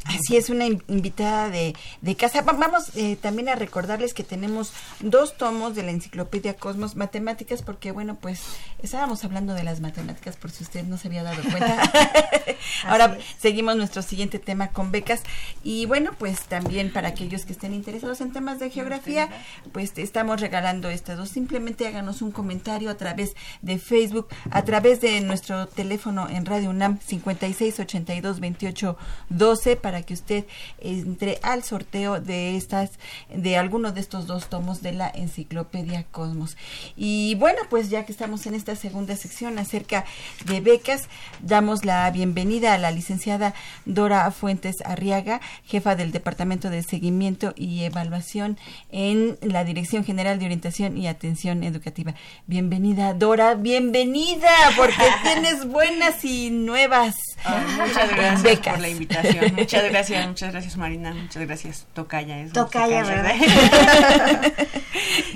Así 0.09 0.36
es, 0.36 0.48
una 0.50 0.66
in- 0.66 0.82
invitada 0.88 1.50
de, 1.50 1.74
de 2.00 2.16
casa. 2.16 2.40
Va- 2.42 2.52
Vamos 2.54 2.90
eh, 2.96 3.16
también 3.20 3.48
a 3.48 3.54
recordarles 3.54 4.14
que 4.14 4.24
tenemos 4.24 4.72
dos 5.00 5.36
tomos 5.36 5.74
de 5.74 5.82
la 5.82 5.90
enciclopedia 5.90 6.54
Cosmos 6.54 6.96
Matemáticas, 6.96 7.62
porque 7.62 7.92
bueno, 7.92 8.16
pues 8.20 8.40
estábamos 8.82 9.24
hablando 9.24 9.54
de 9.54 9.64
las 9.64 9.80
matemáticas 9.80 10.36
por 10.36 10.50
si 10.50 10.64
usted 10.64 10.84
no 10.84 10.96
se 10.98 11.09
había 11.09 11.22
dado 11.22 11.42
cuenta. 11.42 11.82
Ahora 12.86 13.18
seguimos 13.38 13.76
nuestro 13.76 14.02
siguiente 14.02 14.38
tema 14.38 14.68
con 14.68 14.90
becas. 14.90 15.20
Y 15.62 15.86
bueno, 15.86 16.12
pues 16.18 16.40
también 16.42 16.92
para 16.92 17.09
aquellos 17.09 17.44
que 17.44 17.52
estén 17.52 17.74
interesados 17.74 18.20
en 18.20 18.32
temas 18.32 18.59
de 18.59 18.70
geografía, 18.70 19.28
pues 19.72 19.92
te 19.92 20.02
estamos 20.02 20.40
regalando 20.40 20.88
estas 20.88 21.16
dos. 21.18 21.28
Simplemente 21.28 21.86
háganos 21.86 22.22
un 22.22 22.30
comentario 22.32 22.90
a 22.90 22.96
través 22.96 23.34
de 23.62 23.78
Facebook, 23.78 24.28
a 24.50 24.62
través 24.64 25.00
de 25.00 25.20
nuestro 25.20 25.66
teléfono 25.68 26.28
en 26.28 26.46
Radio 26.46 26.70
UNAM 26.70 26.98
56 27.06 27.80
82 27.80 28.40
28 28.40 28.96
12 29.28 29.76
para 29.99 30.07
que 30.07 30.14
usted 30.14 30.44
entre 30.80 31.40
al 31.42 31.64
sorteo 31.64 32.20
de 32.20 32.57
estas 32.57 32.90
de 33.34 33.57
alguno 33.57 33.90
de 33.90 34.01
estos 34.01 34.28
dos 34.28 34.49
tomos 34.49 34.80
de 34.80 34.92
la 34.92 35.11
enciclopedia 35.12 36.05
Cosmos. 36.05 36.57
Y 36.96 37.34
bueno, 37.34 37.59
pues 37.68 37.90
ya 37.90 38.07
que 38.07 38.12
estamos 38.12 38.46
en 38.46 38.55
esta 38.55 38.76
segunda 38.76 39.16
sección 39.16 39.59
acerca 39.59 40.05
de 40.44 40.61
becas, 40.61 41.09
damos 41.40 41.84
la 41.84 42.09
bienvenida 42.12 42.74
a 42.74 42.78
la 42.78 42.92
licenciada 42.92 43.55
Dora 43.86 44.30
Fuentes 44.30 44.76
Arriaga, 44.84 45.40
jefa 45.64 45.96
del 45.96 46.12
Departamento 46.12 46.70
de 46.70 46.84
Seguimiento 46.84 47.53
y 47.57 47.82
Evaluación 47.82 48.57
en 48.92 49.36
la 49.42 49.64
Dirección 49.64 50.05
General 50.05 50.38
de 50.38 50.44
Orientación 50.44 50.96
y 50.96 51.09
Atención 51.09 51.64
Educativa. 51.64 52.14
Bienvenida, 52.46 53.14
Dora, 53.14 53.57
bienvenida, 53.57 54.51
porque 54.76 55.03
tienes 55.24 55.66
buenas 55.66 56.24
y 56.24 56.51
nuevas 56.51 57.16
Ah, 57.44 57.64
muchas 57.78 58.11
gracias 58.11 58.42
becas. 58.42 58.74
por 58.74 58.80
la 58.82 58.88
invitación. 58.88 59.55
Muchas 59.57 59.78
gracias, 59.85 60.26
muchas 60.26 60.53
gracias 60.53 60.76
Marina, 60.76 61.14
muchas 61.14 61.47
gracias 61.47 61.87
Tocaya. 61.95 62.41
Es 62.41 62.53
Tocaya, 62.53 63.03
nuestra 63.03 63.35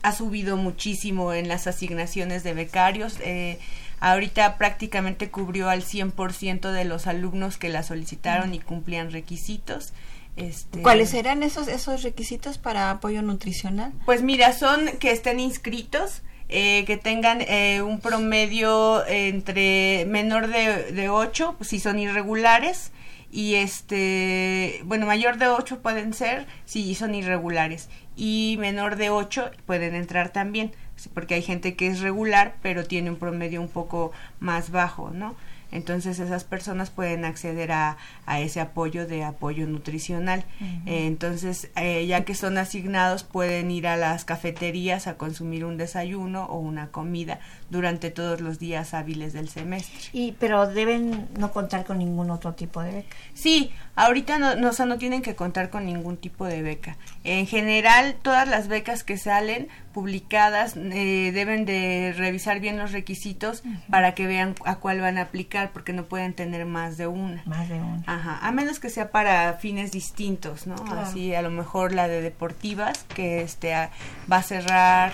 ha 0.03 0.12
subido 0.12 0.59
muchísimo 0.59 1.33
en 1.33 1.49
las 1.49 1.66
asignaciones 1.66 2.43
de 2.45 2.53
becarios. 2.53 3.16
Eh, 3.21 3.59
ahorita 4.01 4.57
prácticamente 4.57 5.30
cubrió 5.30 5.68
al 5.68 5.82
100% 5.82 6.72
de 6.72 6.84
los 6.84 7.07
alumnos 7.07 7.57
que 7.57 7.68
la 7.68 7.82
solicitaron 7.82 8.55
y 8.55 8.61
cumplían 8.61 9.11
requisitos. 9.11 9.92
Este, 10.36 10.82
¿Cuáles 10.82 11.11
serán 11.11 11.42
esos, 11.42 11.66
esos 11.66 12.03
requisitos 12.03 12.59
para 12.59 12.90
apoyo 12.90 13.22
nutricional? 13.22 13.92
Pues 14.05 14.22
mira, 14.22 14.53
son 14.53 14.86
que 15.01 15.11
estén 15.11 15.40
inscritos, 15.40 16.22
eh, 16.49 16.84
que 16.86 16.96
tengan 16.96 17.40
eh, 17.40 17.82
un 17.82 18.01
promedio 18.01 19.05
entre 19.07 20.05
menor 20.07 20.46
de, 20.46 20.92
de 20.92 21.09
8, 21.09 21.57
pues, 21.59 21.70
si 21.70 21.80
son 21.80 21.99
irregulares, 21.99 22.92
y 23.30 23.57
este, 23.57 24.80
bueno, 24.84 25.07
mayor 25.07 25.38
de 25.38 25.49
8 25.49 25.82
pueden 25.82 26.14
ser 26.14 26.46
si 26.64 26.94
son 26.94 27.14
irregulares, 27.14 27.88
y 28.16 28.57
menor 28.61 28.96
de 28.96 29.11
8 29.11 29.51
pueden 29.66 29.94
entrar 29.94 30.30
también, 30.30 30.72
porque 31.14 31.34
hay 31.34 31.42
gente 31.42 31.74
que 31.76 31.86
es 31.86 32.01
regular, 32.01 32.57
pero 32.62 32.84
tiene 32.84 33.11
un 33.11 33.16
promedio 33.16 33.61
un 33.61 33.68
poco 33.68 34.12
más 34.40 34.70
bajo, 34.70 35.11
¿no? 35.11 35.36
Entonces 35.70 36.18
esas 36.18 36.44
personas 36.44 36.90
pueden 36.90 37.24
acceder 37.24 37.72
a, 37.72 37.99
a 38.26 38.40
ese 38.40 38.61
apoyo 38.61 39.07
de 39.07 39.22
apoyo 39.22 39.66
nutricional. 39.66 40.44
Eh, 40.86 41.07
entonces, 41.07 41.70
eh, 41.76 42.07
ya 42.07 42.24
que 42.24 42.34
son 42.34 42.57
asignados, 42.57 43.22
pueden 43.22 43.70
ir 43.70 43.86
a 43.86 43.96
las 43.96 44.24
cafeterías 44.24 45.07
a 45.07 45.18
consumir 45.18 45.64
un 45.64 45.76
desayuno 45.76 46.46
o 46.46 46.59
una 46.59 46.88
comida 46.88 47.40
durante 47.71 48.11
todos 48.11 48.41
los 48.41 48.59
días 48.59 48.95
hábiles 48.95 49.33
del 49.33 49.49
semestre. 49.49 50.09
Y 50.12 50.33
pero 50.33 50.66
deben 50.66 51.29
no 51.39 51.53
contar 51.53 51.85
con 51.85 51.99
ningún 51.99 52.31
otro 52.31 52.55
tipo 52.55 52.81
de 52.83 52.93
beca. 52.93 53.16
Sí, 53.35 53.73
ahorita 53.95 54.39
no, 54.39 54.55
no, 54.57 54.71
no 54.73 54.99
tienen 54.99 55.23
que 55.23 55.35
contar 55.35 55.71
con 55.71 55.85
ningún 55.85 56.16
tipo 56.16 56.47
de 56.47 56.62
beca. 56.62 56.97
En 57.25 57.47
general, 57.47 58.16
todas 58.23 58.49
las 58.49 58.69
becas 58.69 59.05
que 59.05 59.19
salen 59.19 59.69
publicadas 59.93 60.77
eh, 60.77 61.33
deben 61.35 61.64
de 61.64 62.14
revisar 62.16 62.61
bien 62.61 62.79
los 62.79 62.93
requisitos 62.93 63.62
para 63.91 64.14
que 64.14 64.27
vean 64.27 64.55
a 64.64 64.77
cuál 64.77 65.01
van 65.01 65.19
a 65.19 65.23
aplicar, 65.23 65.71
porque 65.73 65.93
no 65.93 66.05
pueden 66.05 66.35
tener 66.35 66.64
más 66.66 66.97
de 66.97 67.07
una. 67.07 67.43
Más 67.47 67.69
de 67.69 67.75
una. 67.75 68.03
Ajá, 68.07 68.39
a 68.41 68.53
menos 68.53 68.79
que 68.79 68.91
sea 68.91 69.11
para 69.11 69.55
fines 69.55 69.91
distintos, 69.91 70.66
¿no? 70.66 70.77
Así, 70.93 71.35
a 71.35 71.43
lo 71.43 71.51
mejor 71.51 71.93
la 71.93 72.09
de 72.09 72.23
deportivas, 72.23 73.05
que 73.14 73.43
este 73.43 73.75
va 73.75 74.37
a 74.37 74.43
cerrar 74.43 75.12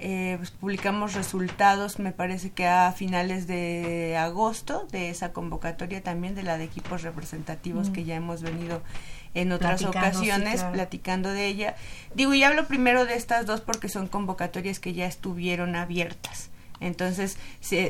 eh, 0.00 0.36
pues, 0.38 0.52
publicamos 0.52 1.14
resultados, 1.14 1.98
me 1.98 2.12
parece 2.12 2.50
que 2.50 2.68
a 2.68 2.92
finales 2.92 3.48
de 3.48 4.16
agosto 4.16 4.86
de 4.92 5.10
esa 5.10 5.32
convocatoria 5.32 6.02
también 6.02 6.36
de 6.36 6.44
la 6.44 6.56
de 6.56 6.64
equipos 6.64 7.02
representativos 7.02 7.90
que 7.90 8.04
ya 8.04 8.14
hemos 8.14 8.42
venido 8.42 8.80
en 9.34 9.50
otras 9.50 9.84
ocasiones 9.84 10.62
platicando 10.62 11.30
de 11.30 11.46
ella. 11.46 11.74
Digo, 12.14 12.32
y 12.32 12.44
hablo 12.44 12.68
primero 12.68 13.06
de 13.06 13.14
estas 13.14 13.44
dos 13.44 13.60
porque 13.60 13.88
son 13.88 14.06
convocatorias 14.06 14.78
que 14.78 14.92
ya 14.92 15.06
estuvieron 15.06 15.74
abiertas. 15.74 16.50
Entonces, 16.80 17.36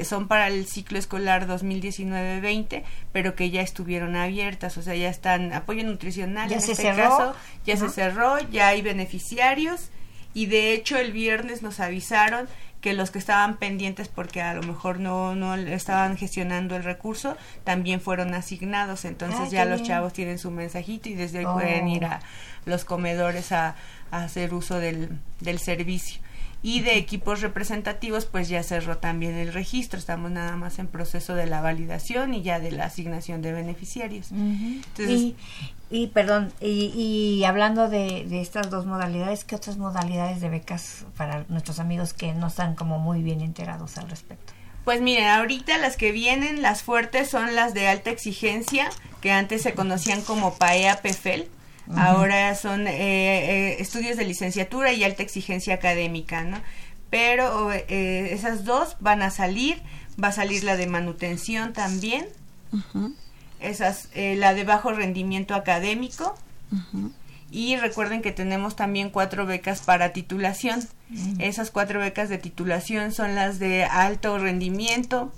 son 0.05 0.29
para 0.29 0.49
el 0.49 0.67
ciclo 0.67 0.99
escolar 0.99 1.47
2019-20, 1.47 2.85
pero 3.13 3.35
que 3.35 3.51
ya 3.51 3.61
estuvieron 3.61 4.17
abiertas, 4.17 4.79
o 4.79 4.83
sea, 4.83 4.95
ya 4.95 5.11
están 5.11 5.53
apoyo 5.53 5.85
nutricional 5.85 6.49
ya 6.49 6.57
en 6.57 6.63
se 6.63 6.73
este 6.73 6.85
cerró. 6.85 7.03
caso, 7.03 7.35
ya 7.67 7.77
se 7.77 7.91
cerró, 7.91 8.39
ya 8.51 8.69
hay 8.69 8.81
beneficiarios 8.81 9.91
y 10.35 10.47
de 10.47 10.72
hecho 10.72 10.97
el 10.99 11.12
viernes 11.12 11.62
nos 11.62 11.81
avisaron 11.81 12.49
que 12.81 12.93
los 12.93 13.11
que 13.11 13.18
estaban 13.18 13.57
pendientes 13.57 14.07
porque 14.07 14.41
a 14.41 14.55
lo 14.55 14.62
mejor 14.62 15.01
no, 15.01 15.35
no 15.35 15.57
estaban 15.57 16.16
gestionando 16.16 16.76
el 16.76 16.85
recurso 16.85 17.37
también 17.64 18.01
fueron 18.01 18.35
asignados. 18.35 19.05
Entonces 19.05 19.41
Ay, 19.47 19.51
ya 19.51 19.64
los 19.64 19.81
bien. 19.81 19.89
chavos 19.89 20.12
tienen 20.12 20.39
su 20.39 20.53
mensajito 20.53 21.09
y 21.09 21.14
desde 21.14 21.41
hoy 21.41 21.45
Oh. 21.47 21.55
pueden 21.55 21.89
ir 21.89 22.05
a 22.05 22.20
los 22.66 22.85
comedores 22.85 23.51
a, 23.51 23.74
a 24.12 24.22
hacer 24.22 24.55
uso 24.55 24.79
del, 24.79 25.09
del 25.41 25.59
servicio. 25.59 26.20
Y 26.62 26.81
de 26.81 26.97
equipos 26.97 27.41
representativos 27.41 28.26
pues 28.26 28.49
ya 28.49 28.62
cerró 28.62 28.99
también 28.99 29.35
el 29.35 29.53
registro. 29.53 29.99
Estamos 29.99 30.31
nada 30.31 30.55
más 30.57 30.79
en 30.79 30.87
proceso 30.87 31.35
de 31.35 31.47
la 31.47 31.61
validación 31.61 32.33
y 32.35 32.43
ya 32.43 32.61
de 32.61 32.70
la 32.70 32.85
asignación 32.87 33.43
de 33.43 33.53
beneficiarios. 33.53 34.31
Entonces 34.31 35.09
y, 35.20 35.37
y, 35.91 36.09
perdón, 36.09 36.53
y, 36.61 36.93
y 36.95 37.45
hablando 37.45 37.89
de, 37.89 38.24
de 38.26 38.41
estas 38.41 38.70
dos 38.70 38.86
modalidades, 38.86 39.45
¿qué 39.45 39.57
otras 39.57 39.76
modalidades 39.76 40.41
de 40.41 40.49
becas 40.49 41.05
para 41.16 41.45
nuestros 41.49 41.78
amigos 41.78 42.12
que 42.12 42.32
no 42.34 42.49
están 42.49 42.74
como 42.74 42.99
muy 42.99 43.22
bien 43.22 43.41
enterados 43.41 43.97
al 43.99 44.09
respecto? 44.09 44.53
Pues 44.84 45.01
miren, 45.03 45.26
ahorita 45.26 45.76
las 45.78 45.97
que 45.97 46.12
vienen, 46.12 46.62
las 46.62 46.82
fuertes 46.82 47.28
son 47.28 47.55
las 47.55 47.74
de 47.74 47.89
alta 47.89 48.11
exigencia, 48.11 48.89
que 49.20 49.32
antes 49.32 49.62
se 49.62 49.74
conocían 49.74 50.22
como 50.22 50.55
PAEA 50.55 51.03
PEFEL. 51.03 51.49
Ujú. 51.89 51.99
Ahora 51.99 52.55
son 52.55 52.86
eh, 52.86 52.95
eh, 52.97 53.76
estudios 53.80 54.16
de 54.16 54.24
licenciatura 54.24 54.93
y 54.93 55.05
alta 55.05 55.22
exigencia 55.22 55.74
académica, 55.74 56.43
¿no? 56.43 56.59
Pero 57.11 57.72
eh, 57.72 58.30
esas 58.32 58.64
dos 58.64 58.97
van 59.01 59.22
a 59.22 59.30
salir, 59.30 59.80
va 60.22 60.28
a 60.28 60.32
salir 60.32 60.64
la 60.64 60.76
de 60.76 60.86
manutención 60.86 61.72
también, 61.72 62.26
esas, 63.61 64.09
eh, 64.15 64.37
la 64.37 64.55
de 64.55 64.65
bajo 64.65 64.93
rendimiento 64.93 65.55
académico, 65.55 66.37
y 67.51 67.77
recuerden 67.77 68.21
que 68.21 68.33
tenemos 68.33 68.77
también 68.77 69.11
cuatro 69.11 69.47
becas 69.47 69.81
para 69.81 70.13
titulación. 70.13 70.87
Esas 71.39 71.71
cuatro 71.71 72.01
becas 72.01 72.29
de 72.29 72.39
titulación 72.39 73.13
son 73.13 73.35
las 73.35 73.59
de 73.59 73.85
alto 73.85 74.39
rendimiento, 74.39 75.33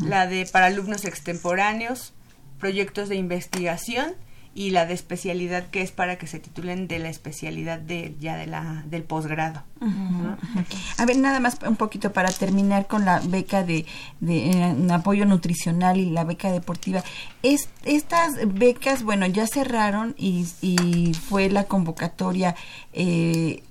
la 0.00 0.26
de 0.26 0.46
para 0.46 0.66
alumnos 0.66 1.04
extemporáneos, 1.04 2.12
proyectos 2.58 3.08
de 3.08 3.16
investigación 3.16 4.14
y 4.54 4.70
la 4.70 4.86
de 4.86 4.94
especialidad 4.94 5.66
que 5.66 5.82
es 5.82 5.90
para 5.90 6.16
que 6.16 6.26
se 6.26 6.38
titulen 6.38 6.86
de 6.86 6.98
la 6.98 7.08
especialidad 7.08 7.78
de 7.78 8.14
ya 8.20 8.36
de 8.36 8.46
la 8.46 8.84
del 8.86 9.02
posgrado. 9.02 9.62
¿no? 9.80 10.38
A 10.96 11.04
ver, 11.04 11.18
nada 11.18 11.40
más 11.40 11.58
un 11.66 11.76
poquito 11.76 12.12
para 12.12 12.30
terminar 12.30 12.86
con 12.86 13.04
la 13.04 13.20
beca 13.20 13.64
de, 13.64 13.84
de 14.20 14.50
eh, 14.50 14.92
apoyo 14.92 15.26
nutricional 15.26 15.98
y 15.98 16.10
la 16.10 16.24
beca 16.24 16.52
deportiva. 16.52 17.02
Es, 17.42 17.68
estas 17.84 18.34
becas, 18.46 19.02
bueno, 19.02 19.26
ya 19.26 19.46
cerraron 19.46 20.14
y, 20.16 20.46
y 20.62 21.14
fue 21.14 21.50
la 21.50 21.64
convocatoria, 21.64 22.54
eh, 22.92 23.62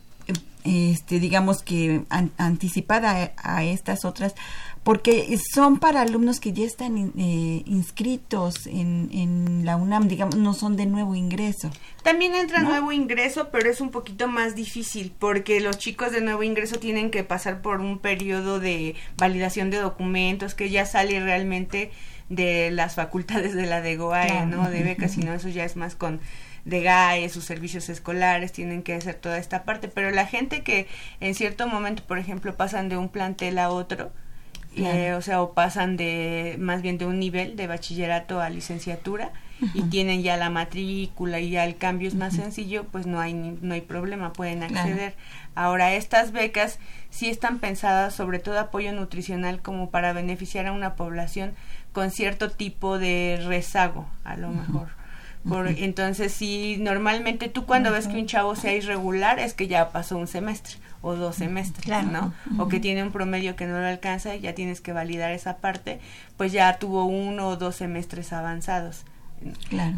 este, 0.63 1.19
digamos 1.19 1.61
que 1.63 2.03
an- 2.09 2.31
anticipada 2.37 3.33
a, 3.37 3.57
a 3.57 3.63
estas 3.63 4.05
otras, 4.05 4.33
porque 4.83 5.37
son 5.53 5.79
para 5.79 6.01
alumnos 6.01 6.39
que 6.41 6.51
ya 6.51 6.65
están 6.65 6.97
in- 6.97 7.13
eh, 7.17 7.63
inscritos 7.65 8.67
en, 8.67 9.09
en 9.13 9.65
la 9.65 9.77
UNAM, 9.77 10.07
digamos, 10.09 10.35
no 10.35 10.53
son 10.53 10.75
de 10.75 10.85
nuevo 10.85 11.15
ingreso. 11.15 11.69
También 12.03 12.35
entra 12.35 12.61
¿No? 12.61 12.69
nuevo 12.69 12.91
ingreso, 12.91 13.49
pero 13.51 13.69
es 13.69 13.79
un 13.81 13.91
poquito 13.91 14.27
más 14.27 14.55
difícil 14.55 15.13
porque 15.17 15.61
los 15.61 15.77
chicos 15.77 16.11
de 16.11 16.19
nuevo 16.21 16.43
ingreso 16.43 16.79
tienen 16.79 17.11
que 17.11 17.23
pasar 17.23 17.61
por 17.61 17.79
un 17.79 17.99
periodo 17.99 18.59
de 18.59 18.95
validación 19.17 19.69
de 19.69 19.77
documentos 19.77 20.53
que 20.53 20.69
ya 20.69 20.85
sale 20.85 21.19
realmente 21.21 21.91
de 22.29 22.71
las 22.71 22.95
facultades 22.95 23.53
de 23.53 23.65
la 23.65 23.81
DEGOAE, 23.81 24.27
Claro. 24.27 24.45
¿no? 24.47 24.69
De 24.69 24.83
becas, 24.83 25.11
sino 25.11 25.33
eso 25.33 25.47
ya 25.49 25.63
es 25.65 25.75
más 25.75 25.95
con 25.95 26.19
DEGAE, 26.65 27.27
sus 27.29 27.43
servicios 27.43 27.89
escolares, 27.89 28.51
tienen 28.51 28.83
que 28.83 28.93
hacer 28.93 29.15
toda 29.15 29.37
esta 29.37 29.63
parte, 29.63 29.87
pero 29.89 30.11
la 30.11 30.25
gente 30.25 30.63
que 30.63 30.87
en 31.19 31.35
cierto 31.35 31.67
momento, 31.67 32.03
por 32.03 32.17
ejemplo, 32.19 32.55
pasan 32.55 32.89
de 32.89 32.97
un 32.97 33.09
plantel 33.09 33.57
a 33.59 33.69
otro, 33.69 34.11
Claro. 34.75 34.97
eh, 34.97 35.13
o 35.13 35.21
sea, 35.21 35.41
o 35.43 35.53
pasan 35.53 35.97
de 35.97 36.55
más 36.59 36.81
bien 36.81 36.97
de 36.97 37.05
un 37.05 37.19
nivel 37.19 37.55
de 37.55 37.67
bachillerato 37.67 38.41
a 38.41 38.49
licenciatura 38.49 39.31
y 39.75 39.83
tienen 39.83 40.23
ya 40.23 40.35
la 40.35 40.49
matrícula 40.49 41.39
y 41.39 41.51
ya 41.51 41.63
el 41.65 41.77
cambio 41.77 42.07
es 42.07 42.15
más 42.15 42.33
sencillo, 42.33 42.85
pues 42.85 43.05
no 43.05 43.19
hay 43.21 43.33
no 43.33 43.75
hay 43.75 43.81
problema, 43.81 44.33
pueden 44.33 44.59
Claro. 44.59 44.75
acceder. 44.79 45.13
Ahora 45.53 45.93
estas 45.93 46.31
becas 46.31 46.79
sí 47.11 47.29
están 47.29 47.59
pensadas 47.59 48.15
sobre 48.15 48.39
todo 48.39 48.59
apoyo 48.59 48.91
nutricional 48.93 49.61
como 49.61 49.91
para 49.91 50.11
beneficiar 50.11 50.65
a 50.65 50.71
una 50.71 50.95
población 50.95 51.53
con 51.91 52.09
cierto 52.09 52.49
tipo 52.49 52.97
de 52.97 53.39
rezago, 53.45 54.07
a 54.23 54.37
lo 54.37 54.49
mejor. 54.49 54.87
Por, 55.47 55.67
entonces, 55.67 56.31
si 56.31 56.77
normalmente 56.77 57.49
tú 57.49 57.65
cuando 57.65 57.91
ves 57.91 58.07
que 58.07 58.15
un 58.15 58.27
chavo 58.27 58.55
sea 58.55 58.73
irregular 58.73 59.39
es 59.39 59.53
que 59.53 59.67
ya 59.67 59.91
pasó 59.91 60.17
un 60.17 60.27
semestre 60.27 60.75
o 61.01 61.15
dos 61.15 61.35
semestres, 61.35 61.83
Claro. 61.85 62.07
¿no? 62.07 62.33
O 62.63 62.69
que 62.69 62.79
tiene 62.79 63.03
un 63.03 63.11
promedio 63.11 63.57
que 63.57 63.65
no 63.65 63.77
lo 63.79 63.85
alcanza 63.85 64.35
y 64.35 64.39
ya 64.39 64.55
tienes 64.55 64.79
que 64.79 64.93
validar 64.93 65.31
esa 65.31 65.57
parte, 65.57 65.99
pues 66.37 66.53
ya 66.53 66.77
tuvo 66.79 67.03
uno 67.05 67.49
o 67.49 67.57
dos 67.57 67.75
semestres 67.75 68.31
avanzados. 68.31 69.03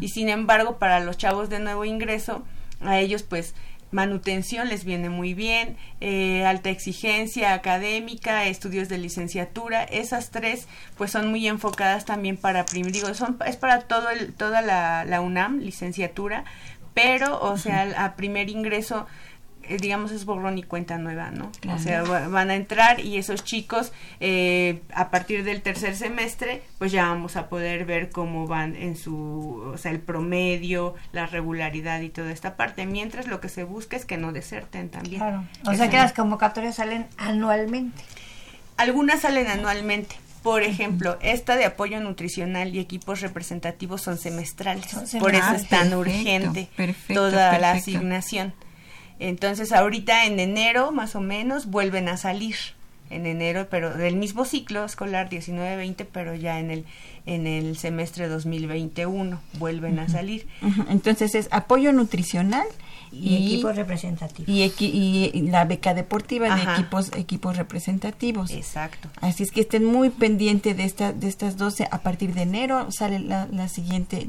Y 0.00 0.08
sin 0.08 0.28
embargo, 0.28 0.78
para 0.78 0.98
los 0.98 1.16
chavos 1.16 1.48
de 1.48 1.60
nuevo 1.60 1.84
ingreso, 1.84 2.42
a 2.80 2.98
ellos 2.98 3.22
pues 3.22 3.54
manutención 3.90 4.68
les 4.68 4.84
viene 4.84 5.08
muy 5.10 5.34
bien, 5.34 5.76
eh, 6.00 6.44
alta 6.44 6.70
exigencia 6.70 7.54
académica, 7.54 8.46
estudios 8.46 8.88
de 8.88 8.98
licenciatura, 8.98 9.84
esas 9.84 10.30
tres 10.30 10.66
pues 10.96 11.10
son 11.10 11.28
muy 11.30 11.46
enfocadas 11.46 12.04
también 12.04 12.36
para 12.36 12.66
primer, 12.66 12.92
digo, 12.92 13.12
son, 13.14 13.38
es 13.46 13.56
para 13.56 13.82
todo 13.82 14.10
el, 14.10 14.32
toda 14.34 14.62
la, 14.62 15.04
la 15.04 15.20
UNAM, 15.20 15.60
licenciatura, 15.60 16.44
pero 16.94 17.38
o 17.42 17.58
sea, 17.58 18.04
a 18.04 18.16
primer 18.16 18.48
ingreso 18.48 19.06
digamos 19.80 20.10
es 20.10 20.24
borrón 20.24 20.58
y 20.58 20.62
cuenta 20.62 20.98
nueva, 20.98 21.30
¿no? 21.30 21.50
O 21.72 21.78
sea, 21.78 22.02
van 22.02 22.50
a 22.50 22.54
entrar 22.54 23.00
y 23.00 23.18
esos 23.18 23.44
chicos 23.44 23.92
eh, 24.20 24.82
a 24.94 25.10
partir 25.10 25.44
del 25.44 25.62
tercer 25.62 25.96
semestre 25.96 26.62
pues 26.78 26.92
ya 26.92 27.06
vamos 27.08 27.36
a 27.36 27.48
poder 27.48 27.84
ver 27.84 28.10
cómo 28.10 28.46
van 28.46 28.76
en 28.76 28.96
su, 28.96 29.62
o 29.74 29.78
sea, 29.78 29.90
el 29.90 30.00
promedio, 30.00 30.94
la 31.12 31.26
regularidad 31.26 32.00
y 32.00 32.08
toda 32.08 32.30
esta 32.30 32.56
parte, 32.56 32.86
mientras 32.86 33.26
lo 33.26 33.40
que 33.40 33.48
se 33.48 33.64
busca 33.64 33.96
es 33.96 34.04
que 34.04 34.16
no 34.16 34.32
deserten 34.32 34.88
también. 34.88 35.20
Claro. 35.20 35.44
O 35.66 35.74
sea 35.74 35.88
que 35.90 35.96
las 35.96 36.12
convocatorias 36.12 36.76
salen 36.76 37.06
anualmente. 37.16 38.02
Algunas 38.76 39.20
salen 39.20 39.46
anualmente. 39.46 40.16
Por 40.42 40.62
ejemplo, 40.62 41.18
esta 41.22 41.56
de 41.56 41.64
apoyo 41.64 41.98
nutricional 41.98 42.72
y 42.72 42.78
equipos 42.78 43.20
representativos 43.20 44.02
son 44.02 44.16
semestrales. 44.16 44.86
Por 45.18 45.34
eso 45.34 45.52
es 45.54 45.68
tan 45.68 45.92
urgente 45.92 46.68
toda 47.12 47.58
la 47.58 47.72
asignación. 47.72 48.54
Entonces 49.18 49.72
ahorita 49.72 50.26
en 50.26 50.40
enero 50.40 50.92
más 50.92 51.16
o 51.16 51.20
menos 51.20 51.66
vuelven 51.66 52.08
a 52.08 52.16
salir 52.16 52.56
en 53.08 53.26
enero, 53.26 53.68
pero 53.70 53.94
del 53.94 54.16
mismo 54.16 54.44
ciclo 54.44 54.84
escolar 54.84 55.30
19-20, 55.30 56.06
pero 56.12 56.34
ya 56.34 56.58
en 56.58 56.70
el 56.70 56.84
en 57.26 57.48
el 57.48 57.76
semestre 57.76 58.28
2021 58.28 59.40
vuelven 59.58 59.98
a 59.98 60.08
salir. 60.08 60.46
Entonces 60.88 61.34
es 61.34 61.48
apoyo 61.50 61.92
nutricional 61.92 62.66
y, 63.10 63.34
equipos 63.34 63.74
representativos. 63.74 64.48
Y, 64.48 64.62
y, 64.62 65.42
la 65.42 65.64
beca 65.64 65.92
deportiva 65.92 66.54
de 66.54 66.62
equipos 66.62 67.10
equipos 67.16 67.56
representativos. 67.56 68.52
Exacto. 68.52 69.08
Así 69.20 69.42
es 69.42 69.50
que 69.50 69.62
estén 69.62 69.84
muy 69.84 70.10
pendientes 70.10 70.76
de 70.76 70.84
esta 70.84 71.12
de 71.12 71.26
estas 71.26 71.56
12 71.56 71.88
a 71.90 71.98
partir 71.98 72.32
de 72.32 72.42
enero 72.42 72.90
sale 72.92 73.18
la, 73.18 73.48
la 73.50 73.68
siguiente 73.68 74.28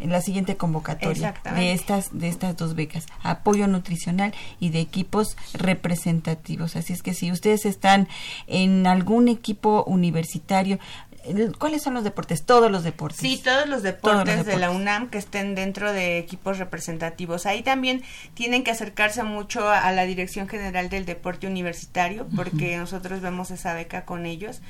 en 0.00 0.10
la 0.10 0.20
siguiente 0.20 0.56
convocatoria 0.56 1.34
de 1.54 1.72
estas 1.72 2.18
de 2.18 2.28
estas 2.28 2.56
dos 2.56 2.74
becas, 2.74 3.06
apoyo 3.22 3.66
nutricional 3.66 4.34
y 4.58 4.70
de 4.70 4.80
equipos 4.80 5.36
representativos. 5.54 6.76
Así 6.76 6.92
es 6.92 7.02
que 7.02 7.14
si 7.14 7.30
ustedes 7.32 7.66
están 7.66 8.08
en 8.46 8.86
algún 8.86 9.28
equipo 9.28 9.84
universitario, 9.84 10.78
¿Cuáles 11.58 11.82
son 11.82 11.94
los 11.94 12.04
deportes? 12.04 12.44
Todos 12.44 12.70
los 12.70 12.82
deportes. 12.82 13.20
Sí, 13.20 13.40
todos 13.42 13.68
los 13.68 13.82
deportes, 13.82 14.46
de 14.46 14.56
la 14.56 14.70
UNAM 14.70 15.10
que 15.10 15.18
estén 15.18 15.54
dentro 15.54 15.92
de 15.92 16.18
equipos 16.18 16.58
representativos. 16.58 17.46
Ahí 17.46 17.62
también 17.62 18.02
tienen 18.34 18.64
que 18.64 18.70
acercarse 18.70 19.22
mucho 19.22 19.68
a, 19.68 19.90
la 19.92 20.04
Dirección 20.04 20.48
General 20.48 20.88
del 20.88 21.04
Deporte 21.04 21.46
Universitario 21.46 22.26
porque 22.34 22.76
nosotros 22.76 23.20
vemos 23.20 23.50
esa 23.50 23.74
beca 23.74 24.04
con 24.04 24.24
ellos. 24.24 24.60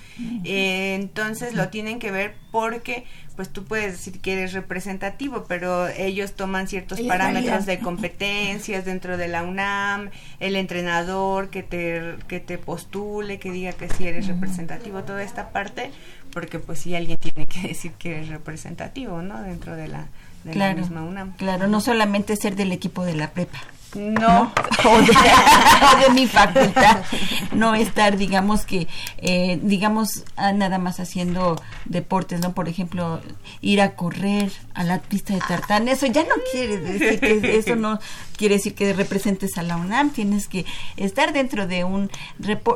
Eh, 0.45 0.95
entonces 0.95 1.55
lo 1.55 1.69
tienen 1.69 1.99
que 1.99 2.11
ver 2.11 2.35
porque 2.51 3.05
pues 3.37 3.49
tú 3.49 3.65
puedes 3.65 3.93
decir 3.93 4.21
que 4.21 4.35
eres 4.35 4.53
representativo, 4.53 5.47
pero 5.49 5.89
ellos 5.89 6.35
toman 6.35 6.69
ciertos 6.69 7.01
parámetros 7.01 7.65
de 7.65 7.79
competencias 7.79 8.85
dentro 8.85 9.17
de 9.17 9.29
la 9.29 9.45
UNAM, 9.45 10.11
el 10.41 10.57
entrenador 10.57 11.49
que 11.49 11.63
te, 11.63 12.17
que 12.29 12.41
te 12.41 12.59
postule, 12.59 13.39
que 13.39 13.51
diga 13.51 13.73
que 13.73 13.89
sí 13.89 14.07
eres 14.07 14.27
representativo, 14.27 15.05
toda 15.05 15.23
esta 15.23 15.53
parte 15.53 15.91
porque 16.31 16.59
pues 16.59 16.81
sí 16.81 16.95
alguien 16.95 17.19
tiene 17.19 17.47
que 17.47 17.69
decir 17.69 17.93
que 17.93 18.21
es 18.21 18.29
representativo, 18.29 19.23
¿no? 19.23 19.41
Dentro 19.43 19.77
de 19.77 19.89
la, 19.89 20.07
de 20.45 20.55
la 20.55 20.75
misma 20.75 21.03
UNAM. 21.03 21.37
Claro, 21.37 21.67
no 21.67 21.81
solamente 21.81 22.37
ser 22.37 22.57
del 22.57 22.73
equipo 22.73 23.05
de 23.05 23.15
la 23.15 23.31
prepa. 23.31 23.59
No, 23.95 24.53
O, 24.85 24.99
de, 25.03 26.11
mi 26.15 26.27
facultad, 26.27 27.03
no 27.53 27.75
estar, 27.75 28.17
digamos 28.17 28.65
que, 28.65 28.87
eh, 29.19 29.59
digamos, 29.63 30.25
nada 30.37 30.79
más 30.79 31.01
haciendo 31.01 31.61
deportes, 31.87 32.41
¿no? 32.41 32.53
Por 32.53 32.69
ejemplo, 32.69 33.21
ir 33.61 33.81
a 33.81 33.97
correr 33.97 34.53
a 34.75 34.85
la 34.85 35.01
pista 35.01 35.35
de 35.35 35.41
tartán, 35.41 35.89
eso 35.89 36.07
ya 36.07 36.23
no 36.23 36.35
quiere 36.53 36.77
decir 36.79 37.21
que 37.21 37.57
eso 37.59 37.75
no 37.75 37.99
quiere 38.37 38.57
decir 38.57 38.75
que 38.75 38.93
representes 38.93 39.59
a 39.59 39.63
la 39.63 39.77
UNAM, 39.77 40.11
tienes 40.11 40.47
que 40.47 40.65
estar 40.97 41.33
dentro 41.33 41.67
de 41.67 41.85
un 41.85 42.11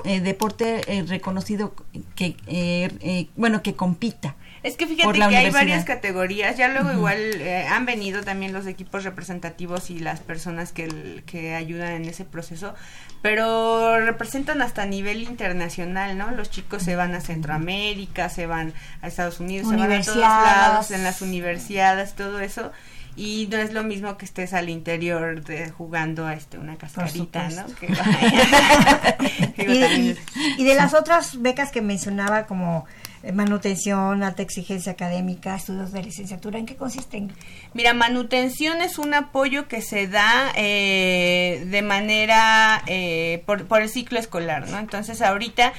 eh, 0.04 0.20
deporte 0.20 0.80
eh, 0.86 1.04
reconocido 1.06 1.74
que, 2.16 3.28
bueno, 3.36 3.62
que 3.62 3.74
compita 3.74 4.34
es 4.64 4.78
que 4.78 4.86
fíjate 4.86 5.18
que 5.18 5.36
hay 5.36 5.50
varias 5.50 5.84
categorías, 5.84 6.56
ya 6.56 6.68
luego 6.68 6.90
igual 6.90 7.18
eh, 7.18 7.66
han 7.68 7.84
venido 7.84 8.22
también 8.22 8.54
los 8.54 8.66
equipos 8.66 9.04
representativos 9.04 9.90
y 9.90 9.98
las 9.98 10.20
personas 10.20 10.72
que, 10.72 11.22
que 11.26 11.54
ayudan 11.54 11.92
en 11.92 12.06
ese 12.06 12.24
proceso, 12.24 12.74
pero 13.20 14.00
representan 14.00 14.62
hasta 14.62 14.84
a 14.84 14.86
nivel 14.86 15.22
internacional, 15.22 16.16
¿no? 16.16 16.30
Los 16.30 16.48
chicos 16.50 16.82
se 16.82 16.96
van 16.96 17.14
a 17.14 17.20
Centroamérica, 17.20 18.30
se 18.30 18.46
van 18.46 18.72
a 19.02 19.08
Estados 19.08 19.38
Unidos, 19.38 19.68
se 19.68 19.76
van 19.76 19.92
a 19.92 20.00
todos 20.00 20.16
lados, 20.16 20.90
en 20.90 21.04
las 21.04 21.20
universidades, 21.20 22.14
todo 22.14 22.40
eso 22.40 22.72
y 23.16 23.48
no 23.50 23.58
es 23.58 23.72
lo 23.72 23.84
mismo 23.84 24.16
que 24.16 24.24
estés 24.24 24.54
al 24.54 24.68
interior 24.68 25.44
de, 25.44 25.70
jugando 25.70 26.26
a 26.26 26.34
este 26.34 26.58
una 26.58 26.76
cascarita, 26.76 27.48
¿no? 27.50 27.66
y, 29.56 30.16
y, 30.58 30.64
de 30.64 30.74
las 30.74 30.94
otras 30.94 31.40
becas 31.40 31.70
que 31.70 31.80
mencionaba 31.80 32.46
como 32.46 32.86
manutención, 33.32 34.22
alta 34.22 34.42
exigencia 34.42 34.92
académica, 34.92 35.54
estudios 35.54 35.92
de 35.92 36.02
licenciatura, 36.02 36.58
¿en 36.58 36.66
qué 36.66 36.76
consisten? 36.76 37.32
Mira, 37.72 37.94
manutención 37.94 38.80
es 38.80 38.98
un 38.98 39.14
apoyo 39.14 39.68
que 39.68 39.80
se 39.80 40.08
da 40.08 40.52
eh, 40.56 41.64
de 41.70 41.82
manera 41.82 42.82
eh, 42.86 43.42
por, 43.46 43.80
el 43.80 43.88
ciclo 43.88 44.18
escolar, 44.18 44.68
¿no? 44.68 44.78
Entonces 44.78 45.22
ahorita 45.22 45.72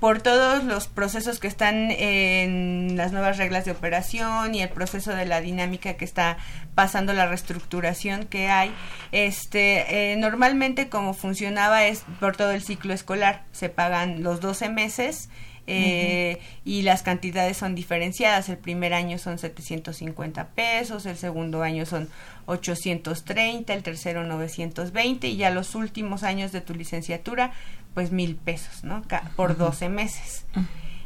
por 0.00 0.20
todos 0.20 0.64
los 0.64 0.88
procesos 0.88 1.38
que 1.38 1.46
están 1.46 1.92
en 1.92 2.96
las 2.96 3.12
nuevas 3.12 3.38
reglas 3.38 3.64
de 3.64 3.70
operación 3.70 4.52
y 4.52 4.60
el 4.60 4.68
proceso 4.68 5.14
de 5.14 5.26
la 5.26 5.40
dinámica 5.40 5.94
que 5.94 6.04
está 6.04 6.38
pasando 6.74 7.12
la 7.12 7.26
reestructuración 7.26 8.24
que 8.26 8.48
hay 8.48 8.74
este 9.12 10.16
normalmente 10.18 10.88
como 10.88 11.14
funcionaba 11.14 11.84
es 11.84 12.04
por 12.18 12.36
todo 12.36 12.50
el 12.50 12.62
ciclo 12.62 12.92
escolar 12.92 13.44
se 13.52 13.68
pagan 13.68 14.24
los 14.24 14.40
12 14.40 14.70
meses 14.70 15.30
eh, 15.66 16.40
y 16.64 16.82
las 16.82 17.02
cantidades 17.02 17.56
son 17.56 17.74
diferenciadas. 17.74 18.48
El 18.48 18.58
primer 18.58 18.94
año 18.94 19.18
son 19.18 19.38
750 19.38 20.48
pesos, 20.48 21.06
el 21.06 21.16
segundo 21.16 21.62
año 21.62 21.86
son 21.86 22.08
830, 22.46 23.72
el 23.72 23.82
tercero 23.82 24.24
920 24.24 25.28
y 25.28 25.36
ya 25.36 25.50
los 25.50 25.74
últimos 25.74 26.22
años 26.22 26.52
de 26.52 26.60
tu 26.60 26.74
licenciatura 26.74 27.52
pues 27.94 28.10
mil 28.10 28.36
pesos, 28.36 28.84
¿no? 28.84 29.02
Por 29.36 29.56
12 29.56 29.88
meses. 29.88 30.44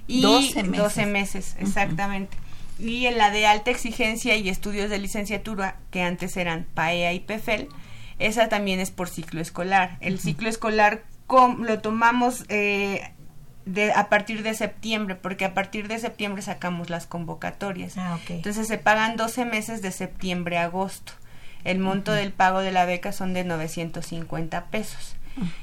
Y 0.07 0.22
12 0.22 0.62
meses. 0.62 0.82
12 0.84 1.07
meses, 1.07 1.57
exactamente. 1.59 2.36
Y 2.78 3.07
en 3.07 3.18
la 3.18 3.30
de 3.30 3.46
alta 3.46 3.70
exigencia 3.70 4.36
y 4.36 4.48
estudios 4.48 4.90
de 4.90 4.98
licenciatura, 4.98 5.78
que 5.90 6.02
antes 6.02 6.36
eran 6.36 6.66
PAEA 6.74 7.12
y 7.12 7.20
PEFEL, 7.20 7.68
esa 8.18 8.48
también 8.48 8.80
es 8.80 8.90
por 8.90 9.09
ciclo 9.09 9.40
escolar. 9.40 9.98
El 10.00 10.20
ciclo 10.20 10.48
escolar 10.48 11.02
lo 11.59 11.80
tomamos 11.80 12.44
eh, 12.48 13.12
de, 13.66 13.92
a 13.92 14.08
partir 14.08 14.42
de 14.42 14.54
septiembre, 14.54 15.16
porque 15.16 15.44
a 15.44 15.52
partir 15.52 15.88
de 15.88 15.98
septiembre 15.98 16.40
sacamos 16.40 16.88
las 16.88 17.06
convocatorias. 17.06 17.98
Ah, 17.98 18.18
Entonces 18.28 18.66
se 18.66 18.78
pagan 18.78 19.16
12 19.16 19.44
meses 19.44 19.82
de 19.82 19.90
septiembre 19.90 20.56
a 20.56 20.64
agosto. 20.64 21.12
El 21.64 21.80
monto 21.80 22.12
del 22.12 22.32
pago 22.32 22.60
de 22.60 22.70
la 22.70 22.86
beca 22.86 23.12
son 23.12 23.34
de 23.34 23.44
950 23.44 24.66
pesos. 24.66 25.16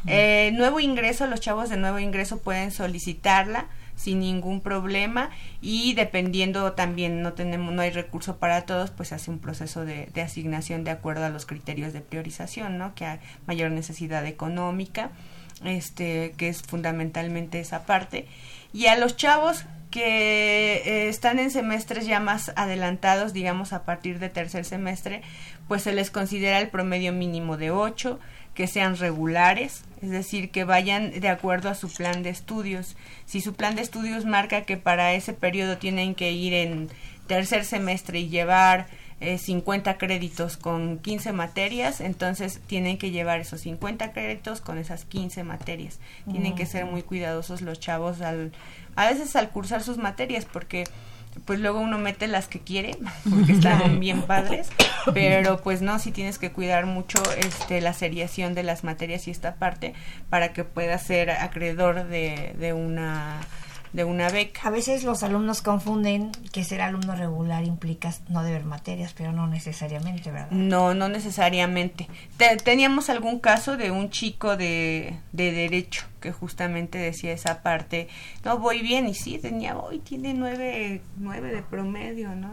Eh, 0.06 0.52
nuevo 0.54 0.80
ingreso, 0.80 1.26
los 1.26 1.40
chavos 1.40 1.70
de 1.70 1.78
nuevo 1.78 1.98
ingreso 1.98 2.40
pueden 2.40 2.70
solicitarla 2.70 3.66
sin 3.96 4.20
ningún 4.20 4.62
problema 4.62 5.30
y 5.62 5.94
dependiendo 5.94 6.74
también 6.74 7.22
no 7.22 7.34
tenemos 7.34 7.74
no 7.74 7.82
hay 7.82 7.92
recurso 7.92 8.38
para 8.38 8.66
todos 8.66 8.90
pues 8.90 9.14
hace 9.14 9.30
un 9.30 9.38
proceso 9.38 9.86
de, 9.86 10.08
de 10.14 10.22
asignación 10.22 10.84
de 10.84 10.90
acuerdo 10.92 11.26
a 11.26 11.30
los 11.30 11.46
criterios 11.46 11.94
de 11.94 12.02
priorización 12.02 12.80
no 12.80 12.96
que 12.96 13.06
hay 13.06 13.20
mayor 13.46 13.70
necesidad 13.70 14.26
económica 14.26 15.12
este 15.66 16.34
que 16.38 16.50
es 16.50 16.62
fundamentalmente 16.62 17.60
esa 17.60 17.86
parte 17.86 18.28
y 18.74 18.88
a 18.88 18.98
los 18.98 19.16
chavos 19.16 19.66
que 19.92 20.82
eh, 20.86 21.08
están 21.08 21.38
en 21.38 21.52
semestres 21.52 22.08
ya 22.08 22.20
más 22.20 22.52
adelantados, 22.56 23.32
digamos 23.32 23.74
a 23.74 23.84
partir 23.84 24.18
de 24.18 24.30
tercer 24.30 24.66
semestre, 24.66 25.22
pues 25.68 25.84
se 25.84 25.94
les 25.94 26.10
considera 26.10 26.60
el 26.60 26.70
promedio 26.70 27.14
mínimo 27.14 27.58
de 27.58 27.70
8, 27.70 28.20
que 28.56 28.66
sean 28.66 28.98
regulares, 28.98 29.84
es 30.02 30.10
decir, 30.10 30.50
que 30.50 30.64
vayan 30.64 31.20
de 31.20 31.30
acuerdo 31.30 31.70
a 31.70 31.76
su 31.76 31.94
plan 31.94 32.24
de 32.24 32.32
estudios. 32.32 32.96
Si 33.26 33.40
su 33.42 33.54
plan 33.54 33.76
de 33.76 33.84
estudios 33.84 34.26
marca 34.26 34.64
que 34.64 34.78
para 34.78 35.14
ese 35.14 35.34
periodo 35.34 35.78
tienen 35.78 36.16
que 36.16 36.32
ir 36.32 36.56
en 36.56 36.90
tercer 37.28 37.64
semestre 37.64 38.20
y 38.20 38.30
llevar 38.30 38.88
50 39.38 39.92
eh, 39.92 39.98
créditos 39.98 40.58
con 40.58 41.00
15 41.00 41.34
materias, 41.34 42.02
entonces 42.02 42.60
tienen 42.68 42.98
que 42.98 43.12
llevar 43.12 43.40
esos 43.40 43.62
50 43.62 44.12
créditos 44.14 44.62
con 44.62 44.78
esas 44.78 45.06
15 45.06 45.44
materias. 45.44 46.00
Tienen 46.30 46.56
que 46.56 46.66
ser 46.66 46.86
muy 46.86 47.04
cuidadosos 47.04 47.62
los 47.62 47.80
chavos 47.80 48.22
al, 48.22 48.52
a 48.96 49.10
veces 49.10 49.36
al 49.36 49.50
cursar 49.50 49.84
sus 49.84 49.98
materias, 49.98 50.46
porque 50.46 50.86
pues 51.46 51.60
luego 51.60 51.80
uno 51.80 51.98
mete 51.98 52.28
las 52.28 52.48
que 52.48 52.60
quiere 52.60 52.98
porque 53.30 53.52
están 53.54 54.00
bien 54.00 54.22
padres 54.22 54.70
pero 55.14 55.58
pues 55.62 55.82
no 55.82 56.00
si 56.00 56.12
tienes 56.12 56.38
que 56.38 56.52
cuidar 56.52 56.86
mucho 56.86 57.18
este 57.38 57.82
la 57.82 57.94
seriación 57.94 58.54
de 58.54 58.64
las 58.64 58.84
materias 58.84 59.28
y 59.28 59.32
esta 59.32 59.56
parte 59.56 59.94
para 60.30 60.54
que 60.54 60.64
puedas 60.64 61.02
ser 61.04 61.32
acreedor 61.32 62.08
de, 62.08 62.54
de 62.60 62.74
una 62.74 63.42
de 63.94 64.04
una 64.04 64.30
beca. 64.30 64.62
A 64.68 64.70
veces 64.72 65.04
los 65.04 65.24
alumnos 65.24 65.62
confunden 65.62 66.32
que 66.52 66.64
ser 66.64 66.82
alumno 66.82 67.16
regular 67.16 67.64
implica 67.64 68.14
no 68.28 68.44
deber 68.44 68.66
materias, 68.66 69.14
pero 69.16 69.32
no 69.32 69.48
necesariamente, 69.48 70.32
¿verdad? 70.32 70.52
No, 70.52 70.94
no 70.94 71.08
necesariamente. 71.10 72.08
teníamos 72.64 73.10
algún 73.10 73.40
caso 73.40 73.78
de 73.78 73.92
un 73.92 74.10
chico 74.10 74.58
de, 74.58 75.20
de 75.32 75.52
derecho 75.52 76.06
que 76.20 76.32
justamente 76.32 76.98
decía 76.98 77.34
esa 77.34 77.62
parte, 77.62 78.08
no, 78.44 78.58
voy 78.58 78.82
bien, 78.82 79.08
y 79.08 79.14
sí, 79.14 79.38
tenía, 79.40 79.78
hoy 79.78 80.00
tiene 80.00 80.34
nueve, 80.34 81.02
nueve 81.18 81.54
de 81.54 81.62
promedio, 81.62 82.34
¿no? 82.36 82.52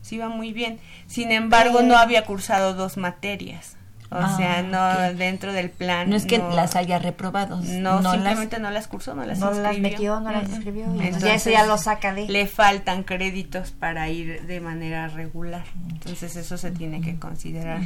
sí 0.00 0.18
va 0.18 0.28
muy 0.28 0.52
bien. 0.52 0.80
Sin 1.06 1.30
embargo, 1.30 1.82
no 1.82 1.96
había 1.96 2.24
cursado 2.24 2.74
dos 2.74 2.96
materias. 2.96 3.76
O 4.10 4.16
ah, 4.16 4.36
sea, 4.36 4.62
no 4.62 5.14
dentro 5.16 5.52
del 5.52 5.70
plan. 5.70 6.08
No 6.08 6.16
es 6.16 6.26
que 6.26 6.38
las 6.38 6.76
haya 6.76 6.98
reprobado. 6.98 7.60
No, 7.60 8.12
simplemente 8.12 8.58
no 8.60 8.70
las 8.70 8.86
cursó, 8.86 9.14
no 9.14 9.24
las 9.24 9.38
no 9.38 9.50
las 9.50 9.78
metió, 9.78 10.20
no 10.20 10.30
las 10.30 10.48
escribió. 10.50 10.84
Entonces, 10.84 11.22
ya 11.22 11.34
eso 11.34 11.50
ya 11.50 11.66
lo 11.66 11.78
saca 11.78 12.14
de. 12.14 12.28
Le 12.28 12.46
faltan 12.46 13.02
créditos 13.02 13.72
para 13.72 14.08
ir 14.08 14.46
de 14.46 14.60
manera 14.60 15.08
regular. 15.08 15.64
Entonces 15.90 16.36
eso 16.36 16.58
se 16.58 16.70
tiene 16.70 17.00
que 17.00 17.18
considerar. 17.18 17.80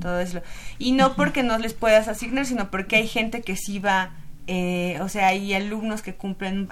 Todo 0.00 0.20
eso. 0.20 0.40
Y 0.78 0.92
no 0.92 1.14
porque 1.14 1.42
no 1.42 1.58
les 1.58 1.74
puedas 1.74 2.08
asignar, 2.08 2.46
sino 2.46 2.70
porque 2.70 2.96
hay 2.96 3.08
gente 3.08 3.42
que 3.42 3.56
sí 3.56 3.78
va 3.78 4.10
eh, 4.46 4.98
o 5.00 5.08
sea, 5.08 5.28
hay 5.28 5.54
alumnos 5.54 6.02
que 6.02 6.14
cumplen 6.14 6.68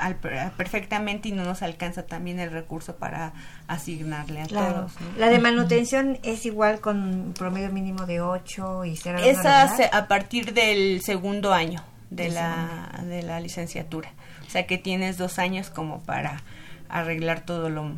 perfectamente 0.57 1.31
y 1.31 1.33
no 1.33 1.45
nos 1.45 1.62
alcanza 1.62 2.05
también 2.05 2.39
el 2.39 2.51
recurso 2.51 2.97
para 2.97 3.33
asignarle 3.66 4.43
a 4.43 4.47
todos. 4.47 4.93
La 5.16 5.29
de 5.29 5.39
manutención 5.39 6.18
es 6.23 6.45
igual 6.45 6.81
con 6.81 7.33
promedio 7.37 7.70
mínimo 7.70 8.05
de 8.05 8.20
8 8.20 8.85
y 8.85 8.97
será 8.97 9.25
Esa 9.25 9.64
a 9.93 10.07
partir 10.07 10.53
del 10.53 11.01
segundo 11.03 11.55
año 11.55 11.83
de 12.11 12.29
la, 12.29 13.01
de 13.05 13.23
la 13.23 13.41
licenciatura. 13.41 14.12
O 14.47 14.51
sea 14.51 14.66
que 14.66 14.77
tienes 14.77 15.16
dos 15.16 15.39
años 15.39 15.70
como 15.70 16.01
para 16.03 16.43
arreglar 16.91 17.41
todo 17.41 17.70
lo 17.70 17.93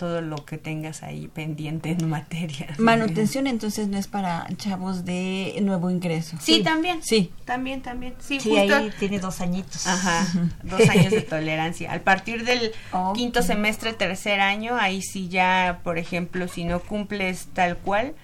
todo 0.00 0.22
lo 0.22 0.46
que 0.46 0.56
tengas 0.56 1.02
ahí 1.02 1.28
pendiente 1.28 1.90
en 1.90 2.08
materia. 2.08 2.68
Manutención 2.78 3.46
entonces 3.46 3.86
no 3.86 3.98
es 3.98 4.06
para 4.06 4.46
chavos 4.56 5.04
de 5.04 5.58
nuevo 5.60 5.90
ingreso. 5.90 6.38
Sí, 6.40 6.62
también. 6.62 7.02
Sí. 7.02 7.30
También, 7.44 7.82
también. 7.82 8.14
Sí, 8.18 8.40
ahí 8.56 8.90
tiene 8.98 9.18
dos 9.18 9.42
añitos. 9.42 9.86
Ajá, 9.86 10.26
dos 10.62 10.88
años 10.88 11.10
de 11.10 11.20
tolerancia. 11.20 11.92
Al 11.92 12.00
partir 12.00 12.46
del 12.46 12.72
quinto 13.14 13.42
semestre, 13.42 13.92
tercer 13.92 14.40
año, 14.40 14.78
ahí 14.80 15.02
sí 15.02 15.28
ya, 15.28 15.80
por 15.84 15.98
ejemplo, 15.98 16.48
si 16.48 16.64
no 16.64 16.80
cumples 16.80 17.48
tal 17.52 17.76
cual, 17.76 18.14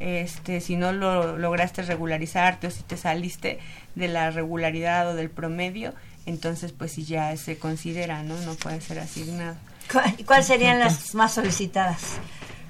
este, 0.00 0.62
si 0.62 0.76
no 0.76 0.92
lo 0.92 1.36
lograste 1.36 1.82
regularizarte 1.82 2.68
o 2.68 2.70
si 2.70 2.82
te 2.82 2.96
saliste 2.96 3.58
de 3.94 4.08
la 4.08 4.30
regularidad 4.30 5.06
o 5.10 5.14
del 5.14 5.28
promedio, 5.28 5.92
entonces 6.24 6.72
pues 6.72 6.92
sí 6.92 7.04
ya 7.04 7.36
se 7.36 7.58
considera, 7.58 8.22
¿no? 8.22 8.40
No 8.40 8.54
puede 8.54 8.80
ser 8.80 9.00
asignado. 9.00 9.56
¿Y 10.18 10.24
cuáles 10.24 10.46
serían 10.46 10.78
las 10.78 11.14
más 11.14 11.34
solicitadas? 11.34 12.18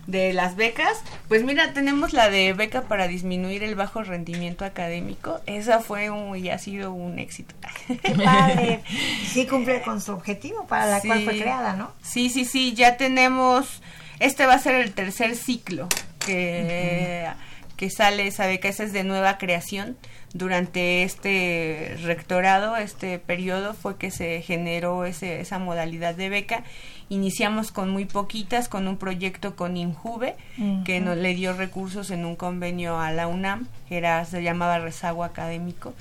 de 0.07 0.33
las 0.33 0.57
becas, 0.57 1.03
pues 1.29 1.43
mira, 1.43 1.73
tenemos 1.73 2.13
la 2.13 2.31
de 2.31 2.53
beca 2.53 2.83
para 2.83 3.09
disminuir 3.09 3.65
el 3.65 3.75
bajo 3.75 4.03
rendimiento 4.03 4.65
académico. 4.65 5.41
Esa 5.47 5.81
fue 5.81 6.11
un, 6.11 6.37
y 6.37 6.49
ha 6.51 6.59
sido 6.59 6.93
un 6.93 7.19
éxito. 7.19 7.55
Qué 7.87 8.13
padre. 8.13 8.83
Sí 9.33 9.47
cumple 9.47 9.83
con 9.83 10.01
su 10.01 10.13
objetivo 10.13 10.67
para 10.67 10.87
la 10.87 11.01
cual 11.01 11.25
fue 11.25 11.39
creada, 11.39 11.75
¿no? 11.75 11.91
Sí, 12.03 12.31
sí, 12.31 12.45
sí, 12.45 12.73
ya 12.75 12.97
tenemos, 12.97 13.83
este 14.19 14.47
va 14.47 14.55
a 14.55 14.59
ser 14.59 14.77
el 14.77 14.93
tercer 14.93 15.37
ciclo 15.37 15.89
que, 16.25 17.29
que 17.77 17.91
sale 17.91 18.27
esa 18.27 18.47
beca, 18.47 18.69
esa 18.69 18.85
es 18.85 18.93
de 18.93 19.05
nueva 19.05 19.37
creación 19.37 19.97
durante 20.37 21.03
este 21.03 21.97
rectorado, 22.03 22.77
este 22.77 23.19
periodo, 23.19 23.75
fue 23.75 23.97
que 23.97 24.11
se 24.11 24.43
generó 24.43 25.05
ese, 25.05 25.41
esa 25.41 25.59
modalidad 25.59 26.15
de 26.15 26.29
beca. 26.29 26.65
Iniciamos 27.09 27.73
con 27.73 27.91
muy 27.91 28.05
poquitas, 28.05 28.69
con 28.69 28.89
un 28.89 28.97
proyecto 28.97 29.57
con 29.57 29.77
Injuve, 29.77 30.37
que 30.85 31.01
nos 31.01 31.17
le 31.17 31.35
dio 31.35 31.53
recursos 31.53 32.11
en 32.11 32.25
un 32.25 32.37
convenio 32.37 32.99
a 32.99 33.13
la 33.13 33.29
UNAM, 33.29 33.69
era, 33.91 34.25
se 34.25 34.43
llamaba 34.43 34.79
Rezago 34.79 35.23
Académico, 35.23 35.95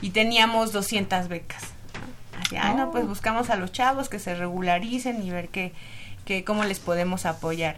y 0.00 0.10
teníamos 0.10 0.72
200 0.72 1.28
becas. 1.28 1.62
Así, 2.40 2.56
ah, 2.56 2.74
no, 2.76 2.90
pues 2.90 3.04
oh. 3.04 3.08
buscamos 3.08 3.50
a 3.50 3.56
los 3.56 3.70
chavos 3.70 4.08
que 4.08 4.18
se 4.18 4.34
regularicen 4.34 5.22
y 5.22 5.30
ver 5.30 5.48
qué, 5.48 5.72
qué, 6.24 6.42
cómo 6.42 6.64
les 6.64 6.80
podemos 6.80 7.24
apoyar 7.24 7.76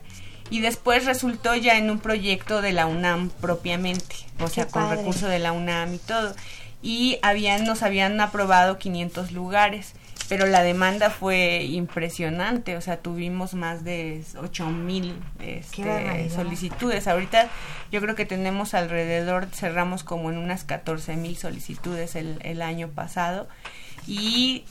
y 0.51 0.61
después 0.61 1.05
resultó 1.05 1.55
ya 1.55 1.77
en 1.79 1.91
un 1.91 1.99
proyecto 1.99 2.61
de 2.63 2.73
la 2.73 2.87
UNAM 2.87 3.31
propiamente, 3.31 4.17
o 4.41 4.49
sea, 4.49 4.67
con 4.67 4.91
recurso 4.91 5.29
de 5.29 5.39
la 5.39 5.53
UNAM 5.53 5.95
y 5.95 5.99
todo. 5.99 6.35
Y 6.83 7.19
habían, 7.23 7.65
nos 7.65 7.83
habían 7.83 8.21
aprobado 8.21 8.79
500 8.79 9.33
lugares, 9.33 9.95
pero 10.29 10.47
la 10.47 10.63
demanda 10.63 11.11
fue 11.11 11.65
impresionante, 11.65 12.77
o 12.77 12.81
sea, 12.81 12.99
tuvimos 12.99 13.55
más 13.55 13.85
de 13.85 14.23
8 14.39 14.67
mil 14.67 15.17
este, 15.41 16.31
solicitudes. 16.31 17.09
Ahorita 17.09 17.49
yo 17.91 18.01
creo 18.01 18.15
que 18.15 18.27
tenemos 18.27 18.75
alrededor, 18.75 19.49
cerramos 19.53 20.05
como 20.05 20.31
en 20.31 20.37
unas 20.37 20.65
14 20.65 21.17
mil 21.17 21.37
solicitudes 21.37 22.17
el, 22.17 22.39
el 22.43 22.61
año 22.61 22.89
pasado 22.89 23.49
y 24.07 24.65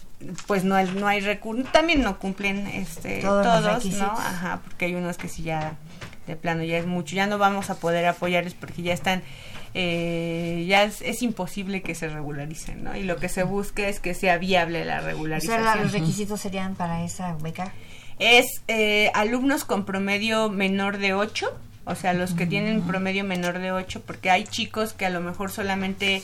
pues 0.47 0.63
no 0.63 0.75
hay, 0.75 0.89
no 0.91 1.07
hay 1.07 1.19
recursos, 1.19 1.71
también 1.71 2.01
no 2.01 2.19
cumplen 2.19 2.67
este 2.67 3.19
todos, 3.21 3.85
¿no? 3.85 4.05
Ajá, 4.05 4.61
porque 4.63 4.85
hay 4.85 4.95
unos 4.95 5.17
que 5.17 5.27
sí 5.27 5.43
ya 5.43 5.75
de 6.27 6.35
plano 6.35 6.63
ya 6.63 6.77
es 6.77 6.85
mucho, 6.85 7.15
ya 7.15 7.27
no 7.27 7.37
vamos 7.37 7.69
a 7.69 7.75
poder 7.75 8.05
apoyarles 8.05 8.53
porque 8.53 8.81
ya 8.81 8.93
están 8.93 9.23
eh, 9.75 10.65
ya 10.67 10.83
es, 10.83 11.21
imposible 11.23 11.81
que 11.81 11.95
se 11.95 12.07
regularicen, 12.07 12.83
¿no? 12.83 12.95
Y 12.95 13.03
lo 13.03 13.17
que 13.17 13.27
se 13.27 13.43
busca 13.43 13.87
es 13.87 13.99
que 13.99 14.13
sea 14.13 14.37
viable 14.37 14.85
la 14.85 14.99
regularización. 14.99 15.61
O 15.61 15.63
sea, 15.63 15.75
los 15.77 15.91
requisitos 15.91 16.41
serían 16.41 16.75
para 16.75 17.03
esa 17.03 17.35
beca. 17.41 17.73
Es 18.19 18.61
eh, 18.67 19.09
alumnos 19.15 19.65
con 19.65 19.85
promedio 19.85 20.49
menor 20.49 20.99
de 20.99 21.15
8, 21.15 21.51
o 21.85 21.95
sea, 21.95 22.13
los 22.13 22.35
que 22.35 22.45
tienen 22.45 22.83
promedio 22.83 23.23
menor 23.23 23.57
de 23.57 23.71
8, 23.71 24.03
porque 24.05 24.29
hay 24.29 24.43
chicos 24.43 24.93
que 24.93 25.07
a 25.07 25.09
lo 25.09 25.21
mejor 25.21 25.51
solamente 25.51 26.21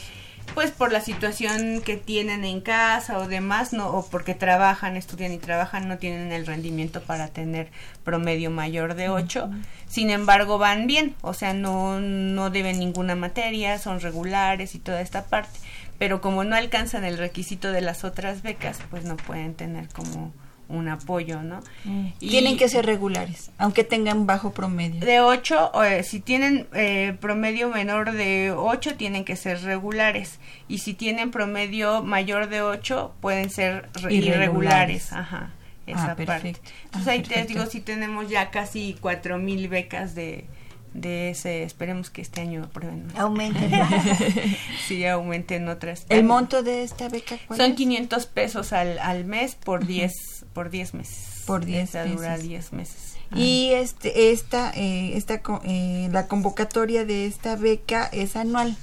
pues 0.54 0.72
por 0.72 0.92
la 0.92 1.02
situación 1.02 1.82
que 1.82 1.98
tienen 1.98 2.44
en 2.44 2.62
casa 2.62 3.18
o 3.18 3.28
demás, 3.28 3.74
no, 3.74 3.90
o 3.90 4.10
porque 4.10 4.34
trabajan, 4.34 4.98
estudian 4.98 5.32
y 5.32 5.38
trabajan, 5.38 5.88
no 5.88 5.98
tienen 5.98 6.32
el 6.32 6.46
rendimiento 6.46 7.02
para 7.02 7.28
tener 7.28 7.72
promedio 8.04 8.52
mayor 8.52 8.96
de 8.96 9.10
8. 9.10 9.50
Sin 9.88 10.10
embargo, 10.10 10.58
van 10.58 10.88
bien, 10.88 11.16
o 11.22 11.34
sea, 11.34 11.54
no, 11.54 12.00
no 12.00 12.50
deben 12.50 12.80
ninguna 12.80 13.16
materia, 13.16 13.78
son 13.80 14.00
regulares 14.00 14.76
y 14.76 14.80
toda 14.80 15.02
esta 15.02 15.26
parte. 15.26 15.60
Pero 15.98 16.22
como 16.22 16.44
no 16.44 16.56
alcanzan 16.56 17.04
el 17.04 17.18
requisito 17.18 17.72
de 17.72 17.82
las 17.82 18.04
otras 18.04 18.42
becas, 18.42 18.80
pues 18.90 19.04
no 19.04 19.18
pueden 19.18 19.54
tener 19.54 19.90
como 19.90 20.32
un 20.70 20.88
apoyo, 20.88 21.42
¿no? 21.42 21.60
Mm. 21.84 22.08
Y 22.20 22.30
tienen 22.30 22.58
que 22.58 22.70
ser 22.70 22.86
regulares, 22.86 23.52
aunque 23.58 23.84
tengan 23.84 24.26
bajo 24.26 24.52
promedio. 24.54 25.04
De 25.04 25.20
8, 25.20 25.84
eh, 25.84 26.04
si 26.04 26.20
tienen 26.20 26.68
eh, 26.74 27.18
promedio 27.20 27.70
menor 27.70 28.12
de 28.14 28.54
8, 28.56 28.96
tienen 28.96 29.26
que 29.26 29.36
ser 29.36 29.62
regulares. 29.64 30.40
Y 30.68 30.78
si 30.78 30.94
tienen 30.94 31.32
promedio 31.32 32.04
mayor 32.04 32.50
de 32.50 32.62
8, 32.62 33.16
pueden 33.20 33.50
ser 33.50 33.90
irregulares. 34.10 35.12
Ajá, 35.12 35.52
esa 35.88 36.12
ah, 36.12 36.16
parte. 36.16 36.56
Entonces 36.86 37.08
ahí 37.08 37.24
te 37.24 37.44
digo, 37.46 37.66
si 37.66 37.82
tenemos 37.82 38.30
ya 38.30 38.52
casi 38.52 38.96
mil 39.40 39.68
becas 39.70 40.14
de, 40.14 40.46
de 40.94 41.32
ese, 41.32 41.64
esperemos 41.64 42.12
que 42.12 42.22
este 42.22 42.42
año 42.42 42.64
aprueben. 42.66 43.08
Aumenten. 43.18 43.72
sí, 44.88 45.04
aumenten 45.08 45.68
otras. 45.68 46.06
¿El 46.10 46.26
monto 46.26 46.62
de 46.62 46.84
esta 46.84 47.10
beca 47.10 47.38
Son 47.56 47.74
500 47.74 48.26
pesos 48.28 48.72
al, 48.72 49.00
al 49.00 49.26
mes 49.26 49.56
por 49.56 49.88
10 49.88 50.39
por 50.60 50.70
10 50.70 50.94
meses. 50.94 51.44
Por 51.46 51.64
10 51.64 51.94
meses. 51.94 52.12
dura 52.18 52.38
10 52.38 52.74
meses. 52.74 53.16
Y 53.34 53.72
este, 53.76 54.32
esta, 54.34 54.74
eh, 54.76 55.14
esta, 55.16 55.42
eh, 55.64 56.10
la 56.12 56.28
convocatoria 56.28 57.06
de 57.06 57.28
esta 57.28 57.56
beca 57.56 58.10
es 58.12 58.36
anual. 58.36 58.76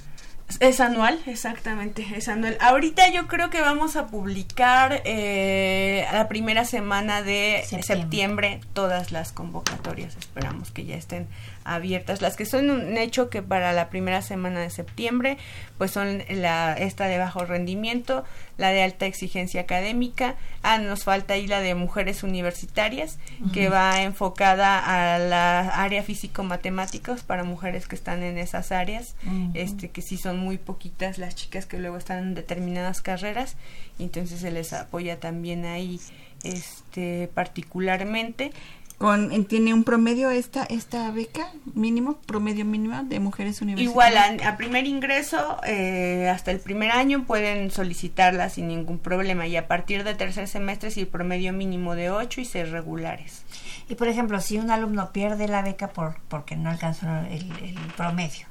Es 0.59 0.79
anual, 0.79 1.19
exactamente, 1.27 2.03
es 2.15 2.29
anual. 2.29 2.57
Ahorita 2.61 3.11
yo 3.11 3.27
creo 3.27 3.51
que 3.51 3.61
vamos 3.61 3.95
a 3.95 4.07
publicar 4.07 5.03
eh, 5.05 6.07
la 6.11 6.27
primera 6.27 6.65
semana 6.65 7.21
de 7.21 7.63
septiembre. 7.83 8.59
todas 8.73 9.11
las 9.11 9.31
convocatorias. 9.31 10.17
Esperamos 10.17 10.71
que 10.71 10.83
ya 10.85 10.95
estén 10.95 11.27
abiertas. 11.67 12.21
Las 12.21 12.35
que 12.35 12.45
son 12.45 12.69
un 12.69 12.97
hecho 12.97 13.29
que 13.29 13.41
para 13.41 13.73
la 13.73 13.89
primera 13.89 14.21
semana 14.21 14.59
de 14.61 14.69
septiembre, 14.69 15.37
pues 15.77 15.91
son 15.91 16.23
la 16.29 16.73
esta 16.73 17.05
de 17.05 17.17
bajo 17.17 17.45
rendimiento, 17.45 18.23
la 18.57 18.69
de 18.69 18.83
alta 18.83 19.05
exigencia 19.05 19.61
académica. 19.61 20.35
Ah, 20.63 20.77
nos 20.77 21.03
falta 21.03 21.35
ahí 21.35 21.47
la 21.47 21.61
de 21.61 21.75
mujeres 21.75 22.23
universitarias, 22.23 23.19
que 23.53 23.69
va 23.69 24.01
enfocada 24.01 25.15
a 25.15 25.19
la 25.19 25.83
área 25.83 26.03
físico-matemáticos 26.03 27.23
para 27.23 27.43
mujeres 27.43 27.87
que 27.87 27.95
están 27.95 28.23
en 28.23 28.37
esas 28.37 28.71
áreas, 28.71 29.15
este 29.53 29.89
que 29.89 30.01
sí 30.01 30.17
son 30.17 30.39
muy 30.39 30.57
poquitas 30.57 31.17
las 31.17 31.35
chicas 31.35 31.65
que 31.65 31.77
luego 31.77 31.97
están 31.97 32.19
en 32.19 32.35
determinadas 32.35 33.01
carreras, 33.01 33.55
entonces 33.99 34.41
se 34.41 34.51
les 34.51 34.73
apoya 34.73 35.19
también 35.19 35.65
ahí 35.65 35.99
este 36.43 37.29
particularmente 37.33 38.51
con 38.97 39.45
tiene 39.45 39.73
un 39.75 39.83
promedio 39.83 40.31
esta 40.31 40.63
esta 40.63 41.11
beca 41.11 41.51
mínimo 41.75 42.17
promedio 42.25 42.65
mínimo 42.65 43.03
de 43.03 43.19
mujeres 43.19 43.61
universitarias. 43.61 43.91
Igual 43.91 44.41
a, 44.43 44.57
primer 44.57 44.87
ingreso 44.87 45.59
eh, 45.65 46.27
hasta 46.29 46.51
el 46.51 46.59
primer 46.59 46.91
año 46.91 47.25
pueden 47.25 47.69
solicitarla 47.69 48.49
sin 48.49 48.67
ningún 48.67 48.97
problema 48.97 49.45
y 49.45 49.55
a 49.55 49.67
partir 49.67 50.03
de 50.03 50.15
tercer 50.15 50.47
semestre 50.47 50.89
si 50.89 51.01
el 51.01 51.07
promedio 51.07 51.53
mínimo 51.53 51.93
de 51.93 52.09
8 52.09 52.41
y 52.41 52.45
ser 52.45 52.71
regulares. 52.71 53.43
Y 53.87 53.95
por 53.95 54.07
ejemplo 54.07 54.41
si 54.41 54.57
un 54.57 54.71
alumno 54.71 55.11
pierde 55.11 55.47
la 55.47 55.61
beca 55.61 55.89
por 55.89 56.19
porque 56.27 56.55
no 56.55 56.71
alcanzó 56.71 57.07
el, 57.29 57.51
el 57.61 57.77
promedio 57.95 58.47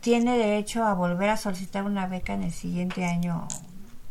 tiene 0.00 0.36
derecho 0.36 0.84
a 0.84 0.94
volver 0.94 1.30
a 1.30 1.36
solicitar 1.36 1.84
una 1.84 2.06
beca 2.06 2.34
en 2.34 2.42
el 2.42 2.52
siguiente 2.52 3.04
año 3.04 3.46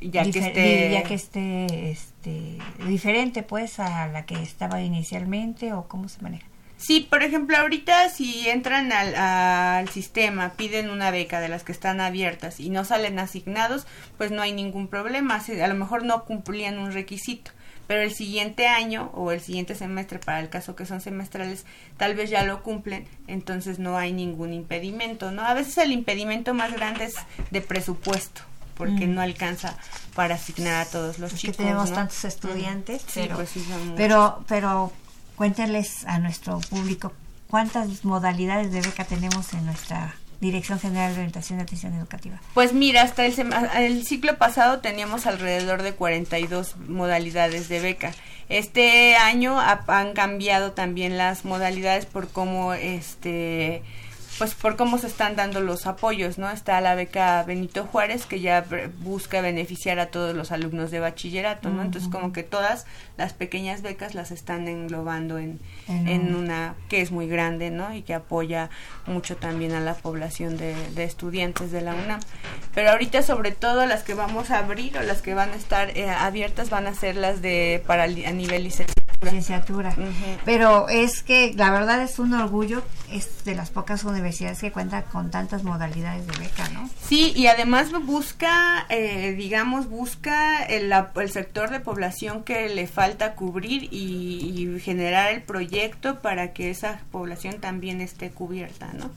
ya 0.01 0.23
que 0.23 0.39
esté 0.39 0.91
ya 0.91 1.03
que 1.03 1.13
esté 1.13 1.91
este, 1.91 2.57
diferente 2.87 3.43
pues 3.43 3.79
a 3.79 4.07
la 4.07 4.25
que 4.25 4.41
estaba 4.41 4.81
inicialmente 4.81 5.73
o 5.73 5.87
cómo 5.87 6.09
se 6.09 6.21
maneja 6.21 6.45
Sí, 6.81 7.05
por 7.07 7.21
ejemplo, 7.21 7.55
ahorita 7.57 8.09
si 8.09 8.49
entran 8.49 8.91
al, 8.91 9.13
al, 9.13 9.87
sistema, 9.89 10.53
piden 10.53 10.89
una 10.89 11.11
beca 11.11 11.39
de 11.39 11.47
las 11.47 11.63
que 11.63 11.71
están 11.71 12.01
abiertas 12.01 12.59
y 12.59 12.71
no 12.71 12.85
salen 12.85 13.19
asignados, 13.19 13.85
pues 14.17 14.31
no 14.31 14.41
hay 14.41 14.51
ningún 14.51 14.87
problema. 14.87 15.39
A 15.39 15.67
lo 15.67 15.75
mejor 15.75 16.03
no 16.03 16.25
cumplían 16.25 16.79
un 16.79 16.91
requisito, 16.91 17.51
pero 17.85 18.01
el 18.01 18.11
siguiente 18.11 18.65
año 18.65 19.11
o 19.13 19.31
el 19.31 19.41
siguiente 19.41 19.75
semestre, 19.75 20.17
para 20.17 20.39
el 20.39 20.49
caso 20.49 20.75
que 20.75 20.87
son 20.87 21.01
semestrales, 21.01 21.67
tal 21.97 22.15
vez 22.15 22.31
ya 22.31 22.43
lo 22.45 22.63
cumplen, 22.63 23.07
entonces 23.27 23.77
no 23.77 23.95
hay 23.95 24.11
ningún 24.11 24.51
impedimento, 24.51 25.31
¿no? 25.31 25.43
A 25.43 25.53
veces 25.53 25.77
el 25.77 25.91
impedimento 25.91 26.55
más 26.55 26.73
grande 26.73 27.05
es 27.05 27.13
de 27.51 27.61
presupuesto 27.61 28.41
porque 28.81 29.05
mm. 29.05 29.13
no 29.13 29.21
alcanza 29.21 29.77
para 30.15 30.33
asignar 30.35 30.81
a 30.81 30.85
todos 30.89 31.19
los 31.19 31.35
chicos. 31.35 31.55
Que 31.55 31.63
tenemos 31.63 31.93
tantos 31.93 32.25
estudiantes, 32.25 33.03
pero, 33.13 33.35
pues 33.35 33.51
pero, 33.95 34.43
pero 34.47 34.91
cuéntenles 35.35 36.03
a 36.07 36.17
nuestro 36.17 36.59
público 36.61 37.13
cuántas 37.47 38.03
modalidades 38.03 38.71
de 38.71 38.81
beca 38.81 39.03
tenemos 39.05 39.53
en 39.53 39.67
nuestra 39.67 40.15
Dirección 40.39 40.79
General 40.79 41.11
de 41.11 41.19
Orientación 41.19 41.59
y 41.59 41.61
Atención 41.61 41.93
Educativa? 41.93 42.41
Pues 42.55 42.73
mira, 42.73 43.03
hasta 43.03 43.25
el, 43.27 43.35
el 43.77 44.07
ciclo 44.07 44.39
pasado 44.39 44.79
teníamos 44.79 45.27
alrededor 45.27 45.83
de 45.83 45.93
42 45.93 46.77
modalidades 46.87 47.69
de 47.69 47.79
beca. 47.79 48.11
Este 48.49 49.15
año 49.15 49.59
han 49.59 50.13
cambiado 50.13 50.71
también 50.71 51.17
las 51.19 51.45
modalidades 51.45 52.07
por 52.07 52.29
cómo 52.29 52.73
este 52.73 53.83
pues 54.41 54.55
por 54.55 54.75
cómo 54.75 54.97
se 54.97 55.05
están 55.05 55.35
dando 55.35 55.61
los 55.61 55.85
apoyos, 55.85 56.39
¿no? 56.39 56.49
Está 56.49 56.81
la 56.81 56.95
beca 56.95 57.43
Benito 57.43 57.85
Juárez 57.85 58.25
que 58.25 58.39
ya 58.39 58.65
busca 59.03 59.39
beneficiar 59.39 59.99
a 59.99 60.07
todos 60.07 60.35
los 60.35 60.51
alumnos 60.51 60.89
de 60.89 60.99
bachillerato, 60.99 61.69
¿no? 61.69 61.83
Entonces 61.83 62.09
como 62.09 62.33
que 62.33 62.41
todas 62.41 62.87
las 63.17 63.33
pequeñas 63.33 63.83
becas 63.83 64.15
las 64.15 64.31
están 64.31 64.67
englobando 64.67 65.37
en, 65.37 65.59
en 65.87 66.33
una 66.33 66.73
que 66.89 67.01
es 67.01 67.11
muy 67.11 67.27
grande, 67.27 67.69
¿no? 67.69 67.93
Y 67.93 68.01
que 68.01 68.15
apoya 68.15 68.71
mucho 69.05 69.37
también 69.37 69.73
a 69.73 69.79
la 69.79 69.93
población 69.93 70.57
de, 70.57 70.73
de, 70.95 71.03
estudiantes 71.03 71.71
de 71.71 71.81
la 71.81 71.93
UNAM. 71.93 72.19
Pero 72.73 72.89
ahorita 72.89 73.21
sobre 73.21 73.51
todo 73.51 73.85
las 73.85 74.01
que 74.01 74.15
vamos 74.15 74.49
a 74.49 74.57
abrir 74.57 74.97
o 74.97 75.03
las 75.03 75.21
que 75.21 75.35
van 75.35 75.51
a 75.51 75.55
estar 75.55 75.95
eh, 75.95 76.09
abiertas 76.09 76.71
van 76.71 76.87
a 76.87 76.95
ser 76.95 77.15
las 77.15 77.43
de 77.43 77.83
para 77.85 78.05
a 78.05 78.07
nivel 78.07 78.63
licenciatura. 78.63 79.01
Licenciatura. 79.21 79.95
Pero 80.45 80.89
es 80.89 81.21
que 81.21 81.53
la 81.53 81.69
verdad 81.69 82.01
es 82.01 82.17
un 82.17 82.33
orgullo, 82.33 82.81
es 83.11 83.45
de 83.45 83.53
las 83.53 83.69
pocas 83.69 84.03
universidades 84.03 84.30
que 84.37 84.71
cuenta 84.71 85.03
con 85.03 85.31
tantas 85.31 85.63
modalidades 85.63 86.25
de 86.27 86.37
beca, 86.37 86.69
¿no? 86.69 86.89
Sí, 87.07 87.33
y 87.35 87.47
además 87.47 87.91
busca, 88.05 88.85
eh, 88.89 89.33
digamos, 89.37 89.89
busca 89.89 90.63
el, 90.63 90.91
el, 90.91 91.31
sector 91.31 91.69
de 91.69 91.79
población 91.79 92.43
que 92.43 92.69
le 92.69 92.87
falta 92.87 93.35
cubrir 93.35 93.89
y, 93.91 94.79
generar 94.81 95.31
el 95.31 95.43
proyecto 95.43 96.21
para 96.21 96.53
que 96.53 96.69
esa 96.69 97.01
población 97.11 97.59
también 97.59 98.01
esté 98.01 98.31
cubierta, 98.31 98.91
¿no? 98.93 99.11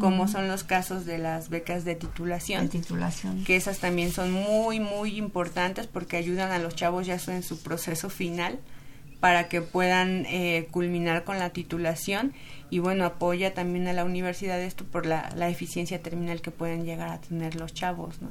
Como 0.00 0.28
son 0.28 0.48
los 0.48 0.64
casos 0.64 1.04
de 1.04 1.18
las 1.18 1.50
becas 1.50 1.84
de 1.84 1.94
titulación. 1.94 2.64
De 2.64 2.68
titulación. 2.80 3.44
Que 3.44 3.56
esas 3.56 3.78
también 3.78 4.12
son 4.12 4.32
muy, 4.32 4.80
muy 4.80 5.16
importantes 5.16 5.86
porque 5.86 6.16
ayudan 6.16 6.50
a 6.50 6.58
los 6.58 6.74
chavos 6.74 7.06
ya 7.06 7.18
en 7.28 7.42
su 7.42 7.62
proceso 7.62 8.10
final 8.10 8.58
para 9.20 9.48
que 9.48 9.62
puedan 9.62 10.26
eh, 10.26 10.68
culminar 10.70 11.24
con 11.24 11.38
la 11.38 11.50
titulación 11.50 12.32
y 12.70 12.78
bueno, 12.78 13.04
apoya 13.04 13.54
también 13.54 13.88
a 13.88 13.92
la 13.92 14.04
universidad 14.04 14.60
esto 14.60 14.84
por 14.84 15.06
la, 15.06 15.30
la 15.34 15.48
eficiencia 15.48 16.02
terminal 16.02 16.40
que 16.40 16.50
pueden 16.50 16.84
llegar 16.84 17.08
a 17.08 17.20
tener 17.20 17.56
los 17.56 17.74
chavos, 17.74 18.20
¿no? 18.20 18.30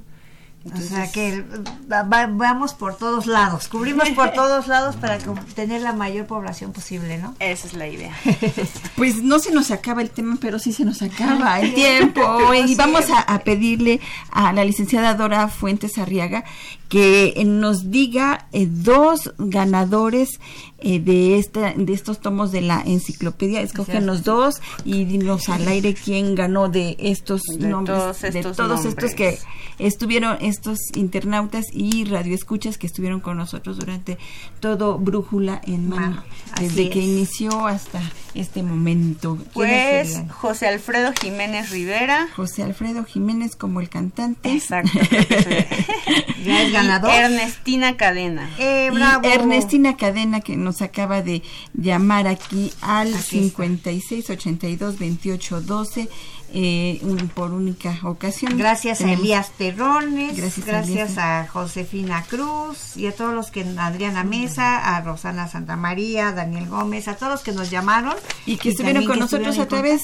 o 0.76 0.82
sea 0.82 1.10
que 1.12 1.44
vamos 1.88 2.74
por 2.74 2.98
todos 2.98 3.26
lados, 3.26 3.68
cubrimos 3.68 4.10
por 4.10 4.32
todos 4.34 4.68
lados 4.68 4.96
para 4.96 5.18
tener 5.56 5.82
la 5.82 5.94
mayor 5.94 6.26
población 6.26 6.74
posible, 6.74 7.18
¿no? 7.18 7.36
Esa 7.40 7.68
es 7.68 7.74
la 7.74 7.88
idea. 7.88 8.14
pues 8.96 9.22
no 9.24 9.40
se 9.40 9.52
nos 9.52 9.72
acaba 9.72 10.02
el 10.02 10.10
tema, 10.10 10.38
pero 10.42 10.60
sí 10.60 10.74
se 10.74 10.84
nos 10.84 11.02
acaba 11.02 11.60
el 11.62 11.74
tiempo. 11.74 12.22
y 12.68 12.76
vamos 12.76 13.06
a, 13.10 13.40
pedirle 13.40 14.02
a 14.32 14.52
la 14.52 14.66
licenciada 14.66 15.14
Dora 15.14 15.48
Fuentes 15.48 15.98
Arriaga 15.98 16.44
que 16.90 17.42
nos 17.46 17.92
diga 17.92 18.48
eh, 18.52 18.68
dos 18.70 19.34
ganadores 19.38 20.40
eh, 20.80 21.00
de 21.00 21.38
esta 21.40 21.74
de 21.76 21.94
estos 21.94 22.20
tomos 22.20 22.52
de 22.52 22.62
la 22.62 22.82
enciclopedia 22.86 23.62
escógenos 23.62 24.24
dos 24.24 24.62
y 24.86 25.06
dinos 25.06 25.50
al 25.50 25.68
aire 25.68 25.94
quién 25.94 26.36
ganó 26.36 26.70
de 26.70 26.96
estos 27.00 27.42
nombres 27.60 28.22
de 28.22 28.44
todos 28.44 28.86
estos 28.86 29.14
que 29.16 29.40
estuvieron 29.80 30.38
estos 30.42 30.78
internautas 30.96 31.66
y 31.72 32.06
radioescuchas 32.06 32.78
que 32.78 32.88
estuvieron 32.88 33.20
con 33.20 33.38
nosotros 33.38 33.78
durante 33.78 34.18
todo 34.60 34.98
Brújula 34.98 35.62
en 35.66 35.90
mano, 35.90 36.24
desde 36.60 36.90
que 36.90 37.00
inició 37.00 37.68
hasta 37.68 38.02
este 38.34 38.64
momento. 38.64 39.38
Pues 39.54 40.22
José 40.30 40.68
Alfredo 40.68 41.12
Jiménez 41.20 41.70
Rivera. 41.72 42.28
José 42.36 42.64
Alfredo 42.64 43.04
Jiménez 43.04 43.56
como 43.56 43.82
el 43.82 43.90
cantante. 43.90 44.52
Exacto. 44.52 44.92
ya 46.46 46.64
es 46.64 46.72
ganador. 46.72 47.12
Ernestina 47.12 47.98
Cadena. 47.98 48.50
Eh, 48.60 48.90
bravo. 48.94 49.28
Ernestina 49.28 49.98
Cadena 49.98 50.42
que 50.42 50.56
nos 50.68 50.82
acaba 50.82 51.22
de 51.22 51.44
llamar 51.74 52.28
aquí 52.28 52.74
al 52.82 53.16
56 53.16 54.30
82 54.30 55.00
28 55.00 55.62
12 55.62 56.10
eh, 56.54 57.02
por 57.36 57.52
única 57.52 58.00
ocasión. 58.04 58.58
Gracias 58.58 59.02
a 59.02 59.12
Elías 59.12 59.52
Terrones, 59.58 60.38
gracias, 60.66 61.18
a, 61.18 61.46
Josefina 61.48 62.24
Cruz 62.24 62.96
y 62.96 63.08
a 63.08 63.12
todos 63.14 63.34
los 63.34 63.52
que, 63.52 63.66
Adriana 63.78 64.24
Mesa, 64.24 64.96
a 64.96 65.02
Rosana 65.02 65.50
Santamaría, 65.50 66.30
a 66.30 66.32
Daniel 66.32 66.70
Gómez, 66.70 67.10
a 67.10 67.18
todos 67.18 67.34
los 67.34 67.42
que 67.42 67.52
nos 67.52 67.70
llamaron. 67.70 68.16
Y 68.46 68.56
que 68.58 68.70
estuvieron 68.70 69.06
con 69.06 69.20
nosotros 69.20 69.60
a 69.60 69.68
través 69.68 70.04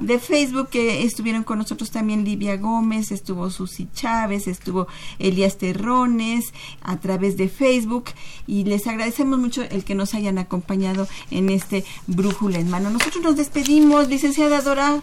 de 0.00 0.18
Facebook, 0.20 0.68
que 0.68 1.02
estuvieron 1.02 1.42
con 1.42 1.58
nosotros 1.58 1.90
también 1.90 2.24
Livia 2.24 2.56
Gómez, 2.56 3.10
estuvo 3.10 3.50
Susi 3.50 3.88
Chávez, 3.92 4.46
estuvo 4.46 4.86
Elías 5.18 5.58
Terrones 5.58 6.52
a 6.82 6.98
través 6.98 7.36
de 7.36 7.48
Facebook. 7.48 8.10
Y 8.46 8.62
les 8.62 8.86
agradecemos 8.86 9.40
mucho 9.40 9.62
el 9.62 9.82
que 9.82 9.96
nos 9.96 9.99
hayan 10.14 10.38
acompañado 10.38 11.06
en 11.30 11.50
este 11.50 11.84
Brújula 12.06 12.58
en 12.58 12.70
Mano. 12.70 12.90
Nosotros 12.90 13.22
nos 13.22 13.36
despedimos, 13.36 14.08
licenciada 14.08 14.60
Dora. 14.60 15.00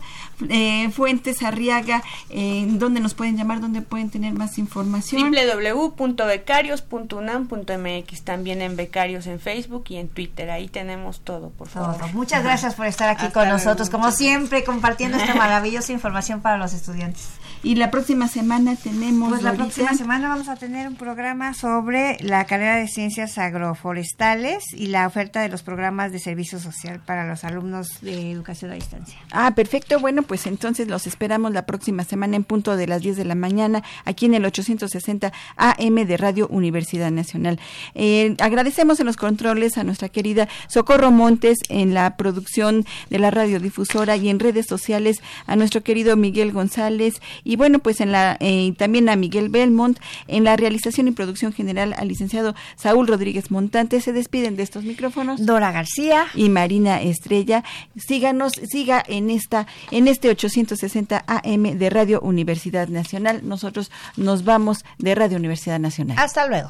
Eh, 0.50 0.92
Fuentes 0.92 1.42
Arriaga, 1.42 2.04
en 2.30 2.78
donde 2.78 3.00
nos 3.00 3.16
pueden 3.16 3.38
llamar, 3.38 3.60
donde 3.60 3.82
pueden 3.82 4.12
tener 4.12 4.34
más 4.34 4.60
información. 4.60 5.32
www.becarios.unam.mx, 5.32 8.22
también 8.22 8.62
en 8.62 8.76
Becarios 8.76 9.26
en 9.26 9.40
Facebook 9.40 9.86
y 9.90 9.96
en 9.96 10.10
Twitter, 10.10 10.52
ahí 10.52 10.68
tenemos 10.68 11.22
todo, 11.22 11.50
por 11.50 11.68
favor. 11.68 11.98
Muchas 12.14 12.44
gracias 12.44 12.76
por 12.76 12.86
estar 12.86 13.10
aquí 13.10 13.32
con 13.32 13.50
nosotros, 13.50 13.90
como 13.90 14.12
siempre, 14.12 14.64
compartiendo 14.64 15.18
esta 15.18 15.34
maravillosa 15.36 15.92
información 15.92 16.42
para 16.42 16.58
los 16.58 16.74
estudiantes. 16.74 17.30
Y 17.64 17.76
la 17.76 17.92
próxima 17.92 18.28
semana 18.28 18.76
tenemos... 18.76 19.30
Pues 19.30 19.44
la 19.44 19.54
próxima 19.54 19.94
semana 19.94 20.30
vamos 20.30 20.48
a 20.48 20.56
tener 20.56 20.88
un 20.88 20.96
programa 20.96 21.54
sobre 21.54 22.18
la 22.22 22.46
carrera 22.46 22.76
de 22.78 22.88
ciencias 22.88 23.38
agroforestales 23.38 24.64
y 24.74 24.88
la 24.88 25.08
oferta 25.08 25.42
de 25.42 25.50
los 25.50 25.64
programas 25.64 26.12
de 26.12 26.20
servicio 26.20 26.60
social 26.60 27.02
para 27.06 27.28
los 27.28 27.44
alumnos 27.44 28.02
de 28.02 28.32
educación 28.32 28.72
a 28.72 28.76
distancia. 28.76 29.18
Ah, 29.32 29.52
perfecto. 29.56 30.00
Bueno, 30.00 30.24
pues 30.24 30.46
entonces 30.48 30.88
los 30.88 31.08
esperamos 31.08 31.52
la 31.52 31.66
próxima 31.66 32.04
semana 32.04 32.36
en 32.36 32.44
punto 32.44 32.78
de 32.78 32.88
las 32.88 33.02
10 33.02 33.18
de 33.18 33.26
la 33.26 33.36
mañana 33.36 33.84
aquí 34.06 34.28
en 34.28 34.36
el 34.36 34.46
860 34.46 35.34
AM 35.58 35.96
de 35.96 36.18
Radio 36.18 36.48
Universidad 36.48 37.12
Nacional. 37.12 37.60
Eh, 37.96 38.36
agradecemos 38.40 39.00
en 39.00 39.08
los 39.08 39.18
controles 39.18 39.78
a 39.78 39.84
nuestra 39.84 40.10
querida 40.10 40.48
Socorro 40.68 41.12
Montes 41.12 41.58
en 41.70 41.94
la 41.94 42.18
producción 42.18 42.86
de 43.10 43.20
la 43.20 43.32
radiodifusora 43.32 44.16
y 44.16 44.30
en 44.30 44.40
redes 44.40 44.68
sociales 44.68 45.22
a 45.46 45.56
nuestro 45.56 45.84
querido 45.84 46.16
Miguel 46.16 46.52
González 46.52 47.22
y 47.48 47.56
bueno, 47.56 47.80
pues 47.80 48.02
en 48.02 48.12
la 48.12 48.36
eh, 48.42 48.74
también 48.78 49.08
a 49.08 49.16
Miguel 49.16 49.48
Belmont, 49.48 49.98
en 50.28 50.44
la 50.44 50.58
realización 50.58 51.08
y 51.08 51.12
producción 51.12 51.54
general 51.54 51.96
al 51.98 52.10
licenciado 52.10 52.56
Saúl 52.76 53.08
Rodríguez 53.08 53.52
Montante. 53.52 54.02
Se 54.02 54.12
despiden 54.12 54.58
de 54.58 54.64
estos 54.64 54.84
micrófonos. 54.84 55.46
Dora 55.46 55.72
García 55.72 56.28
y 56.36 56.50
Marina 56.50 57.02
Estrella. 57.02 57.64
Síganos, 57.96 58.52
siga 58.70 59.02
en 59.08 59.30
esta 59.30 59.66
en 59.92 60.10
este 60.10 60.30
860 60.30 61.24
AM 61.26 61.78
de 61.78 61.90
Radio 61.90 62.20
Universidad 62.20 62.90
Nacional. 62.90 63.48
Nosotros 63.48 63.92
nos 64.18 64.44
vamos 64.44 64.84
de 64.98 65.16
Radio 65.16 65.38
Universidad 65.38 65.80
Nacional. 65.80 66.18
Hasta 66.20 66.48
luego. 66.48 66.70